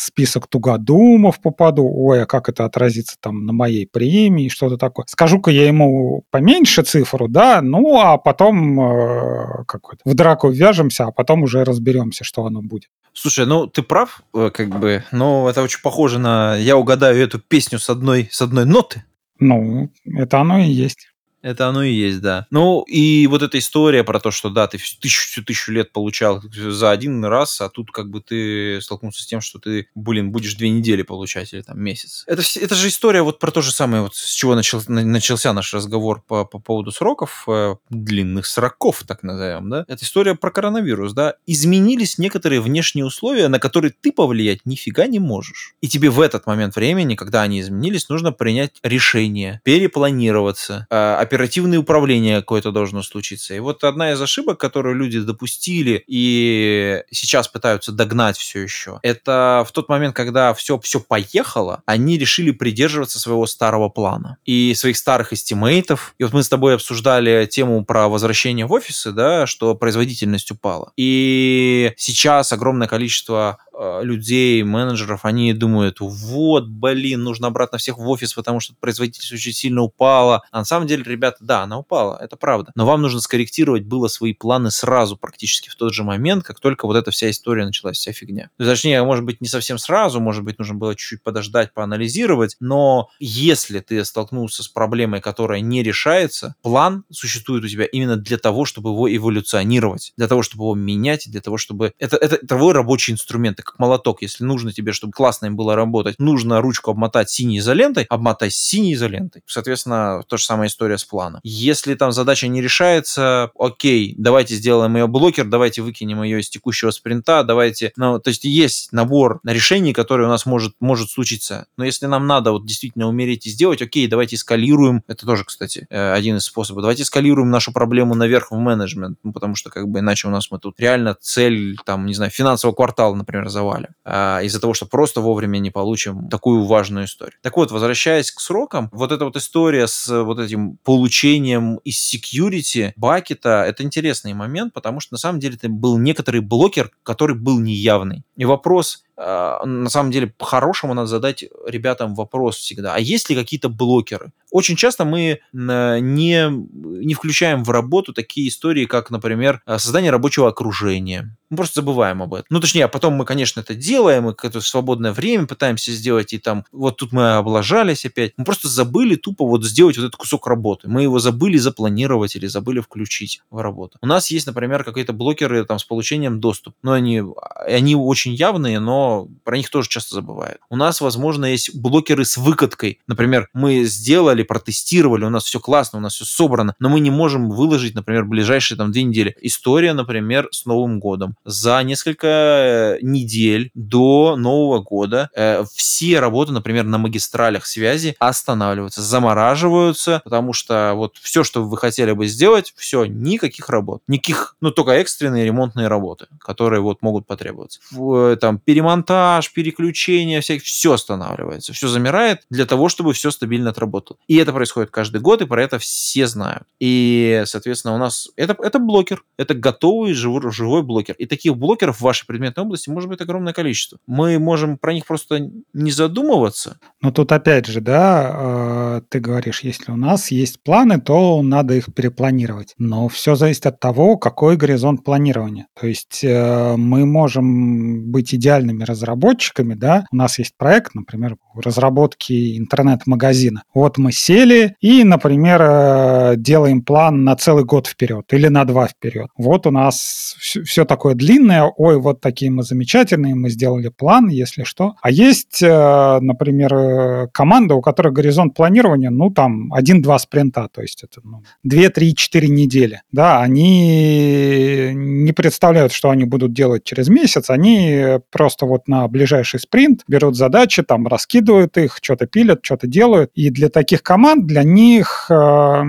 [0.09, 5.05] список тугодумов попаду, ой, а как это отразится там на моей премии, что-то такое.
[5.07, 11.11] Скажу-ка я ему поменьше цифру, да, ну, а потом э, как в драку вяжемся, а
[11.11, 12.89] потом уже разберемся, что оно будет.
[13.13, 17.39] Слушай, ну ты прав, э, как бы, но это очень похоже на я угадаю эту
[17.39, 19.03] песню с одной, с одной ноты.
[19.39, 21.07] Ну, это оно и есть.
[21.41, 22.47] Это оно и есть, да.
[22.51, 26.91] Ну, и вот эта история про то, что, да, ты тысячу, тысячу лет получал за
[26.91, 30.69] один раз, а тут как бы ты столкнулся с тем, что ты, блин, будешь две
[30.69, 32.23] недели получать или там месяц.
[32.27, 35.73] Это, это же история вот про то же самое, вот с чего начал, начался наш
[35.73, 39.85] разговор по, по поводу сроков, э, длинных сроков, так назовем, да.
[39.87, 41.35] Это история про коронавирус, да.
[41.47, 45.75] Изменились некоторые внешние условия, на которые ты повлиять нифига не можешь.
[45.81, 50.95] И тебе в этот момент времени, когда они изменились, нужно принять решение, перепланироваться, э,
[51.29, 53.53] оперативное управление какое-то должно случиться.
[53.53, 59.63] И вот одна из ошибок, которую люди допустили и сейчас пытаются догнать все еще, это
[59.67, 64.97] в тот момент, когда все, все поехало, они решили придерживаться своего старого плана и своих
[64.97, 66.15] старых estimate ов.
[66.17, 70.91] И вот мы с тобой обсуждали тему про возвращение в офисы, да, что производительность упала.
[70.97, 78.05] И сейчас огромное количество Э, людей, менеджеров, они думают, вот, блин, нужно обратно всех в
[78.09, 80.43] офис, потому что производительность очень сильно упала.
[80.51, 82.71] А на самом деле, ребята, да, она упала, это правда.
[82.75, 86.85] Но вам нужно скорректировать было свои планы сразу, практически в тот же момент, как только
[86.85, 88.49] вот эта вся история началась, вся фигня.
[88.57, 92.55] То есть, точнее, может быть, не совсем сразу, может быть, нужно было чуть-чуть подождать, поанализировать,
[92.61, 98.37] но если ты столкнулся с проблемой, которая не решается, план существует у тебя именно для
[98.37, 101.91] того, чтобы его эволюционировать, для того, чтобы его менять, для того, чтобы...
[101.99, 104.21] Это, это твой рабочий инструмент, как молоток.
[104.21, 108.93] Если нужно тебе, чтобы классно им было работать, нужно ручку обмотать синей изолентой, обмотай синей
[108.93, 109.43] изолентой.
[109.45, 111.41] Соответственно, то же самая история с планом.
[111.43, 116.91] Если там задача не решается, окей, давайте сделаем ее блокер, давайте выкинем ее из текущего
[116.91, 117.91] спринта, давайте...
[117.95, 121.67] Ну, то есть есть набор решений, которые у нас может, может случиться.
[121.77, 125.03] Но если нам надо вот действительно умереть и сделать, окей, давайте эскалируем.
[125.07, 126.81] Это тоже, кстати, э, один из способов.
[126.81, 130.51] Давайте эскалируем нашу проблему наверх в менеджмент, ну, потому что как бы иначе у нас
[130.51, 134.85] мы тут реально цель, там, не знаю, финансового квартала, например, завалим а, из-за того, что
[134.85, 137.37] просто вовремя не получим такую важную историю.
[137.41, 142.91] Так вот, возвращаясь к срокам, вот эта вот история с вот этим получением из security
[142.97, 147.57] бакета, это интересный момент, потому что на самом деле это был некоторый блокер, который был
[147.57, 148.23] неявный.
[148.35, 152.95] И вопрос, на самом деле, по-хорошему надо задать ребятам вопрос всегда.
[152.95, 154.31] А есть ли какие-то блокеры?
[154.51, 161.35] Очень часто мы не, не включаем в работу такие истории, как, например, создание рабочего окружения.
[161.49, 162.45] Мы просто забываем об этом.
[162.49, 166.37] Ну, точнее, а потом мы, конечно, это делаем, и какое-то свободное время пытаемся сделать, и
[166.37, 168.33] там, вот тут мы облажались опять.
[168.37, 170.87] Мы просто забыли тупо вот сделать вот этот кусок работы.
[170.87, 173.97] Мы его забыли запланировать или забыли включить в работу.
[174.01, 176.77] У нас есть, например, какие-то блокеры там с получением доступа.
[176.83, 177.23] Но они,
[177.65, 179.08] они очень явные, но
[179.43, 180.59] про них тоже часто забывают.
[180.69, 182.99] У нас, возможно, есть блокеры с выкаткой.
[183.07, 187.11] Например, мы сделали, протестировали, у нас все классно, у нас все собрано, но мы не
[187.11, 189.35] можем выложить, например, ближайшие там две недели.
[189.41, 191.35] История, например, с Новым годом.
[191.45, 199.01] За несколько э, недель до Нового года э, все работы, например, на магистралях связи останавливаются,
[199.01, 204.01] замораживаются, потому что вот все, что вы хотели бы сделать, все, никаких работ.
[204.07, 207.79] Никаких, ну, только экстренные ремонтные работы, которые вот могут потребоваться.
[207.91, 213.69] Э, там, перемонтаж монтаж, переключение, всяких, все останавливается, все замирает для того, чтобы все стабильно
[213.69, 214.19] отработало.
[214.27, 216.63] И это происходит каждый год, и про это все знают.
[216.79, 221.15] И, соответственно, у нас это, это блокер, это готовый живой, живой блокер.
[221.15, 223.97] И таких блокеров в вашей предметной области может быть огромное количество.
[224.07, 226.79] Мы можем про них просто не задумываться.
[227.01, 231.73] Но тут опять же, да, э, ты говоришь, если у нас есть планы, то надо
[231.73, 232.73] их перепланировать.
[232.77, 235.67] Но все зависит от того, какой горизонт планирования.
[235.79, 242.57] То есть э, мы можем быть идеальными разработчиками, да, у нас есть проект, например, разработки
[242.57, 243.63] интернет-магазина.
[243.73, 248.87] Вот мы сели и, например, э, делаем план на целый год вперед или на два
[248.87, 249.29] вперед.
[249.37, 254.63] Вот у нас все, такое длинное, ой, вот такие мы замечательные, мы сделали план, если
[254.63, 254.95] что.
[255.01, 260.81] А есть, э, например, э, команда, у которой горизонт планирования, ну, там, один-два спринта, то
[260.81, 263.01] есть это ну, 2, 3, 4 недели.
[263.11, 269.07] Да, они не представляют, что они будут делать через месяц, они просто вот вот на
[269.07, 273.31] ближайший спринт, берут задачи, там раскидывают их, что-то пилят, что-то делают.
[273.35, 275.83] И для таких команд, для них э,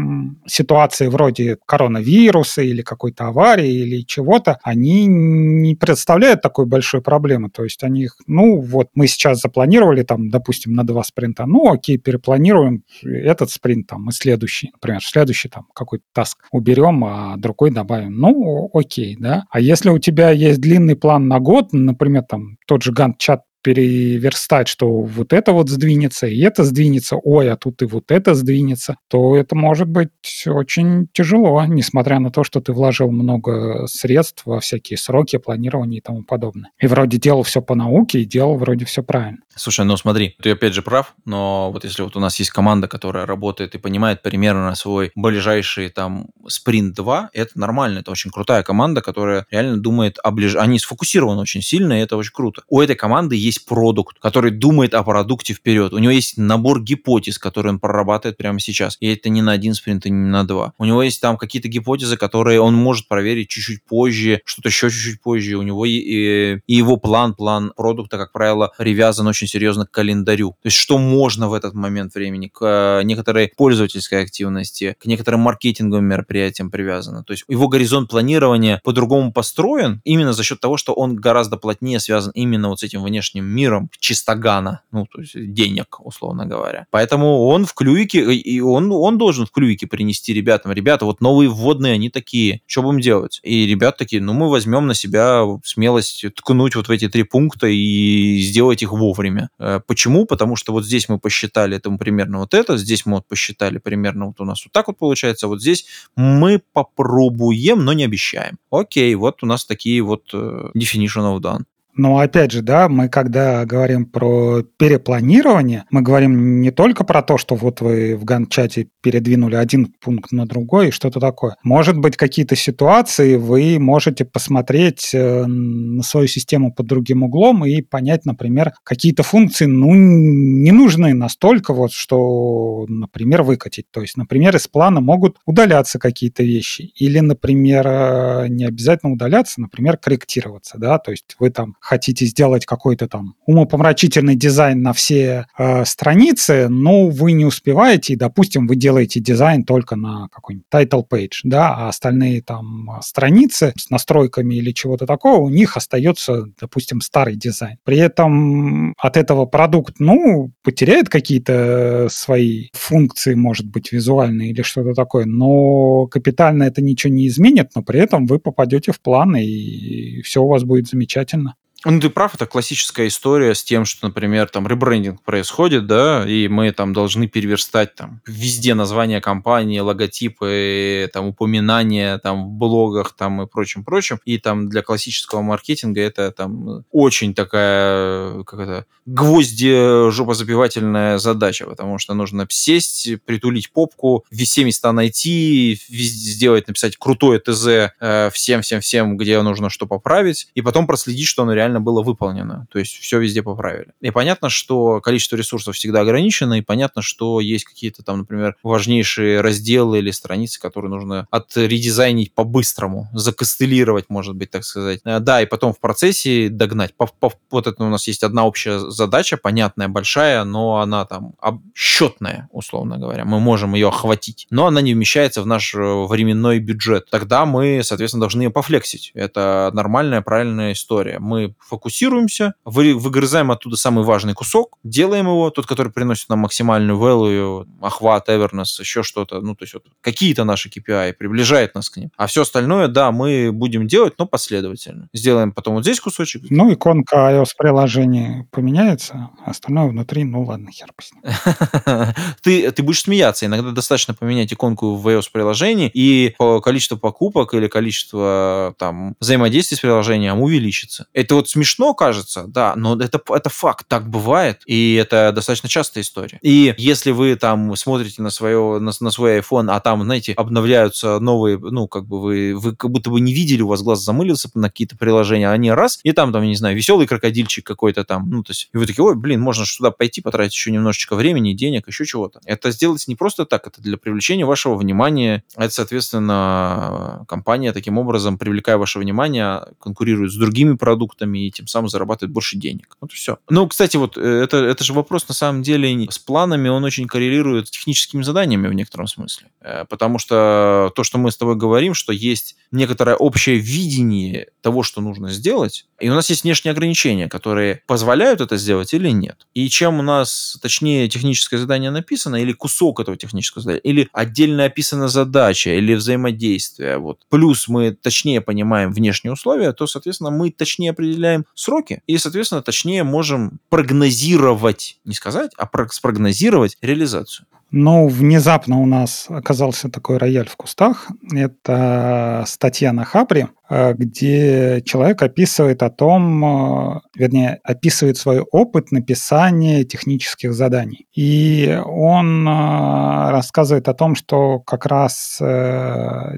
[0.47, 7.51] ситуации вроде коронавируса или какой-то аварии или чего-то, они не представляют такой большой проблемы.
[7.51, 11.99] То есть они, ну вот мы сейчас запланировали там, допустим, на два спринта, ну окей,
[11.99, 18.19] перепланируем этот спринт там и следующий, например, следующий там какой-то таск уберем, а другой добавим.
[18.19, 19.45] Ну окей, да.
[19.51, 24.69] А если у тебя есть длинный план на год, например, там тот же Гант-чат переверстать,
[24.69, 28.97] что вот это вот сдвинется, и это сдвинется, ой, а тут и вот это сдвинется,
[29.09, 30.11] то это может быть
[30.47, 36.03] очень тяжело, несмотря на то, что ты вложил много средств во всякие сроки, планирования и
[36.03, 36.71] тому подобное.
[36.79, 39.39] И вроде делал все по науке, и делал вроде все правильно.
[39.57, 42.89] Слушай, ну смотри, ты опять же прав, но вот если вот у нас есть команда,
[42.89, 48.63] которая работает и понимает примерно свой ближайший там спринт 2, это нормально, это очень крутая
[48.63, 50.57] команда, которая реально думает о ближ...
[50.57, 52.63] Они сфокусированы очень сильно, и это очень круто.
[52.69, 55.93] У этой команды есть есть продукт, который думает о продукте вперед.
[55.93, 58.97] У него есть набор гипотез, которые он прорабатывает прямо сейчас.
[59.01, 60.73] И это не на один спринт, и не на два.
[60.79, 65.21] У него есть там какие-то гипотезы, которые он может проверить чуть-чуть позже, что-то еще чуть-чуть
[65.21, 65.57] позже.
[65.57, 69.91] У него и, и, и его план, план продукта, как правило, привязан очень серьезно к
[69.91, 70.51] календарю.
[70.63, 75.41] То есть что можно в этот момент времени, к э, некоторой пользовательской активности, к некоторым
[75.41, 77.25] маркетинговым мероприятиям привязано.
[77.25, 82.01] То есть его горизонт планирования по-другому построен именно за счет того, что он гораздо плотнее
[82.01, 86.87] связан именно вот с этим внешним миром чистогана, ну, то есть денег, условно говоря.
[86.91, 91.49] Поэтому он в клюике, и он, он должен в клюике принести ребятам, ребята, вот новые
[91.49, 93.41] вводные, они такие, что будем делать?
[93.43, 97.67] И ребята такие, ну, мы возьмем на себя смелость ткнуть вот в эти три пункта
[97.67, 99.51] и сделать их вовремя.
[99.59, 100.27] Э, почему?
[100.27, 104.27] Потому что вот здесь мы посчитали этому примерно вот это, здесь мы вот посчитали примерно
[104.27, 105.87] вот у нас вот так вот получается, вот здесь
[106.17, 108.59] мы попробуем, но не обещаем.
[108.71, 111.65] Окей, вот у нас такие вот uh, definition of done.
[111.95, 117.37] Но опять же, да, мы когда говорим про перепланирование, мы говорим не только про то,
[117.37, 121.57] что вот вы в Гант-чате передвинули один пункт на другой и что-то такое.
[121.63, 127.83] Может быть, какие-то ситуации вы можете посмотреть э, на свою систему под другим углом и
[127.83, 133.87] понять, например, какие-то функции, ну, не нужны настолько вот, что, например, выкатить.
[133.91, 136.93] То есть, например, из плана могут удаляться какие-то вещи.
[136.95, 142.67] Или, например, э, не обязательно удаляться, например, корректироваться, да, то есть вы там хотите сделать
[142.67, 148.77] какой-то там умопомрачительный дизайн на все э, страницы, но вы не успеваете, и, допустим, вы
[148.77, 154.73] делаете дизайн только на какой-нибудь title page, да, а остальные там страницы с настройками или
[154.73, 157.79] чего-то такого, у них остается, допустим, старый дизайн.
[157.85, 164.95] При этом от этого продукт, ну, потеряет какие-то свои функции, может быть, визуальные или что-то
[164.95, 170.21] такое, но капитально это ничего не изменит, но при этом вы попадете в план, и
[170.23, 171.55] все у вас будет замечательно.
[171.87, 176.47] Ну, ты прав, это классическая история с тем, что, например, там ребрендинг происходит, да, и
[176.47, 183.41] мы там должны переверстать там везде название компании, логотипы, там упоминания там в блогах там
[183.43, 184.21] и прочим-прочим.
[184.27, 191.99] И там для классического маркетинга это там очень такая, как это, гвозди жопозабивательная задача, потому
[191.99, 197.93] что нужно сесть, притулить попку, все места найти, сделать, написать крутое ТЗ
[198.35, 202.67] всем-всем-всем, э, где нужно что поправить, и потом проследить, что оно реально реально было выполнено.
[202.71, 203.93] То есть все везде поправили.
[204.01, 209.41] И понятно, что количество ресурсов всегда ограничено, и понятно, что есть какие-то там, например, важнейшие
[209.41, 215.01] разделы или страницы, которые нужно отредизайнить по-быстрому, закостылировать, может быть, так сказать.
[215.05, 216.95] Э, да, и потом в процессе догнать.
[216.95, 221.35] По, по, вот это у нас есть одна общая задача, понятная, большая, но она там
[221.75, 223.25] счетная, условно говоря.
[223.25, 227.09] Мы можем ее охватить, но она не вмещается в наш э, временной бюджет.
[227.11, 229.13] Тогда мы, соответственно, должны ее пофлексить.
[229.15, 231.19] Это нормальная, правильная история.
[231.19, 236.99] Мы фокусируемся, вы, выгрызаем оттуда самый важный кусок, делаем его, тот, который приносит нам максимальную
[236.99, 241.97] value, охват, Everness, еще что-то, ну, то есть вот какие-то наши KPI, приближает нас к
[241.97, 242.11] ним.
[242.17, 245.09] А все остальное, да, мы будем делать, но последовательно.
[245.13, 246.43] Сделаем потом вот здесь кусочек.
[246.51, 250.91] Ну, иконка iOS приложения поменяется, а остальное внутри, ну, ладно, хер
[252.43, 253.47] ты, ты будешь смеяться.
[253.47, 259.77] Иногда достаточно поменять иконку в iOS приложении, и по количеству покупок или количество там взаимодействий
[259.77, 261.07] с приложением увеличится.
[261.13, 266.05] Это вот смешно кажется, да, но это, это факт, так бывает, и это достаточно частая
[266.05, 266.39] история.
[266.43, 271.19] И если вы там смотрите на, свое, на, на свой iPhone, а там, знаете, обновляются
[271.19, 274.49] новые, ну, как бы вы, вы как будто бы не видели, у вас глаз замылился
[274.55, 278.31] на какие-то приложения, а они раз, и там, там, не знаю, веселый крокодильчик какой-то там,
[278.31, 281.53] ну, то есть, и вы такие, ой, блин, можно сюда пойти, потратить еще немножечко времени,
[281.53, 282.41] денег, еще чего-то.
[282.45, 288.39] Это сделать не просто так, это для привлечения вашего внимания, это, соответственно, компания таким образом,
[288.39, 292.97] привлекая ваше внимание, конкурирует с другими продуктами, и тем самым зарабатывает больше денег.
[293.01, 293.39] Вот и все.
[293.49, 297.07] Ну, кстати, вот э, это, это же вопрос на самом деле с планами, он очень
[297.07, 299.49] коррелирует с техническими заданиями в некотором смысле.
[299.61, 304.83] Э, потому что то, что мы с тобой говорим, что есть некоторое общее видение того,
[304.83, 309.47] что нужно сделать, и у нас есть внешние ограничения, которые позволяют это сделать или нет.
[309.55, 314.65] И чем у нас, точнее, техническое задание написано, или кусок этого технического задания, или отдельно
[314.65, 317.21] описана задача, или взаимодействие, вот.
[317.29, 323.05] плюс мы точнее понимаем внешние условия, то, соответственно, мы точнее определяем сроки, и, соответственно, точнее
[323.05, 327.47] можем прогнозировать, не сказать, а спрогнозировать реализацию.
[327.73, 331.09] Ну, внезапно у нас оказался такой рояль в кустах.
[331.33, 338.91] Это статья на Хабре, э, где человек описывает о том, э, вернее, описывает свой опыт
[338.91, 341.07] написания технических заданий.
[341.15, 345.41] И он э, рассказывает о том, что как раз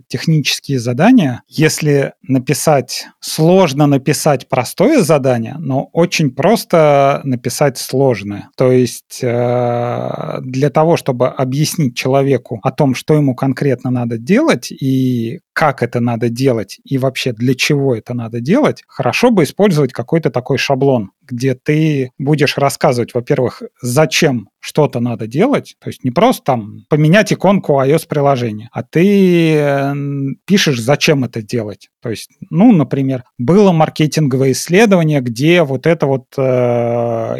[0.08, 8.48] технические задания, если написать, сложно написать простое задание, но очень просто написать сложное.
[8.56, 14.72] То есть для того, чтобы чтобы объяснить человеку о том, что ему конкретно надо делать
[14.72, 19.92] и как это надо делать и вообще для чего это надо делать, хорошо бы использовать
[19.92, 26.12] какой-то такой шаблон, где ты будешь рассказывать, во-первых, зачем что-то надо делать, то есть не
[26.12, 29.92] просто там поменять иконку iOS-приложения, а ты
[30.46, 31.88] пишешь, зачем это делать.
[32.00, 36.42] То есть, ну, например, было маркетинговое исследование, где вот эта вот э,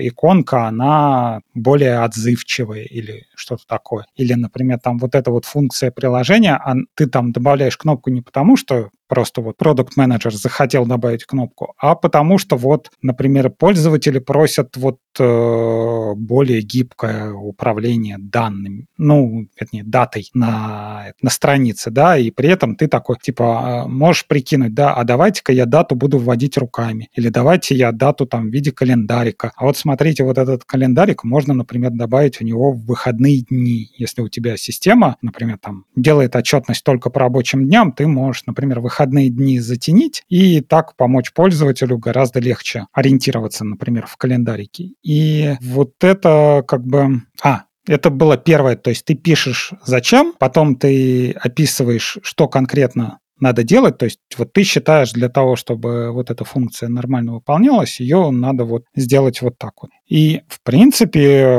[0.00, 4.06] иконка, она более отзывчивая или что-то такое.
[4.16, 8.56] Или, например, там вот эта вот функция приложения, а ты там добавляешь кнопку не потому,
[8.56, 14.74] что просто вот продукт менеджер захотел добавить кнопку, а потому что вот, например, пользователи просят
[14.78, 22.76] вот более гибкое управление данными, ну, вернее, датой на, на странице, да, и при этом
[22.76, 27.28] ты такой, типа, а, можешь прикинуть, да, а давайте-ка я дату буду вводить руками, или
[27.28, 29.52] давайте я дату там в виде календарика.
[29.56, 33.90] А вот смотрите, вот этот календарик можно, например, добавить у него в выходные дни.
[33.96, 38.80] Если у тебя система, например, там делает отчетность только по рабочим дням, ты можешь, например,
[38.80, 44.92] выходные дни затенить и так помочь пользователю гораздо легче ориентироваться, например, в календарике.
[45.02, 47.22] И вот это как бы...
[47.42, 53.64] А, это было первое, то есть ты пишешь зачем, потом ты описываешь, что конкретно надо
[53.64, 53.98] делать.
[53.98, 58.64] То есть вот ты считаешь для того, чтобы вот эта функция нормально выполнялась, ее надо
[58.64, 59.90] вот сделать вот так вот.
[60.08, 61.58] И в принципе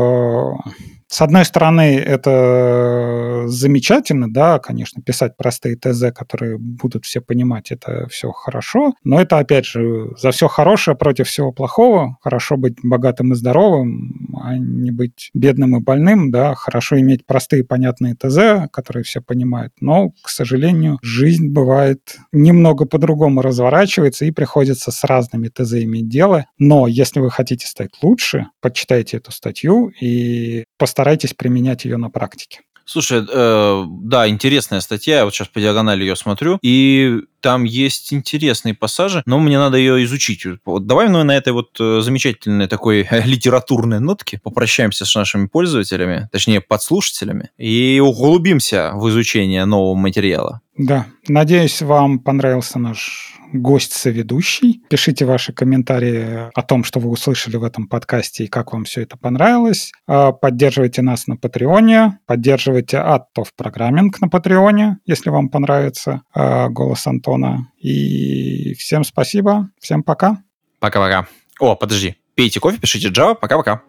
[1.13, 8.07] с одной стороны, это замечательно, да, конечно, писать простые ТЗ, которые будут все понимать, это
[8.09, 12.17] все хорошо, но это, опять же, за все хорошее против всего плохого.
[12.19, 17.63] Хорошо быть богатым и здоровым, а не быть бедным и больным, да, хорошо иметь простые
[17.63, 24.89] понятные ТЗ, которые все понимают, но, к сожалению, жизнь бывает немного по-другому разворачивается и приходится
[24.91, 30.63] с разными ТЗ иметь дело, но если вы хотите стать лучше, почитайте эту статью и
[30.79, 32.61] постарайтесь постарайтесь применять ее на практике.
[32.85, 38.13] Слушай, э, да, интересная статья, я вот сейчас по диагонали ее смотрю, и там есть
[38.13, 40.45] интересные пассажи, но мне надо ее изучить.
[40.65, 46.29] Вот давай мы на этой вот э, замечательной такой литературной нотке попрощаемся с нашими пользователями,
[46.31, 50.61] точнее, подслушателями, и углубимся в изучение нового материала.
[50.77, 54.81] Да, надеюсь, вам понравился наш гость-соведущий.
[54.89, 59.01] Пишите ваши комментарии о том, что вы услышали в этом подкасте и как вам все
[59.01, 59.91] это понравилось.
[60.07, 67.05] А, поддерживайте нас на Патреоне, поддерживайте Attov Программинг на Патреоне, если вам понравится а, голос
[67.05, 67.67] Антона.
[67.77, 70.41] И всем спасибо, всем пока.
[70.79, 71.27] Пока-пока.
[71.59, 73.83] О, подожди, пейте кофе, пишите Java, пока-пока.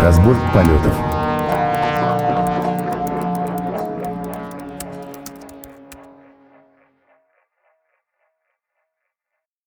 [0.00, 1.07] Разбор полетов.